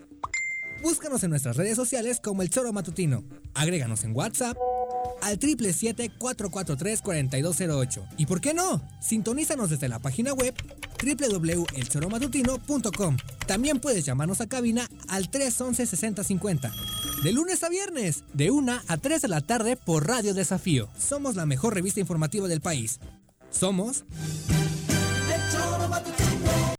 [0.82, 3.24] Búscanos en nuestras redes sociales como El Choro Matutino.
[3.54, 4.58] Agréganos en WhatsApp
[5.22, 8.08] al 777-443-4208.
[8.18, 8.82] ¿Y por qué no?
[9.02, 10.54] Sintonízanos desde la página web
[11.02, 13.18] www.elchoromatutino.com.
[13.48, 16.72] También puedes llamarnos a cabina al 311-6050.
[17.24, 20.90] De lunes a viernes, de 1 a 3 de la tarde por Radio Desafío.
[20.98, 23.00] Somos la mejor revista informativa del país.
[23.50, 24.06] Somos...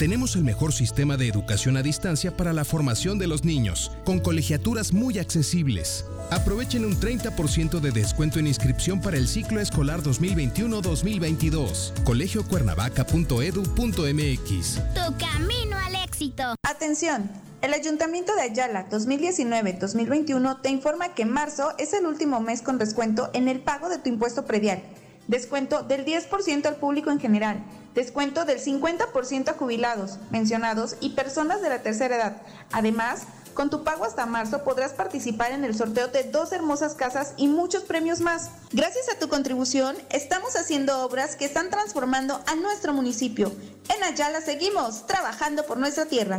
[0.00, 4.18] tenemos el mejor sistema de educación a distancia para la formación de los niños, con
[4.18, 6.06] colegiaturas muy accesibles.
[6.30, 12.02] Aprovechen un 30% de descuento en inscripción para el ciclo escolar 2021-2022.
[12.04, 14.80] colegiocuernavaca.edu.mx.
[14.94, 16.54] Tu camino al éxito.
[16.62, 17.30] Atención.
[17.60, 23.28] El Ayuntamiento de Ayala 2019-2021 te informa que marzo es el último mes con descuento
[23.34, 24.82] en el pago de tu impuesto predial.
[25.30, 31.62] Descuento del 10% al público en general descuento del 50% a jubilados, mencionados y personas
[31.62, 32.42] de la tercera edad.
[32.72, 33.22] Además,
[33.54, 37.48] Con tu pago hasta marzo podrás participar en el sorteo de dos hermosas casas y
[37.48, 38.48] muchos premios más.
[38.70, 43.52] Gracias a tu contribución, estamos haciendo obras que están transformando a nuestro municipio.
[43.94, 46.38] En Ayala seguimos trabajando por nuestra tierra.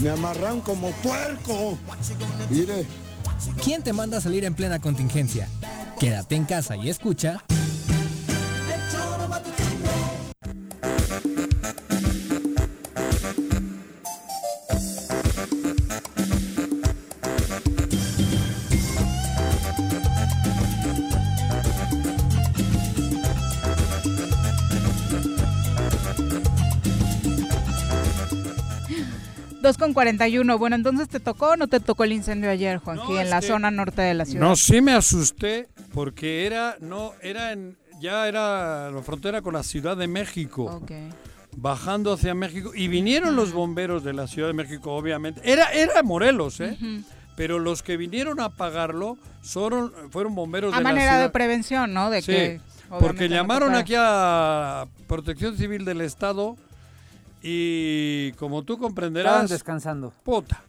[0.00, 1.78] Me amarran como puerco.
[2.50, 2.86] Mire.
[3.64, 5.48] ¿Quién te manda a salir en plena contingencia?
[5.98, 7.42] Quédate en casa y escucha.
[29.72, 30.58] 2 con 41.
[30.58, 33.40] Bueno, entonces te tocó o no te tocó el incendio ayer, Juan, aquí en la
[33.40, 34.46] zona norte de la ciudad.
[34.46, 39.62] No, sí me asusté porque era, no, era en, ya era la frontera con la
[39.62, 40.82] Ciudad de México.
[41.54, 42.72] Bajando hacia México.
[42.74, 45.40] Y vinieron los bomberos de la Ciudad de México, obviamente.
[45.44, 46.76] Era, era Morelos, ¿eh?
[47.36, 51.20] Pero los que vinieron a apagarlo fueron, fueron bomberos a de la ciudad.
[51.22, 52.10] de prevención, ¿no?
[52.10, 52.60] De sí, que,
[53.00, 56.56] porque llamaron aquí a Protección Civil del Estado
[57.42, 59.32] y como tú comprenderás.
[59.32, 60.12] Estaban descansando.
[60.22, 60.62] Puta.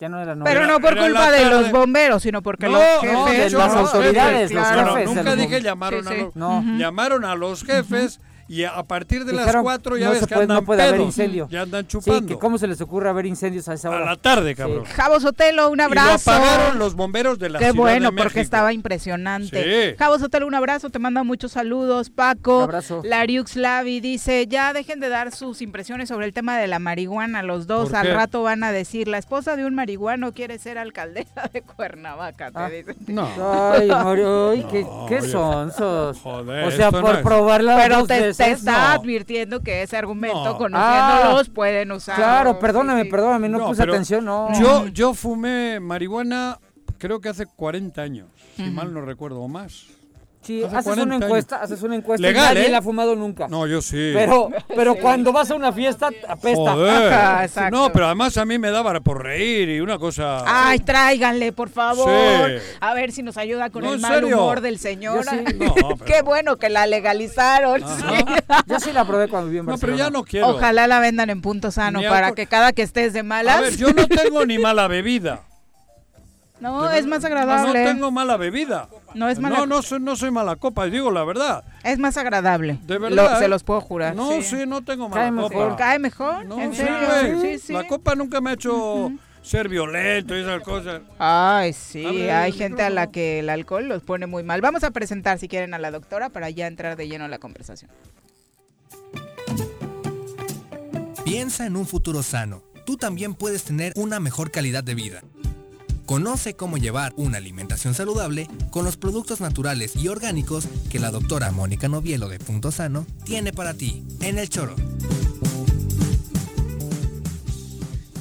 [0.00, 3.12] Ya no era Pero no por culpa de los bomberos, sino porque no, los jefes,
[3.12, 5.14] no, de las autoridades, los jefes.
[5.14, 6.20] nunca dije llamaron Sí, sí.
[6.20, 6.62] a los No.
[6.78, 10.26] llamaron a los jefes y a, partir de las Dijeron, 4 ya no ves se
[10.26, 11.48] que puede, andan no puede haber pedos, incendio.
[11.50, 12.26] Ya andan Sí, chupando.
[12.26, 13.98] que cómo se les ocurre haber incendios a esa hora.
[14.02, 14.84] a la tarde, cabrón.
[14.84, 16.30] Javo Sotelo, un Y lo abrazo.
[16.30, 18.40] apagaron los bomberos de la Qué Ciudad bueno, de porque México.
[18.40, 19.90] estaba impresionante.
[19.90, 19.96] Sí.
[19.98, 22.10] Javo Sotelo, un abrazo, te manda muchos saludos.
[22.10, 23.02] Paco, Abrazo.
[23.04, 27.42] Lariux Lavi dice, ya dejen de dar sus impresiones sobre el tema de la marihuana,
[27.42, 27.88] los dos.
[27.90, 28.14] ¿Por Al qué?
[28.14, 32.58] rato van a decir, la esposa de un marihuano quiere ser alcaldesa de Cuernavaca, te
[32.58, 32.68] Ah.
[32.70, 32.96] dicen.
[33.08, 33.28] No.
[33.72, 36.18] Ay, Mario, ay, qué, No, qué sonsos.
[36.20, 39.00] Joder, o sea, por no es- probarla Pero dos te, te veces, está no.
[39.00, 40.58] advirtiendo que ese argumento, No.
[40.58, 42.24] conociéndolos, pueden usarlo.
[42.24, 43.10] Claro, perdóname, Sí, sí.
[43.10, 44.48] perdóname, no, No, puse atención, no.
[44.60, 46.58] Yo, yo fumé marihuana
[46.98, 49.86] creo que hace 40 años, si mal no recuerdo, o más.
[50.48, 51.26] Sí, hace haces 40 una años.
[51.26, 52.70] encuesta, haces una encuesta Legal, y nadie ¿eh?
[52.70, 53.48] la ha fumado nunca.
[53.48, 54.12] No, yo sí.
[54.14, 56.72] Pero, pero cuando vas a una fiesta, apesta.
[56.72, 57.12] Joder.
[57.12, 57.76] Ajá, exacto.
[57.76, 60.42] No, pero además a mí me daba por reír y una cosa.
[60.46, 62.08] Ay, tráiganle, por favor.
[62.48, 62.62] Sí.
[62.80, 64.38] A ver si nos ayuda con No, el mal serio.
[64.38, 65.22] humor del señor.
[65.22, 65.36] Yo sí.
[65.58, 67.82] No, pero- Qué bueno que la legalizaron.
[67.82, 68.04] sí.
[68.64, 70.48] Yo sí la probé cuando viví en No, pero ya no quiero.
[70.48, 73.58] Ojalá la vendan en punto sano Ni para que cada que estés de malas.
[73.58, 75.42] A ver, yo no tengo ni mala bebida.
[76.60, 77.84] no, De es más agradable.
[77.84, 78.88] No tengo mala bebida.
[79.14, 81.64] No es mala- No, no soy, no soy mala copa, digo la verdad.
[81.84, 82.78] Es más agradable.
[82.86, 83.38] De Lo- verdad.
[83.38, 83.48] se ¿eh?
[83.48, 84.14] los puedo jurar.
[84.14, 84.42] No, sí.
[84.42, 85.48] sí, no tengo mala Cae copa.
[85.54, 85.76] mejor.
[85.76, 86.44] ¿Cae mejor?
[86.46, 86.98] No, ¿En sí, serio?
[87.38, 87.58] güey.
[87.58, 87.72] Sí, sí.
[87.72, 89.10] La copa nunca me ha hecho
[89.42, 91.00] ser violento y esas cosas.
[91.18, 94.60] Ay, sí, hay gente a la que el alcohol los pone muy mal.
[94.60, 97.38] Vamos a presentar, si quieren, a la doctora para ya entrar de lleno a la
[97.38, 97.90] conversación.
[101.24, 102.62] Piensa en un futuro sano.
[102.86, 105.22] Tú también puedes tener una mejor calidad de vida.
[106.08, 111.52] Conoce cómo llevar una alimentación saludable con los productos naturales y orgánicos que la doctora
[111.52, 114.74] Mónica Novielo de Punto Sano tiene para ti en el choro.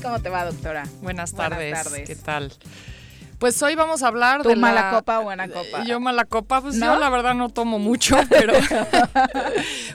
[0.03, 0.83] ¿Cómo te va, doctora?
[1.01, 1.71] Buenas Buenas tardes.
[1.81, 2.07] tardes.
[2.09, 2.51] ¿Qué tal?
[3.39, 5.83] Pues hoy vamos a hablar ¿Tú de mala la- copa o buena copa?
[5.85, 6.87] Yo mala copa, pues ¿No?
[6.95, 8.53] yo la verdad no tomo mucho, pero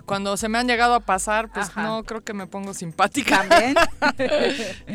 [0.07, 1.83] cuando se me han llegado a pasar, pues Ajá.
[1.83, 3.45] no creo que me pongo simpática.
[3.49, 3.75] ¿También?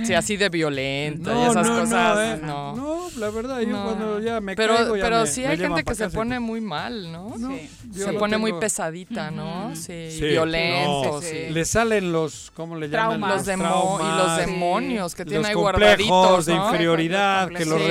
[0.06, 2.40] sí, así de violento y esas no, no, cosas, eh.
[2.42, 2.74] no.
[2.76, 3.84] No, la verdad, yo No.
[3.84, 6.62] cuando ya me pero, caigo ya pero me- sí hay gente que se pone muy
[6.62, 7.34] mal, ¿no?
[7.38, 7.70] Sí.
[7.94, 9.76] Se pone muy pesadita, ¿no?
[9.76, 11.22] Sí, Sí, violento, no.
[11.22, 11.48] sí.
[11.50, 13.20] Le salen los, ¿cómo le llaman?
[13.20, 13.34] Traumas.
[13.40, 17.66] Los demo- y los traumas, demonios que tienen los ahí complejos guardaditos, de inferioridad que
[17.66, 17.82] los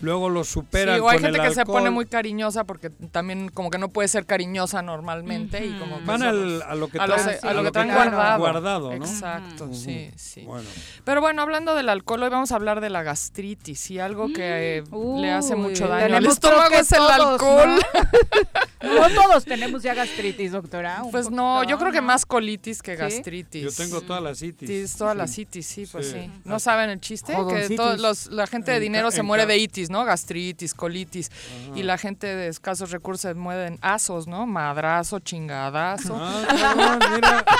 [0.00, 1.92] luego los superan Sí, o hay con gente el que se pone alcohol.
[1.94, 6.22] muy cariñosa porque también como que no puede ser cariñosa normalmente y como que Van
[6.22, 8.38] al- a lo que a, traen- a lo que traen guardado.
[8.38, 8.94] guardado, ¿no?
[9.04, 9.74] Exacto, Ujú.
[9.74, 10.42] sí, sí.
[10.42, 10.68] Bueno.
[11.04, 14.78] Pero bueno, hablando del alcohol, hoy vamos a hablar de la gastritis y algo que
[14.78, 14.84] eh,
[15.18, 17.68] le hace mucho daño al tenemos estómago es el todos, alcohol.
[17.76, 17.80] ¿no?
[18.82, 21.02] No todos tenemos ya gastritis, doctora.
[21.02, 22.98] un Pues no, yo creo que más colitis que ¿Sí?
[22.98, 23.62] gastritis.
[23.62, 24.90] Yo tengo toda la citis.
[24.90, 25.34] Sí, toda la Sí.
[25.34, 26.16] citis, sí, pues Sí.
[26.24, 26.30] sí.
[26.44, 27.34] ¿No saben el chiste?
[27.48, 30.04] Que todos los, la gente de dinero se en muere de itis, ¿no?
[30.04, 31.30] Gastritis, colitis.
[31.74, 34.46] Y la gente de escasos recursos se muere en asos, ¿no?
[34.46, 36.16] Madrazo, chingadazo.
[36.18, 37.44] Ah, cabrón, mira.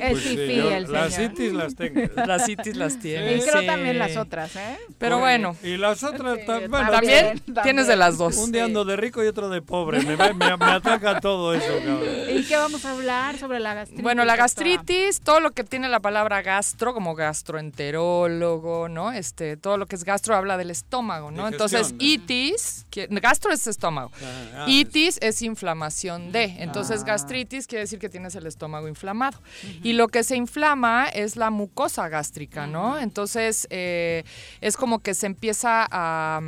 [0.00, 1.30] Es Pues yo el las señor.
[1.32, 2.00] citis las tengo.
[2.26, 3.34] Las citis las tiene.
[3.36, 3.66] Y creo sí.
[3.66, 4.78] también las otras, ¿eh?
[4.98, 7.42] Pero bueno, Y las otras también también.
[7.62, 8.36] tienes de las dos.
[8.36, 10.00] Un día ando de rico y otro de pobre.
[10.02, 12.08] Me, me, me ataca todo eso, cabrón.
[12.36, 14.02] ¿Y qué vamos a hablar sobre la gastritis?
[14.02, 19.12] Bueno, la gastritis, todo lo que tiene la palabra gastro, como gastroenterólogo, ¿no?
[19.12, 21.48] Este, todo lo que es gastro habla del estómago, ¿no?
[21.48, 24.10] Entonces, itis, que- gastro es estómago.
[24.22, 26.44] Ah, ah, Itis es inflamación de.
[26.58, 29.40] Entonces, gastritis quiere decir que tienes el estómago inflamado.
[29.82, 32.98] Y lo que se inflama es la mucosa gástrica, ¿no?
[32.98, 34.24] Entonces eh,
[34.60, 36.40] es como que se empieza a...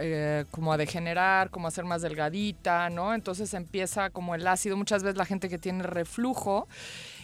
[0.00, 3.14] eh, como a degenerar, como a ser más delgadita, ¿no?
[3.14, 4.76] Entonces empieza como el ácido.
[4.76, 6.66] Muchas veces la gente que tiene reflujo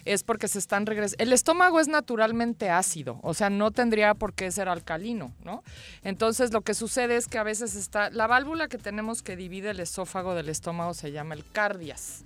[0.04, 1.22] es porque se están regresando.
[1.22, 5.62] El estómago es naturalmente ácido, o sea, no tendría por qué ser alcalino, ¿no?
[6.02, 9.70] Entonces lo que sucede es que a veces está, la válvula que tenemos que divide
[9.70, 12.24] el esófago del estómago se llama el cardias.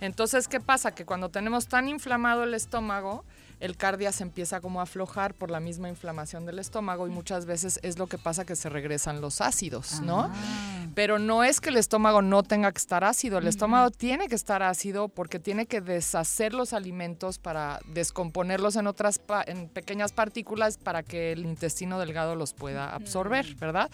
[0.00, 0.92] Entonces, ¿qué pasa?
[0.92, 3.24] Que cuando tenemos tan inflamado el estómago,
[3.62, 7.46] el cardia se empieza como a aflojar por la misma inflamación del estómago y muchas
[7.46, 10.22] veces es lo que pasa que se regresan los ácidos, ¿no?
[10.22, 10.86] Ah.
[10.96, 14.34] Pero no es que el estómago no tenga que estar ácido, el estómago tiene que
[14.34, 20.76] estar ácido porque tiene que deshacer los alimentos para descomponerlos en otras en pequeñas partículas
[20.76, 23.88] para que el intestino delgado los pueda absorber, ¿verdad?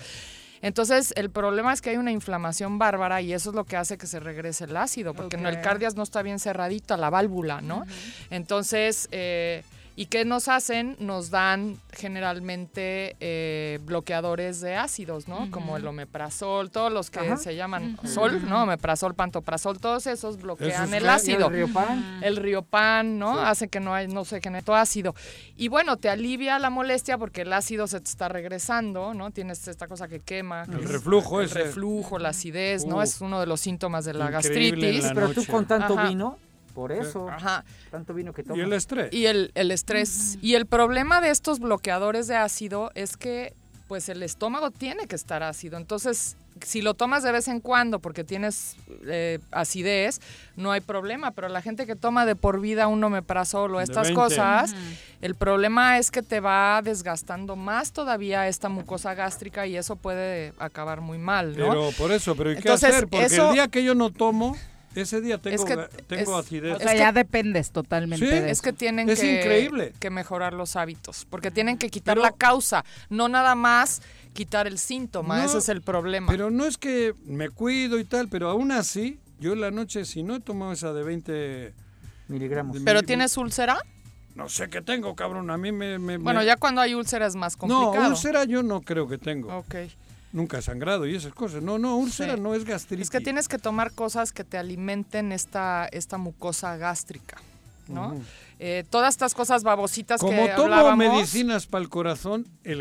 [0.62, 3.98] Entonces, el problema es que hay una inflamación bárbara y eso es lo que hace
[3.98, 7.60] que se regrese el ácido, porque en el cardias no está bien cerradita la válvula,
[7.60, 7.84] ¿no?
[8.30, 9.62] Entonces, eh,
[9.98, 10.94] ¿Y qué nos hacen?
[11.00, 15.50] Nos dan generalmente eh, bloqueadores de ácidos, ¿no?
[15.50, 18.62] Como el omeprazol, todos los que se llaman sol, ¿no?
[18.62, 21.48] Omeprazol, pantoprazol, todos esos bloquean el ácido.
[21.48, 22.20] ¿El riopan?
[22.22, 23.40] El riopan, ¿no?
[23.40, 25.16] Hace que no hay, no se genere ácido.
[25.56, 29.32] Y bueno, te alivia la molestia porque el ácido se te está regresando, ¿no?
[29.32, 30.62] Tienes esta cosa que quema.
[30.62, 33.02] el reflujo El reflujo, la acidez, ¿no?
[33.02, 35.10] Es uno de los síntomas de la gastritis.
[35.12, 36.38] Pero tú con tanto vino
[36.78, 37.64] por eso, Ajá.
[37.90, 38.56] tanto vino que toma.
[38.56, 39.12] Y el estrés.
[39.12, 40.38] Y el, estrés.
[40.40, 43.52] Y el problema de estos bloqueadores de ácido es que
[43.88, 45.76] pues el estómago tiene que estar ácido.
[45.76, 48.76] Entonces, si lo tomas de vez en cuando porque tienes
[49.08, 50.20] eh, acidez,
[50.54, 51.32] no hay problema.
[51.32, 54.72] Pero la gente que toma de por vida un omeprazol o estas cosas,
[55.20, 60.52] el problema es que te va desgastando más todavía esta mucosa gástrica y eso puede
[60.60, 61.70] acabar muy mal, ¿no?
[61.70, 63.08] Pero por eso, pero ¿y qué hacer?
[63.08, 64.54] Porque el día que yo no tomo
[65.02, 65.64] ese día tengo,
[66.06, 66.76] tengo acidez.
[66.76, 71.50] O sea, ya dependes totalmente de Es que tienen que, que mejorar los hábitos, porque
[71.50, 74.02] tienen que quitar la causa, no nada más
[74.32, 76.28] quitar el síntoma, ese es el problema.
[76.30, 80.04] Pero no es que me cuido y tal, pero aún así, yo en la noche,
[80.04, 81.74] si no he tomado esa de 20
[82.28, 82.78] miligramos.
[82.84, 83.82] ¿Pero tienes úlcera?
[84.34, 85.98] No sé qué tengo, cabrón, a mí me...
[86.18, 87.94] bueno, ya cuando hay úlcera es más complicado.
[87.94, 89.56] No, úlcera yo no creo que tengo.
[89.56, 89.74] Ok
[90.32, 91.62] nunca sangrado y esas cosas.
[91.62, 93.04] No, no, úlcera no es gastritis.
[93.06, 97.38] Es que tienes que tomar cosas que te alimenten esta, esta mucosa gástrica,
[97.88, 98.20] ¿no?
[98.60, 102.78] Eh, todas estas cosas babositas Como que tomo medicinas para el corazón, el,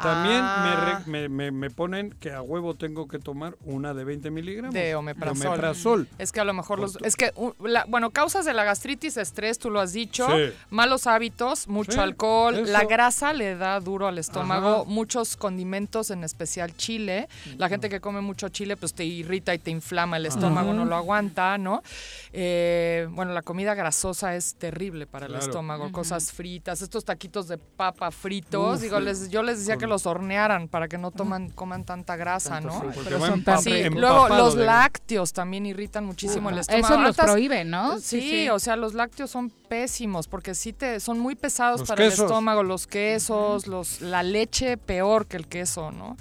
[0.00, 1.02] también ah.
[1.04, 4.72] me, me, me, ponen que a huevo tengo que tomar una de 20 miligramos.
[4.72, 6.08] De omeprazol.
[6.18, 6.96] Es que a lo mejor los...
[7.02, 7.32] Es que,
[7.88, 10.26] bueno, causas de la gastritis, estrés, tú lo has dicho,
[10.70, 16.74] malos hábitos, mucho alcohol, la grasa le da duro al estómago, muchos condimentos, en especial
[16.76, 17.28] chile.
[17.58, 20.86] La gente que come mucho chile, pues te irrita y te inflama el estómago, no
[20.86, 21.82] lo aguanta, ¿no?
[22.32, 27.58] Eh, bueno, la comida grasosa es terrible para el estómago, cosas fritas, estos taquitos de
[27.58, 31.84] papa fritos, digo, les, yo les decía que los hornearan para que no toman, coman
[31.84, 32.82] tanta grasa, ¿no?
[33.60, 36.86] Sí, luego los lácteos también irritan muchísimo el estómago.
[36.86, 37.98] Eso los prohíben, ¿no?
[37.98, 42.12] Sí, o sea, los lácteos son pésimos porque sí te son muy pesados para el
[42.12, 46.16] estómago, los quesos, los la leche peor que el queso, ¿no?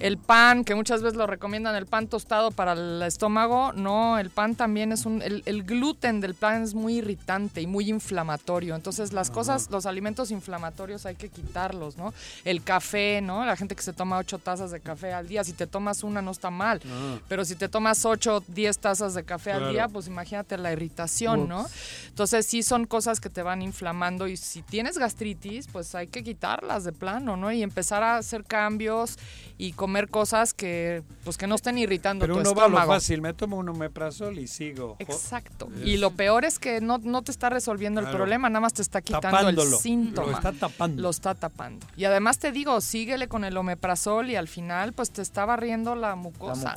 [0.00, 4.30] El pan, que muchas veces lo recomiendan, el pan tostado para el estómago, no, el
[4.30, 8.74] pan también es un, el, el gluten del pan es muy irritante y muy inflamatorio,
[8.74, 12.12] entonces las cosas, los alimentos inflamatorios hay que quitarlos, ¿no?
[12.44, 13.44] El café, ¿no?
[13.44, 16.22] La gente que se toma ocho tazas de café al día, si te tomas una
[16.22, 17.18] no está mal, ah.
[17.28, 21.48] pero si te tomas ocho, diez tazas de café al día, pues imagínate la irritación,
[21.48, 21.66] ¿no?
[22.08, 26.22] Entonces sí son cosas que te van inflamando y si tienes gastritis, pues hay que
[26.22, 27.50] quitarlas de plano, ¿no?
[27.50, 29.18] Y empezar a hacer cambios
[29.58, 33.34] y comer cosas que pues que no estén irritando Pero uno va lo fácil, me
[33.34, 34.94] tomo un omeprazol y sigo.
[35.00, 35.68] Exacto.
[35.84, 38.82] Y lo peor es que no, no te está resolviendo el problema, nada más te
[38.82, 40.28] está quitando el síntoma.
[40.28, 41.02] Lo está tapando.
[41.02, 41.84] Lo está tapando.
[41.96, 45.96] Y además te digo, síguele con el omeprazol y al final pues te está barriendo
[45.96, 46.76] la mucosa.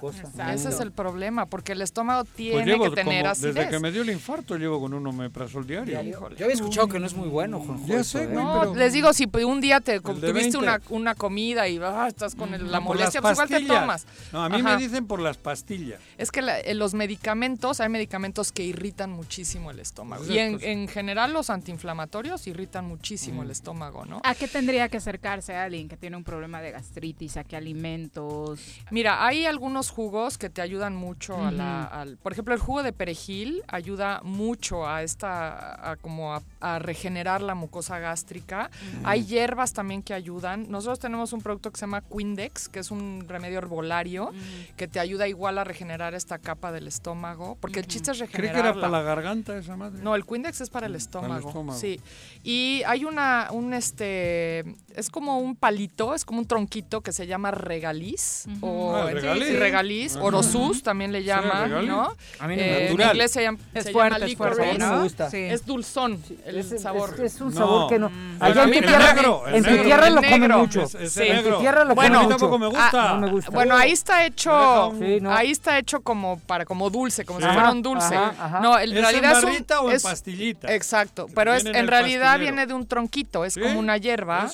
[0.51, 3.53] Ese es el problema, porque el estómago pues tiene que tener acidez.
[3.53, 5.96] Desde que me dio el infarto llevo con un omeprazol diario.
[6.03, 8.27] Yo había escuchado que no es muy bueno, Ya sé, ¿eh?
[8.27, 12.53] no, les digo, si un día te tuviste una, una comida y ah, estás con
[12.53, 14.05] el, la molestia, pues igual te tomas.
[14.31, 15.99] No, a mí me dicen por las pastillas.
[16.17, 20.25] Es que eh, los medicamentos, hay medicamentos que irritan muchísimo el estómago.
[20.25, 23.51] y en, en, general los antiinflamatorios irritan muchísimo el mm.
[23.51, 24.21] estómago, ¿no?
[24.23, 27.37] ¿A qué tendría que acercarse alguien que tiene un problema de gastritis?
[27.37, 28.59] ¿A qué alimentos?
[28.91, 31.83] Mira, hay algunos jugos que te ayudan mucho a la...
[31.83, 37.41] Al, por ejemplo, el jugo de perejil ayuda mucho a esta, a, como a, regenerar
[37.41, 38.69] la mucosa gástrica.
[39.03, 40.69] Hay hierbas también que ayudan.
[40.69, 44.31] Nosotros tenemos un producto que se llama Quindex, que es un remedio herbolario
[44.75, 48.51] que te ayuda igual a regenerar esta capa del estómago, porque el chiste es regenerar.
[48.51, 50.01] ¿Cree que era para la garganta esa madre?
[50.01, 51.73] No, el Quindex es para el estómago.
[51.73, 51.99] Sí.
[52.43, 54.59] Y hay una, un este,
[54.95, 59.59] es como un palito, es como un tronquito que se llama regaliz, o ah, regaliz,
[59.59, 62.15] regaliz orosus también le llaman, ¿no?
[62.39, 64.97] A mí eh, En inglés se llama, es fuerte, es fuerte, ¿no?
[64.97, 65.29] me gusta.
[65.29, 65.37] Sí.
[65.37, 67.13] Es dulzón el es, sabor.
[67.15, 68.11] Es, es un sabor que no.
[68.39, 69.15] Allá en tu tierra,
[69.47, 70.87] en tu tierra lo comen mucho.
[70.87, 71.23] Sí.
[71.23, 73.11] En tu tierra lo bueno, comen tampoco me gusta.
[73.11, 73.51] Ah, no me gusta.
[73.51, 75.33] Bueno, ahí está hecho, sí, no.
[75.33, 78.15] ahí está hecho como para como dulce, como si fuera un dulce.
[78.15, 78.59] Ajá, ajá.
[78.59, 80.73] No, en ¿Es realidad en es un, o en es, pastillita?
[80.73, 84.49] Exacto, pero es en realidad viene de un tronquito, es como una hierba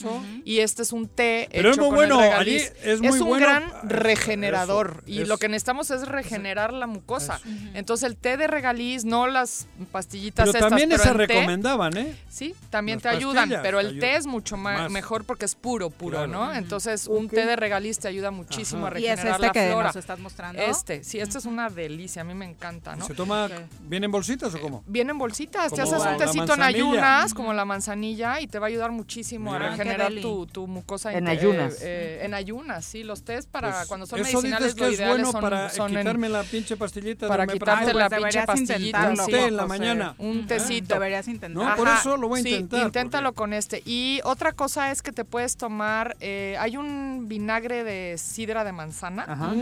[0.46, 3.28] y este es un té Pero hecho es muy con bueno, allí es muy un
[3.28, 3.46] bueno.
[3.46, 7.40] gran Ah, regenerador y lo que necesitamos es regenerar la mucosa.
[7.74, 12.16] Entonces el té de regaliz, no las pastillitas Pero estas, también pero recomendaban, ¿eh?
[12.30, 14.92] Sí, también Las te ayudan, pero el té es mucho ma- más.
[14.92, 16.32] mejor porque es puro, puro, Claro.
[16.32, 16.54] ¿no?
[16.54, 18.96] Entonces un té de regaliz te ayuda muchísimo Ajá.
[18.96, 19.88] a Y es regenerar este la que flora.
[19.88, 20.62] nos estás mostrando.
[20.62, 23.06] Este, sí, este es una delicia, a mí me encanta, ¿no?
[23.06, 23.52] ¿Se toma, Ok.
[23.82, 24.84] viene en bolsitas o cómo?
[24.88, 28.68] Viene en bolsitas, te haces un tecito en ayunas, como la manzanilla, y te va
[28.68, 29.68] a ayudar muchísimo Mira.
[29.68, 31.14] a regenerar tu, tu mucosa.
[31.14, 31.76] En ayunas.
[31.76, 34.82] eh, eh, en ayunas, sí, los test para Pues, cuando son eso medicinales dices que
[34.82, 38.10] lo es ideal bueno son, para son en- quitarme la pinche pastillita para quitarte la
[38.10, 39.16] Pues pinche pastillita.
[39.16, 39.32] sí.
[39.32, 40.16] té en la mañana.
[40.18, 40.96] Un tecito.
[41.04, 41.64] Deberías intentar.
[41.70, 43.82] No, por eso lo voy a sí, intentar, inténtalo con este.
[43.86, 48.72] Y otra cosa es que te puedes tomar, eh, hay un vinagre de sidra de
[48.72, 49.26] manzana.
[49.28, 49.54] Ajá.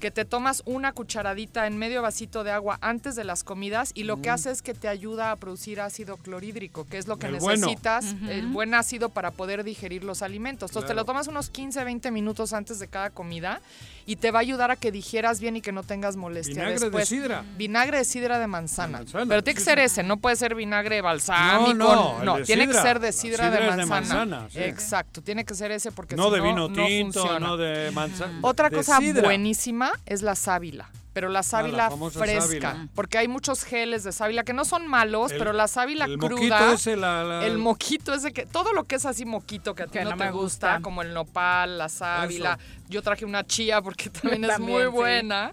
[0.00, 4.02] que te tomas una cucharadita en medio vasito de agua antes de las comidas y
[4.02, 7.28] lo que hace es que te ayuda a producir ácido clorhídrico, que es lo que
[7.28, 7.68] El bueno.
[7.68, 10.72] necesitas, el buen ácido para poder digerir los alimentos.
[10.72, 13.60] Entonces te lo tomas unos 15, 20 minutos antes de cada comida
[14.06, 16.90] y te va a ayudar a que digieras bien y que no tengas molestia Vinagre
[16.90, 17.44] de sidra.
[17.56, 18.98] Vinagre de sidra de manzana.
[18.98, 21.74] De manzana, Pero tiene que ser ese, no puede ser vinagre balsámico.
[21.74, 24.24] No, no, de tiene que ser de sidra, sidra de es de manzana.
[24.26, 24.58] manzana, sí.
[24.60, 27.46] Exacto, tiene que ser ese porque No si de no, vino no tinto, funciona.
[27.46, 28.38] no de manzana.
[28.42, 30.88] Otra cosa buenísima es la sábila.
[31.12, 32.88] Pero la sábila famosa fresca, sábila.
[32.94, 36.16] porque hay muchos geles de sábila que no son malos, El- pero la sábila el
[36.18, 39.74] cruda, moquito ese, la- la- el moquito ese que todo lo que es así moquito
[39.74, 40.82] que a ti Que no, no te me gusta, gusta.
[40.82, 42.58] como el nopal, la sábila.
[42.88, 44.10] Yo traje una chía porque
[44.40, 44.88] también es muy sí.
[44.88, 45.52] buena,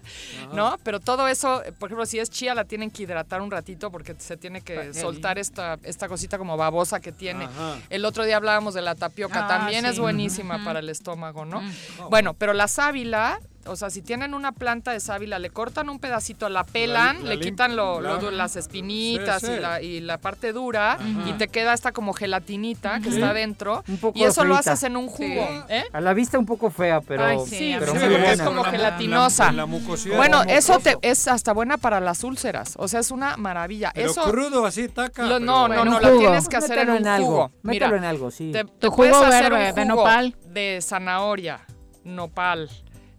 [0.52, 0.78] ¿no?
[0.82, 4.14] Pero todo eso, por ejemplo, si es chía la tienen que hidratar un ratito porque
[4.18, 7.44] se tiene que que- soltar esta esta cosita como babosa que tiene.
[7.44, 7.76] Ajá.
[7.90, 11.62] El otro día hablábamos de la tapioca, Ah, también es buenísima para el estómago, ¿no?
[12.08, 15.98] Bueno, pero la sábila, o sea, si tienen una planta de sábila, le cortan un
[15.98, 19.52] pedacito, la pelan, la le quitan lo- lo- la- las espinitas Sí, sí.
[19.52, 23.84] Y, la, y la parte dura y te queda esta como gelatinita que está dentro
[23.88, 25.84] Un poco y eso lo haces en un jugo, ¿eh?
[25.92, 28.62] A la vista un poco fea, pero, Ay, sí, pero sí, muy porque es como
[28.64, 29.46] La- gelatinosa.
[29.46, 30.16] la- la mucosidad.
[30.16, 33.92] Bueno, eso te, es hasta buena para las úlceras, o sea, es una maravilla.
[33.94, 35.24] Pero eso crudo así, taca.
[35.24, 37.26] lo- no, no, no, la tienes que hacer en Mételo un en algo.
[37.26, 37.50] jugo.
[37.62, 38.50] Mételo Mira, en algo, sí.
[38.52, 40.36] te, Tu te jugo puedes hacer un de jugo nopal.
[40.46, 41.60] de zanahoria,
[42.04, 42.70] nopal,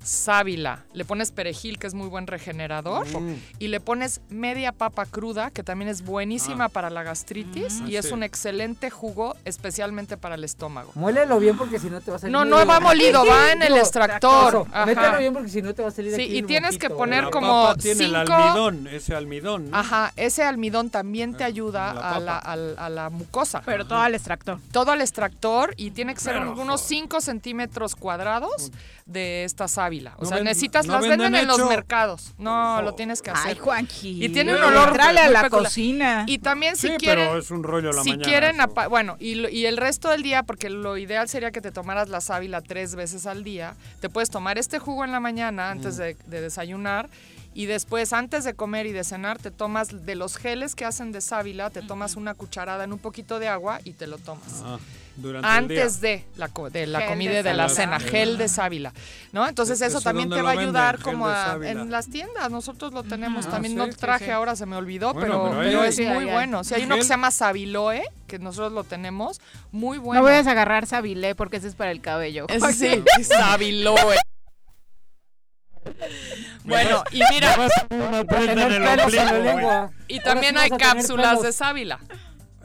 [0.04, 3.36] sábila, le pones perejil, que es muy buen regenerador, Mm.
[3.60, 8.00] y le pones media papa cruda, que también es buenísima para la gastritis, y Ah,
[8.00, 8.14] es sí.
[8.14, 10.92] un excelente jugo, especialmente para el estómago.
[10.96, 12.32] Muélelo bien porque si no te va a salir.
[12.32, 14.66] No, no va molido, va en el extractor.
[14.86, 17.26] Mételo bien porque si no te va a salir Sí, aquí y tienes que poner
[17.26, 19.70] La como papa tiene el almidón, ese almidón.
[19.72, 19.78] ¿no?
[19.78, 22.56] Ajá, ese almidón también te ayuda la a
[22.90, 23.62] la, a mucosa.
[23.66, 24.60] Pero todo al extractor.
[24.72, 28.72] todo al extractor y tiene que ser Pero, unos 5 centímetros cuadrados
[29.06, 30.14] de esta sábila.
[30.18, 32.34] O No sea, ven- necesitas, no las venden, venden en los mercados.
[32.38, 33.52] No, lo tienes que hacer.
[33.52, 34.24] Ay, Juanji.
[34.26, 35.64] Y tiene un Pero olor Entrale a la peculiar.
[35.70, 36.24] cocina.
[36.28, 38.28] Y también si Sí, quieren, pero es un rollo la si mañana.
[38.28, 38.90] quieren, eso.
[38.90, 42.10] bueno, y, lo- y el resto del día, porque lo ideal sería que te tomaras
[42.10, 45.96] la sábila tres veces al día, te puedes tomar este jugo en la mañana antes
[45.96, 46.02] Mm.
[46.02, 47.10] de, de desayunar
[47.54, 51.12] y después, antes de comer y de cenar, te tomas de los geles que hacen
[51.12, 54.62] de sábila, te tomas una cucharada en un poquito de agua y te lo tomas.
[54.66, 54.80] Ah,
[55.18, 56.10] durante el Antes día.
[56.12, 58.94] de la, co- de la Gel de comida y de la cena, gel de sábila,
[59.34, 59.46] ¿no?
[59.46, 62.94] Entonces ¿E- eso también te va a ayudar como de a- en las tiendas, nosotros
[62.94, 64.32] lo tenemos, Ah, también sí, no traje, sí.
[64.32, 66.64] ahora se me olvidó, Bueno, pero, es Sí, muy bueno.
[66.64, 69.42] Si hay uno que se llama Sabiloe, que nosotros lo tenemos,
[69.74, 70.22] muy bueno.
[70.22, 72.46] No voy a agarrar sabilé porque ese es para el cabello.
[72.48, 72.72] Ese
[73.18, 74.16] sí, Sabiloe.
[76.64, 77.56] Bueno, y mira,
[80.08, 82.00] y también hay cápsulas de sábila.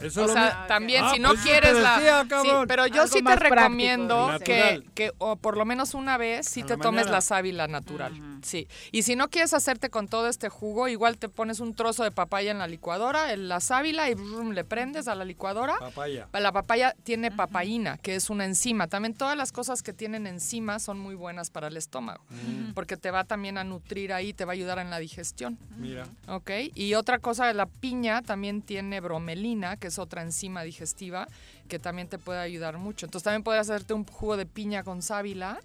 [0.01, 1.97] Eso O lo sea, me- también Ah, si no pues quieres la...
[1.97, 2.67] decía, sí, cabrón.
[2.67, 4.43] pero yo Algo sí te práctico, recomiendo dice.
[4.43, 4.91] que, Natural.
[4.93, 7.11] que o por lo menos una vez sí En te la tomes mañana.
[7.17, 8.13] la sábila natural.
[8.43, 8.67] Sí.
[8.91, 12.11] Y si no quieres hacerte con todo este jugo, igual te pones un trozo de
[12.11, 14.15] papaya en la licuadora, en la sábila y
[14.53, 15.77] le prendes a la licuadora.
[15.79, 16.27] Papaya.
[16.33, 18.87] La papaya tiene papaína, que es una enzima.
[18.87, 22.73] También todas las cosas que tienen enzima son muy buenas para el estómago, mm.
[22.73, 25.57] porque te va también a nutrir ahí, te va a ayudar en la digestión.
[25.77, 26.05] Mira.
[26.27, 26.51] Ok.
[26.75, 31.27] Y otra cosa, la piña también tiene bromelina, que es otra enzima digestiva,
[31.67, 33.05] que también te puede ayudar mucho.
[33.05, 35.59] Entonces también puedes hacerte un jugo de piña con sábila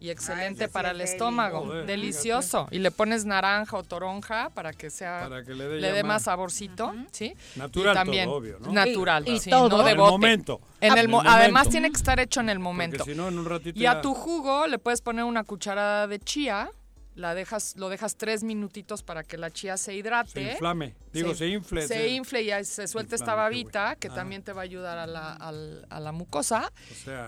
[0.00, 2.66] y excelente para el estómago, delicioso.
[2.70, 7.34] Y le pones naranja o toronja para que sea le dé, más saborcito, ¿sí?
[7.56, 8.72] Natural también obvio, ¿no?
[8.72, 9.68] natural, y, todo.
[9.68, 10.10] no de bote.
[10.10, 10.60] momento.
[10.80, 13.04] En el, además tiene que estar hecho en el momento.
[13.04, 16.18] Si no, en un ratito y a tu jugo le puedes poner una cucharada de
[16.18, 16.70] chía
[17.14, 20.30] la dejas, lo dejas tres minutitos para que la chía se hidrate.
[20.30, 21.86] Se inflame, digo, se, infle.
[21.86, 24.14] Se, infle y se suelta esta babita que ah.
[24.14, 26.72] también te va a ayudar a la, a, la mucosa.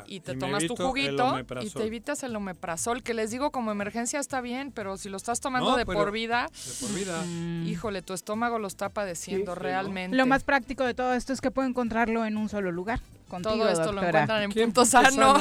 [0.06, 4.20] y te tomas tu juguito y te evitas el omeprazol, que les digo como emergencia
[4.20, 7.66] está bien, pero si lo estás tomando de, por vida, de por vida, mm.
[7.66, 10.16] híjole, tu estómago lo está padeciendo realmente.
[10.16, 13.00] Lo más práctico de todo esto es que puedo encontrarlo en un solo lugar.
[13.28, 15.34] Contigo, todo esto lo encuentran en Punto Sano,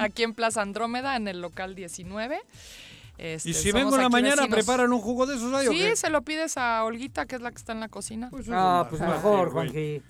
[0.00, 2.40] aquí en Plaza Andrómeda, en el local 19.
[3.16, 6.10] Este, y si vengo en la mañana, ¿preparan un jugo de esos ahí Sí, se
[6.10, 8.28] lo pides a Olguita, que es la que está en la cocina.
[8.30, 10.02] Pues ah, pues mejor, Juanji.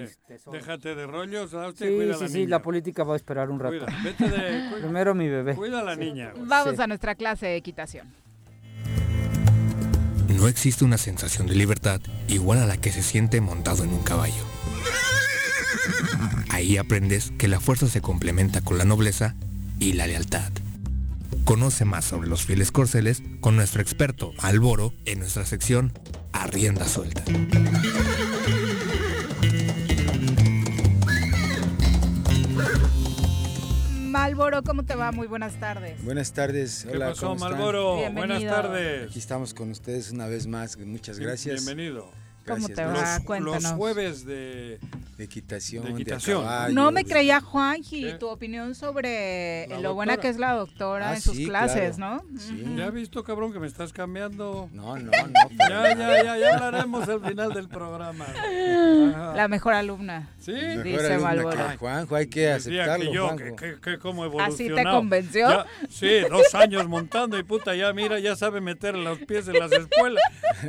[0.53, 1.51] Déjate de rollos.
[1.51, 1.75] ¿sabes?
[1.77, 2.51] Sí, cuida sí, la sí, niña.
[2.51, 3.85] la política va a esperar un rato.
[3.85, 5.55] Cuida, vete de, Primero mi bebé.
[5.57, 6.33] Cuida a la niña.
[6.37, 6.83] Vamos Sí.
[6.83, 8.15] a nuestra clase de equitación.
[10.29, 14.05] No existe una sensación de libertad igual a la que se siente montado en un
[14.05, 14.45] caballo.
[16.51, 19.35] Ahí aprendes que la fuerza se complementa con la nobleza
[19.79, 20.51] y la lealtad.
[21.45, 25.93] Conoce más sobre los fieles corceles con nuestro experto Alboro en nuestra sección
[26.33, 27.25] A Rienda Suelta.
[34.09, 35.13] Malboro, ¿cómo te va?
[35.13, 36.03] Muy buenas tardes.
[36.03, 36.85] Buenas tardes.
[36.85, 37.51] ¿Qué Hola, pasó, ¿cómo están?
[37.53, 37.97] Malboro?
[37.99, 38.39] Bienvenido.
[38.39, 39.11] Buenas tardes.
[39.11, 40.77] Aquí estamos con ustedes una vez más.
[40.79, 41.65] Muchas gracias.
[41.65, 42.11] Bienvenido.
[42.55, 42.93] ¿Cómo te va?
[42.93, 43.63] Los, Cuéntanos.
[43.63, 44.79] los jueves de...
[45.19, 48.13] De equitación, De de, caballo, No me de- creía, Juanji, ¿Qué?
[48.15, 50.23] tu opinión sobre La lo buena doctora.
[50.23, 52.23] que es la doctora Ah, en sus sí, clases, claro.
[52.33, 52.39] ¿no?
[52.41, 52.65] Sí.
[52.77, 54.69] ¿Ya has visto, cabrón, que me estás cambiando?
[54.73, 55.11] No, no, no.
[55.69, 58.27] Ya, ya, ya, ya hablaremos al final del programa.
[59.13, 59.35] Ajá.
[59.35, 60.29] La mejor alumna.
[60.39, 60.53] ¿Sí?
[60.53, 63.57] Mejor Dice alumna que Juanjo, hay que aceptarlo, que yo, Juanjo.
[63.57, 65.49] que, que, que cómo ¿Así te convenció?
[65.49, 69.59] Ya, sí, dos años montando y puta, ya mira, ya sabe meter los pies en
[69.59, 70.23] las escuelas.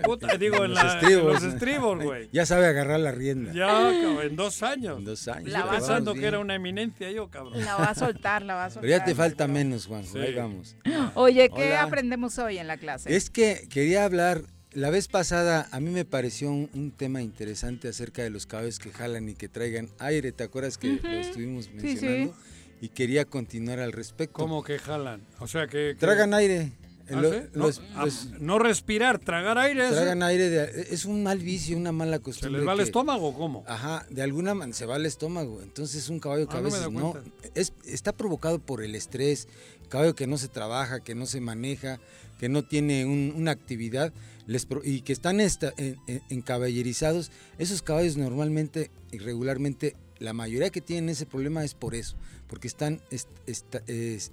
[0.03, 1.33] Puta, digo, en, Los la- en estribos.
[1.33, 1.68] los estribos,
[2.03, 2.29] güey.
[2.31, 3.51] Ya sabe agarrar la rienda.
[3.53, 4.97] Ya, cabrón, en dos años.
[4.99, 5.49] En dos años.
[5.51, 7.63] La pensando que era una eminencia yo, cabrón.
[7.63, 8.81] La va a soltar, la va a soltar.
[8.81, 9.89] Pero ya te falta menos.
[10.11, 10.17] Sí.
[10.19, 10.75] Ahí vamos.
[11.15, 11.83] Oye, ¿qué Hola.
[11.83, 13.15] aprendemos hoy en la clase?
[13.15, 17.87] Es que quería hablar, la vez pasada a mí me pareció un, un tema interesante
[17.87, 21.65] acerca de los caballos que jalan y que traigan aire, ¿te acuerdas que lo estuvimos
[21.65, 21.71] sí.
[21.73, 22.35] mencionando?
[22.81, 24.33] Y quería continuar al respecto.
[24.33, 25.21] ¿Cómo que jalan?
[25.39, 25.89] O sea, que...
[25.93, 26.71] que- Tragan aire.
[27.11, 27.39] ¿Ah, Lo- sí?
[27.53, 28.05] no, los- ah,
[28.39, 29.89] no respirar, tragar aire.
[29.89, 32.59] tragan aire, de- es un mal vicio, una mala ¿Se costumbre.
[32.59, 33.63] les va el estómago cómo?
[33.67, 35.61] Ajá, de alguna manera se va al estómago.
[35.61, 37.15] Entonces un caballo que Ah, a veces no,
[37.55, 39.47] es, está provocado por el estrés,
[39.89, 41.99] caballo que no se trabaja, que no se maneja,
[42.39, 44.13] que no tiene un- una actividad
[44.47, 50.33] les pro- y que están esta- en, en- encaballerizados, esos caballos normalmente y regularmente la
[50.33, 52.15] mayoría que tienen ese problema es por eso,
[52.47, 53.01] porque están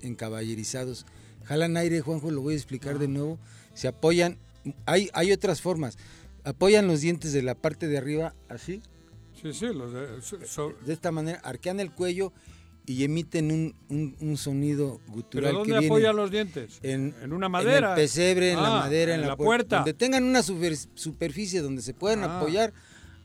[0.03, 1.07] encaballerizados.
[1.47, 3.39] Jalan aire, Juanjo, lo voy a explicar de nuevo.
[3.75, 4.39] Se apoyan,
[4.85, 5.97] hay, hay otras formas.
[6.45, 8.83] Apoyan los dientes de la parte de arriba así.
[9.41, 10.07] Sí, sí, los de,
[10.87, 12.33] de esta manera, arquean el cuello
[12.87, 15.51] y emiten un, un, sonido gutural.
[15.51, 16.79] ¿Pero dónde apoyan los dientes?
[16.83, 17.89] En, una madera.
[17.89, 19.79] En el pesebre, en la ah, madera, en, la, puerta.
[19.79, 22.39] Donde tengan una superficie donde se puedan ah.
[22.39, 22.73] apoyar,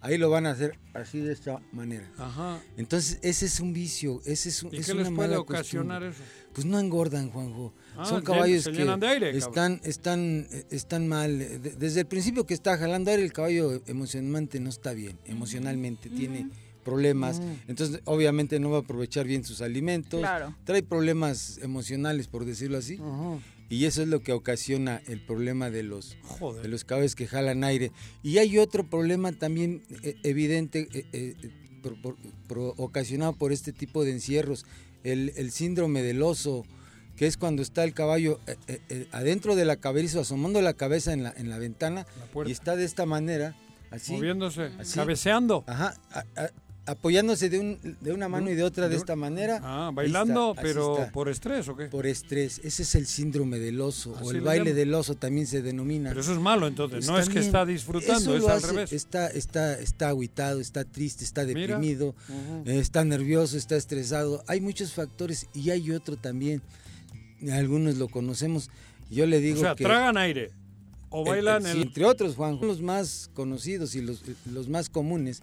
[0.02, 2.12] ahí lo van a hacer así de esta manera.
[2.18, 2.60] Ajá.
[2.76, 6.24] Entonces, ese es un vicio, ese es, ¿Y es qué una les puede ocasionar eso?
[6.54, 7.74] Pues no engordan, Juanjo.
[7.98, 11.38] Ah, Son caballos que están, están, están mal.
[11.78, 16.10] Desde el principio que está jalando aire, el caballo emocionalmente no está bien, emocionalmente.
[16.10, 16.50] Tiene
[16.84, 17.70] problemas, mm.
[17.70, 20.26] entonces obviamente no va a aprovechar bien sus alimentos,
[20.64, 23.00] trae problemas emocionales por decirlo así,
[23.70, 26.18] y eso es lo que ocasiona el problema de los,
[26.62, 27.92] de los caballos que jalan aire.
[28.22, 31.52] Y hay otro problema también eh, evidente eh, eh,
[32.76, 34.66] ocasionado por este tipo de encierros,
[35.04, 36.66] el, el, síndrome del oso,
[37.22, 38.40] que es cuando está el caballo
[39.12, 42.08] adentro de la cabeza, asomando la cabeza en la, en la ventana
[42.48, 43.56] y está de esta manera.
[43.92, 45.64] Así, moviéndose, cabeceando.
[45.68, 45.94] Ajá,
[46.88, 49.60] apoyándose de, un, de una mano y de otra de, esta manera.
[49.62, 51.86] Ah, bailando, pero por estrés o qué?
[51.86, 52.60] Por estrés.
[52.64, 56.10] Ese es el síndrome del oso o el baile del oso también se denomina.
[56.10, 58.94] Pero eso es malo entonces, no es que está disfrutando, es al revés.
[58.94, 62.16] Está está está aguitado, está triste, está deprimido,
[62.66, 64.44] está nervioso, está estresado.
[64.48, 66.64] Hay muchos factores y hay otro también.
[67.52, 68.70] Algunos lo conocemos.
[69.10, 70.52] Yo le digo o sea, tragan aire
[71.10, 75.42] o bailan el, entre otros, Juan, los más conocidos y los, los más comunes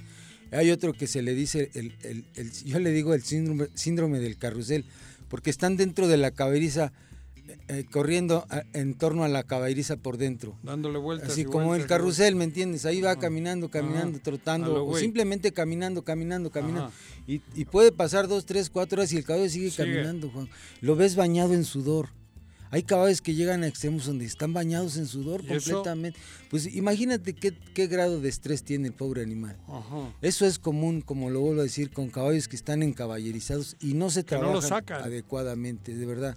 [0.53, 2.23] hay otro que se le dice, el,
[2.65, 4.85] yo le digo el síndrome, síndrome, del carrusel,
[5.29, 6.93] porque están dentro de la caberiza,
[7.69, 10.57] eh, corriendo en torno a la caberiza por dentro.
[10.62, 11.31] Dándole vueltas.
[11.31, 12.85] Así como el carrusel, ¿me entiendes?
[12.87, 16.93] Ahí va caminando, caminando, trotando, o simplemente caminando, caminando, caminando.
[17.27, 20.49] Y, puede pasar dos, tres, cuatro horas y el caballo sigue, sigue, caminando, Juan.
[20.81, 22.09] Lo ves bañado en sudor.
[22.70, 26.19] Hay caballos que llegan a extremos donde están bañados en sudor completamente.
[26.51, 29.57] Pues imagínate qué, grado de estrés tiene el pobre animal.
[30.20, 34.11] Eso es común, como lo vuelvo a decir, con caballos que están encaballerizados y no
[34.11, 36.37] se trabajan adecuadamente, de verdad.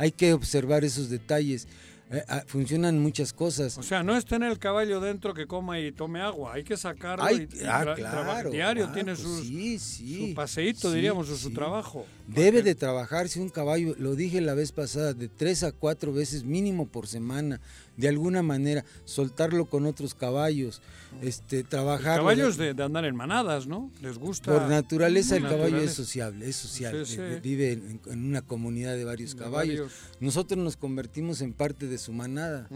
[0.00, 1.68] Hay que observar esos detalles.
[2.10, 3.76] Eh, ah, funcionan muchas cosas.
[3.76, 6.76] O sea, no es tener el caballo dentro que coma y tome agua, hay que
[6.76, 12.06] sacarlo y, ah, claro, diario, tiene pues su paseíto, diríamos, o su trabajo.
[12.26, 16.42] Debe de trabajarse un caballo, lo dije la vez pasada, de tres a cuatro veces
[16.42, 17.60] mínimo por semana
[18.00, 20.80] de alguna manera soltarlo con otros caballos,
[21.22, 22.18] este, trabajar.
[22.18, 23.90] Caballos de, andar en manadas, ¿no?
[24.00, 24.52] Les gusta.
[24.52, 29.34] Por naturaleza el caballo es sociable, es social, eh, vive en, una comunidad de varios
[29.34, 29.92] caballos.
[30.20, 32.68] Nosotros nos convertimos en parte de su manada.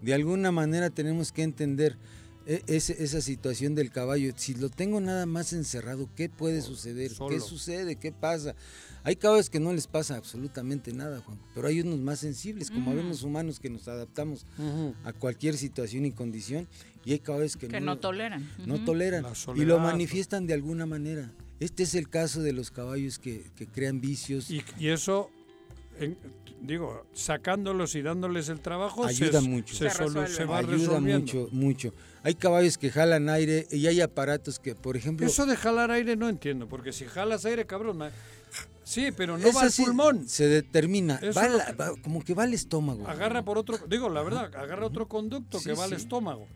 [0.00, 1.96] De alguna manera tenemos que entender
[2.46, 4.32] e, esa situación del caballo.
[4.36, 7.12] Si lo tengo nada más encerrado, ¿qué puede suceder?
[7.28, 7.96] ¿Qué sucede?
[7.96, 8.54] ¿Qué pasa?
[9.02, 12.94] Hay caballos que no les pasa absolutamente nada, Juan, pero hay unos más sensibles, como
[12.94, 14.44] vemos humanos que nos adaptamos
[15.04, 16.68] a cualquier situación y condición,
[17.04, 18.48] y hay caballos que, no, toleran.
[18.66, 19.24] No toleran
[19.56, 21.32] y lo manifiestan de alguna manera.
[21.60, 24.50] Este es el caso de los caballos que, crean vicios.
[24.50, 25.30] Y, eso,
[26.60, 29.74] digo, sacándolos y dándoles el trabajo, ayuda mucho.
[29.74, 31.94] Se, va ayuda mucho, mucho.
[32.22, 35.26] Hay caballos que jalan aire y hay aparatos que, por ejemplo...
[35.26, 38.02] Eso de jalar aire no entiendo, porque si jalas aire, cabrón,
[38.90, 40.28] Sí, pero no va al pulmón.
[40.28, 41.20] Se determina,
[42.02, 43.06] como que va al estómago.
[43.06, 46.48] Agarra por otro, digo la verdad, agarra otro conducto que va al estómago.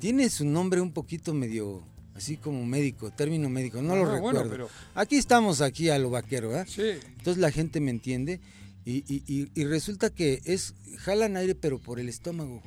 [0.00, 1.82] Tiene su nombre un poquito medio,
[2.14, 4.48] así como médico, término médico, no lo recuerdo.
[4.48, 4.70] pero...
[4.94, 6.52] Aquí estamos, aquí a lo vaquero.
[6.66, 6.92] Sí.
[7.18, 8.40] Entonces la gente me entiende
[8.84, 12.62] y, y, y, resulta que es jalan aire pero por el estómago,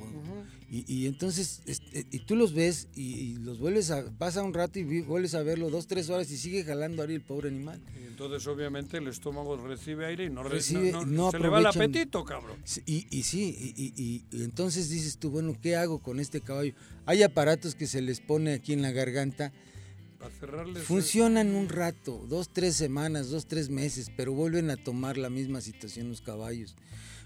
[0.68, 5.02] y, entonces, este, y tú los ves y, los vuelves a, pasa un rato y
[5.02, 7.80] vuelves a verlo dos, tres horas y sigue jalando aire el pobre animal.
[8.02, 11.66] Y entonces obviamente el estómago recibe aire y no recibe, no, se le va el
[11.66, 12.56] apetito, cabrón.
[12.84, 16.74] Y, y sí, y, entonces dices tú, bueno, ¿qué hago con este caballo?
[17.04, 19.52] Hay aparatos que se les pone aquí en la garganta
[20.84, 25.60] Funcionan un rato, dos, tres semanas, dos, tres meses, pero vuelven a tomar la misma
[25.60, 26.76] situación los caballos.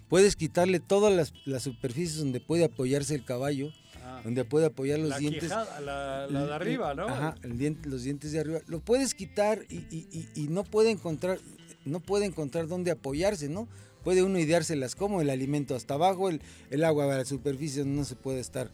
[0.09, 3.71] Puedes quitarle todas las, superficies donde puede apoyarse el caballo,
[4.03, 4.21] ah.
[4.25, 5.51] donde puede apoyar los dientes.
[5.51, 7.07] la, de arriba, ¿no?
[7.07, 7.37] Ajá,
[7.85, 8.61] los dientes de arriba.
[8.67, 11.39] Lo puedes quitar y, no puede encontrar,
[11.85, 13.69] no puede encontrar dónde apoyarse, ¿no?
[14.03, 16.41] Puede uno ideárselas como el alimento hasta abajo, el,
[16.71, 18.71] el agua a la superficie no se puede estar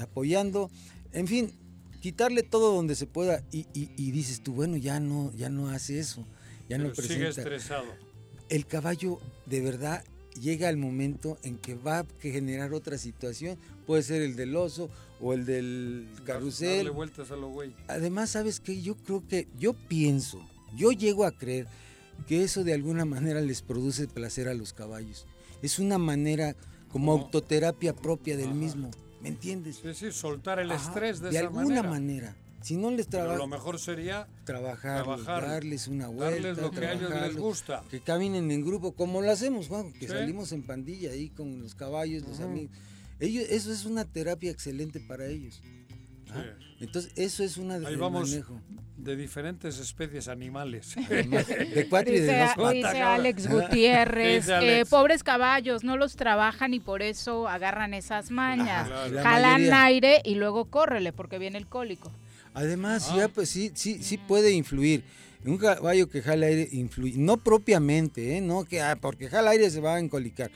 [0.00, 0.70] apoyando.
[1.12, 1.52] En fin,
[2.00, 3.64] quitarle todo donde se pueda y,
[4.10, 6.26] dices tú, bueno, ya no, ya no hace eso,
[6.68, 7.14] ya no presenta.
[7.14, 7.86] Sigue estresado.
[8.48, 10.04] El caballo de verdad
[10.40, 14.90] llega al momento en que va a generar otra situación, puede ser el del oso
[15.20, 16.78] o el del carrusel.
[16.78, 17.74] Darle vueltas a lo güey.
[17.88, 18.80] Además, ¿sabes qué?
[18.80, 20.40] Yo creo que, yo pienso,
[20.74, 21.66] yo llego a creer
[22.26, 25.26] que eso de alguna manera les produce placer a los caballos.
[25.62, 26.56] Es una manera
[26.90, 28.90] como autoterapia propia del mismo.
[29.20, 29.80] ¿Me entiendes?
[29.82, 32.34] Sí, sí, soltar el estrés de, de esa alguna manera.
[32.62, 33.36] Si no les trabaja.
[33.38, 36.48] Lo mejor sería trabajar, darles una vuelta.
[36.48, 37.82] Darles lo que a ellos les gusta.
[37.90, 41.74] Que caminen en grupo, como lo hacemos, Juan, que salimos en pandilla ahí con los
[41.74, 42.70] caballos, los amigos.
[43.18, 45.60] Ellos, eso es una terapia excelente para ellos.
[46.30, 46.44] ¿ah?
[46.80, 48.34] Entonces, eso es una Ahí vamos
[48.96, 50.94] de diferentes especies animales.
[51.08, 56.80] de cuatro y de dos Dice Alex Gutiérrez, eh, pobres caballos, no los trabajan y
[56.80, 58.88] por eso agarran esas mañas.
[58.88, 62.12] Jalan aire y luego córrele porque viene el cólico.
[62.52, 63.16] Además, ah.
[63.16, 65.04] ya pues sí, sí, sí puede influir.
[65.44, 68.40] Un caballo que jala aire influye, no propiamente, ¿eh?
[68.42, 70.50] no que ah, porque jala aire se va a encolicar,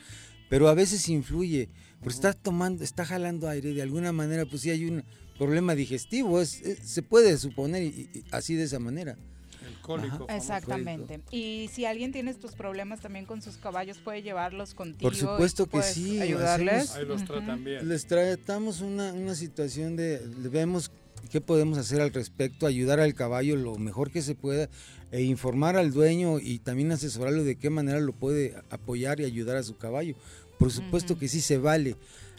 [0.47, 1.69] pero a veces influye,
[2.01, 5.03] porque está tomando, está jalando aire, de alguna manera pues sí hay un
[5.37, 7.91] problema digestivo, es, se puede suponer
[8.31, 9.17] así de esa manera.
[9.65, 10.27] El cólico.
[10.29, 11.21] Exactamente.
[11.31, 15.09] Y si alguien tiene estos problemas también con sus caballos, puede llevarlos contigo.
[15.09, 16.21] Por supuesto que sí.
[16.21, 16.91] Ayudarles.
[16.91, 17.87] Ahí los tratan bien.
[17.87, 20.21] Les tratamos una, una situación de,
[20.51, 20.91] vemos
[21.31, 24.69] qué podemos hacer al respecto, ayudar al caballo lo mejor que se pueda
[25.11, 29.57] e informar al dueño y también asesorarlo de qué manera lo puede apoyar y ayudar
[29.57, 30.15] a su caballo.
[30.59, 31.95] Por supuesto que sí se vale.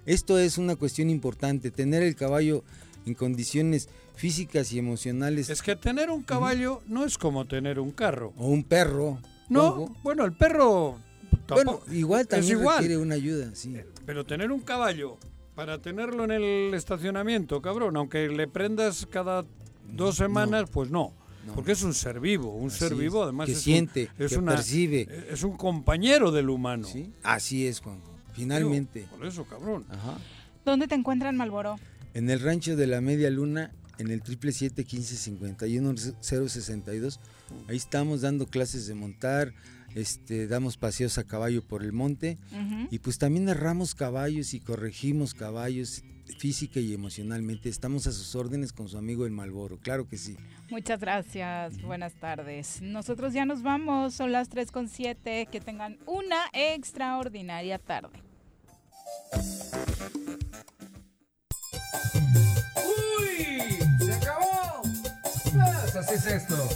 [0.07, 2.63] Esto es una cuestión importante, tener el caballo
[3.07, 5.49] en condiciones físicas y emocionales.
[5.49, 8.35] Es que tener un caballo no es como tener un carro.
[8.37, 9.19] O un perro.
[9.49, 10.99] No, bueno, el perro
[11.49, 13.77] bueno, igual también requiere una ayuda, sí.
[14.05, 15.19] Pero tener un caballo
[15.55, 19.45] para tenerlo en el estacionamiento, cabrón, aunque le prendas cada
[19.93, 21.13] dos semanas, pues no.
[21.55, 25.27] Porque es un ser vivo, un ser vivo además que siente, es que percibe.
[25.31, 26.89] Es un compañero del humano.
[26.89, 27.13] ¿Sí?
[27.23, 28.01] Así es, Juan.
[28.33, 29.07] Finalmente.
[29.17, 29.87] por eso, cabrón.
[29.89, 30.19] Ajá.
[30.65, 31.77] ¿Dónde te encuentran, Malboro?
[32.17, 35.79] En el rancho de la Media Luna, en el triple siete quince cincuenta y
[37.69, 39.53] Ahí estamos dando clases de montar,
[39.95, 42.39] este, damos paseos a caballo por el monte
[42.91, 46.05] y pues también narramos caballos y corregimos caballos
[46.39, 47.69] física y emocionalmente.
[47.69, 50.39] Estamos a sus órdenes con su amigo el Malboro, claro que sí.
[50.71, 52.81] Muchas gracias, buenas tardes.
[52.81, 58.23] Nosotros ya nos vamos, son las 3 con 7, que tengan una extraordinaria tarde.
[62.75, 63.79] ¡Uy!
[64.05, 64.83] ¡Se acabó!
[64.83, 66.69] Pues así es esto.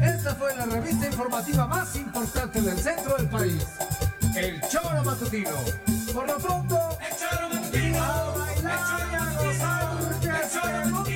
[0.00, 3.64] Esta fue la revista informativa más importante del centro del país.
[4.34, 5.50] El Choro Matutino.
[6.12, 8.02] Por lo pronto, el Choro Matutino.
[8.02, 11.11] A bailar el Matutino, y a gozar, Matutino.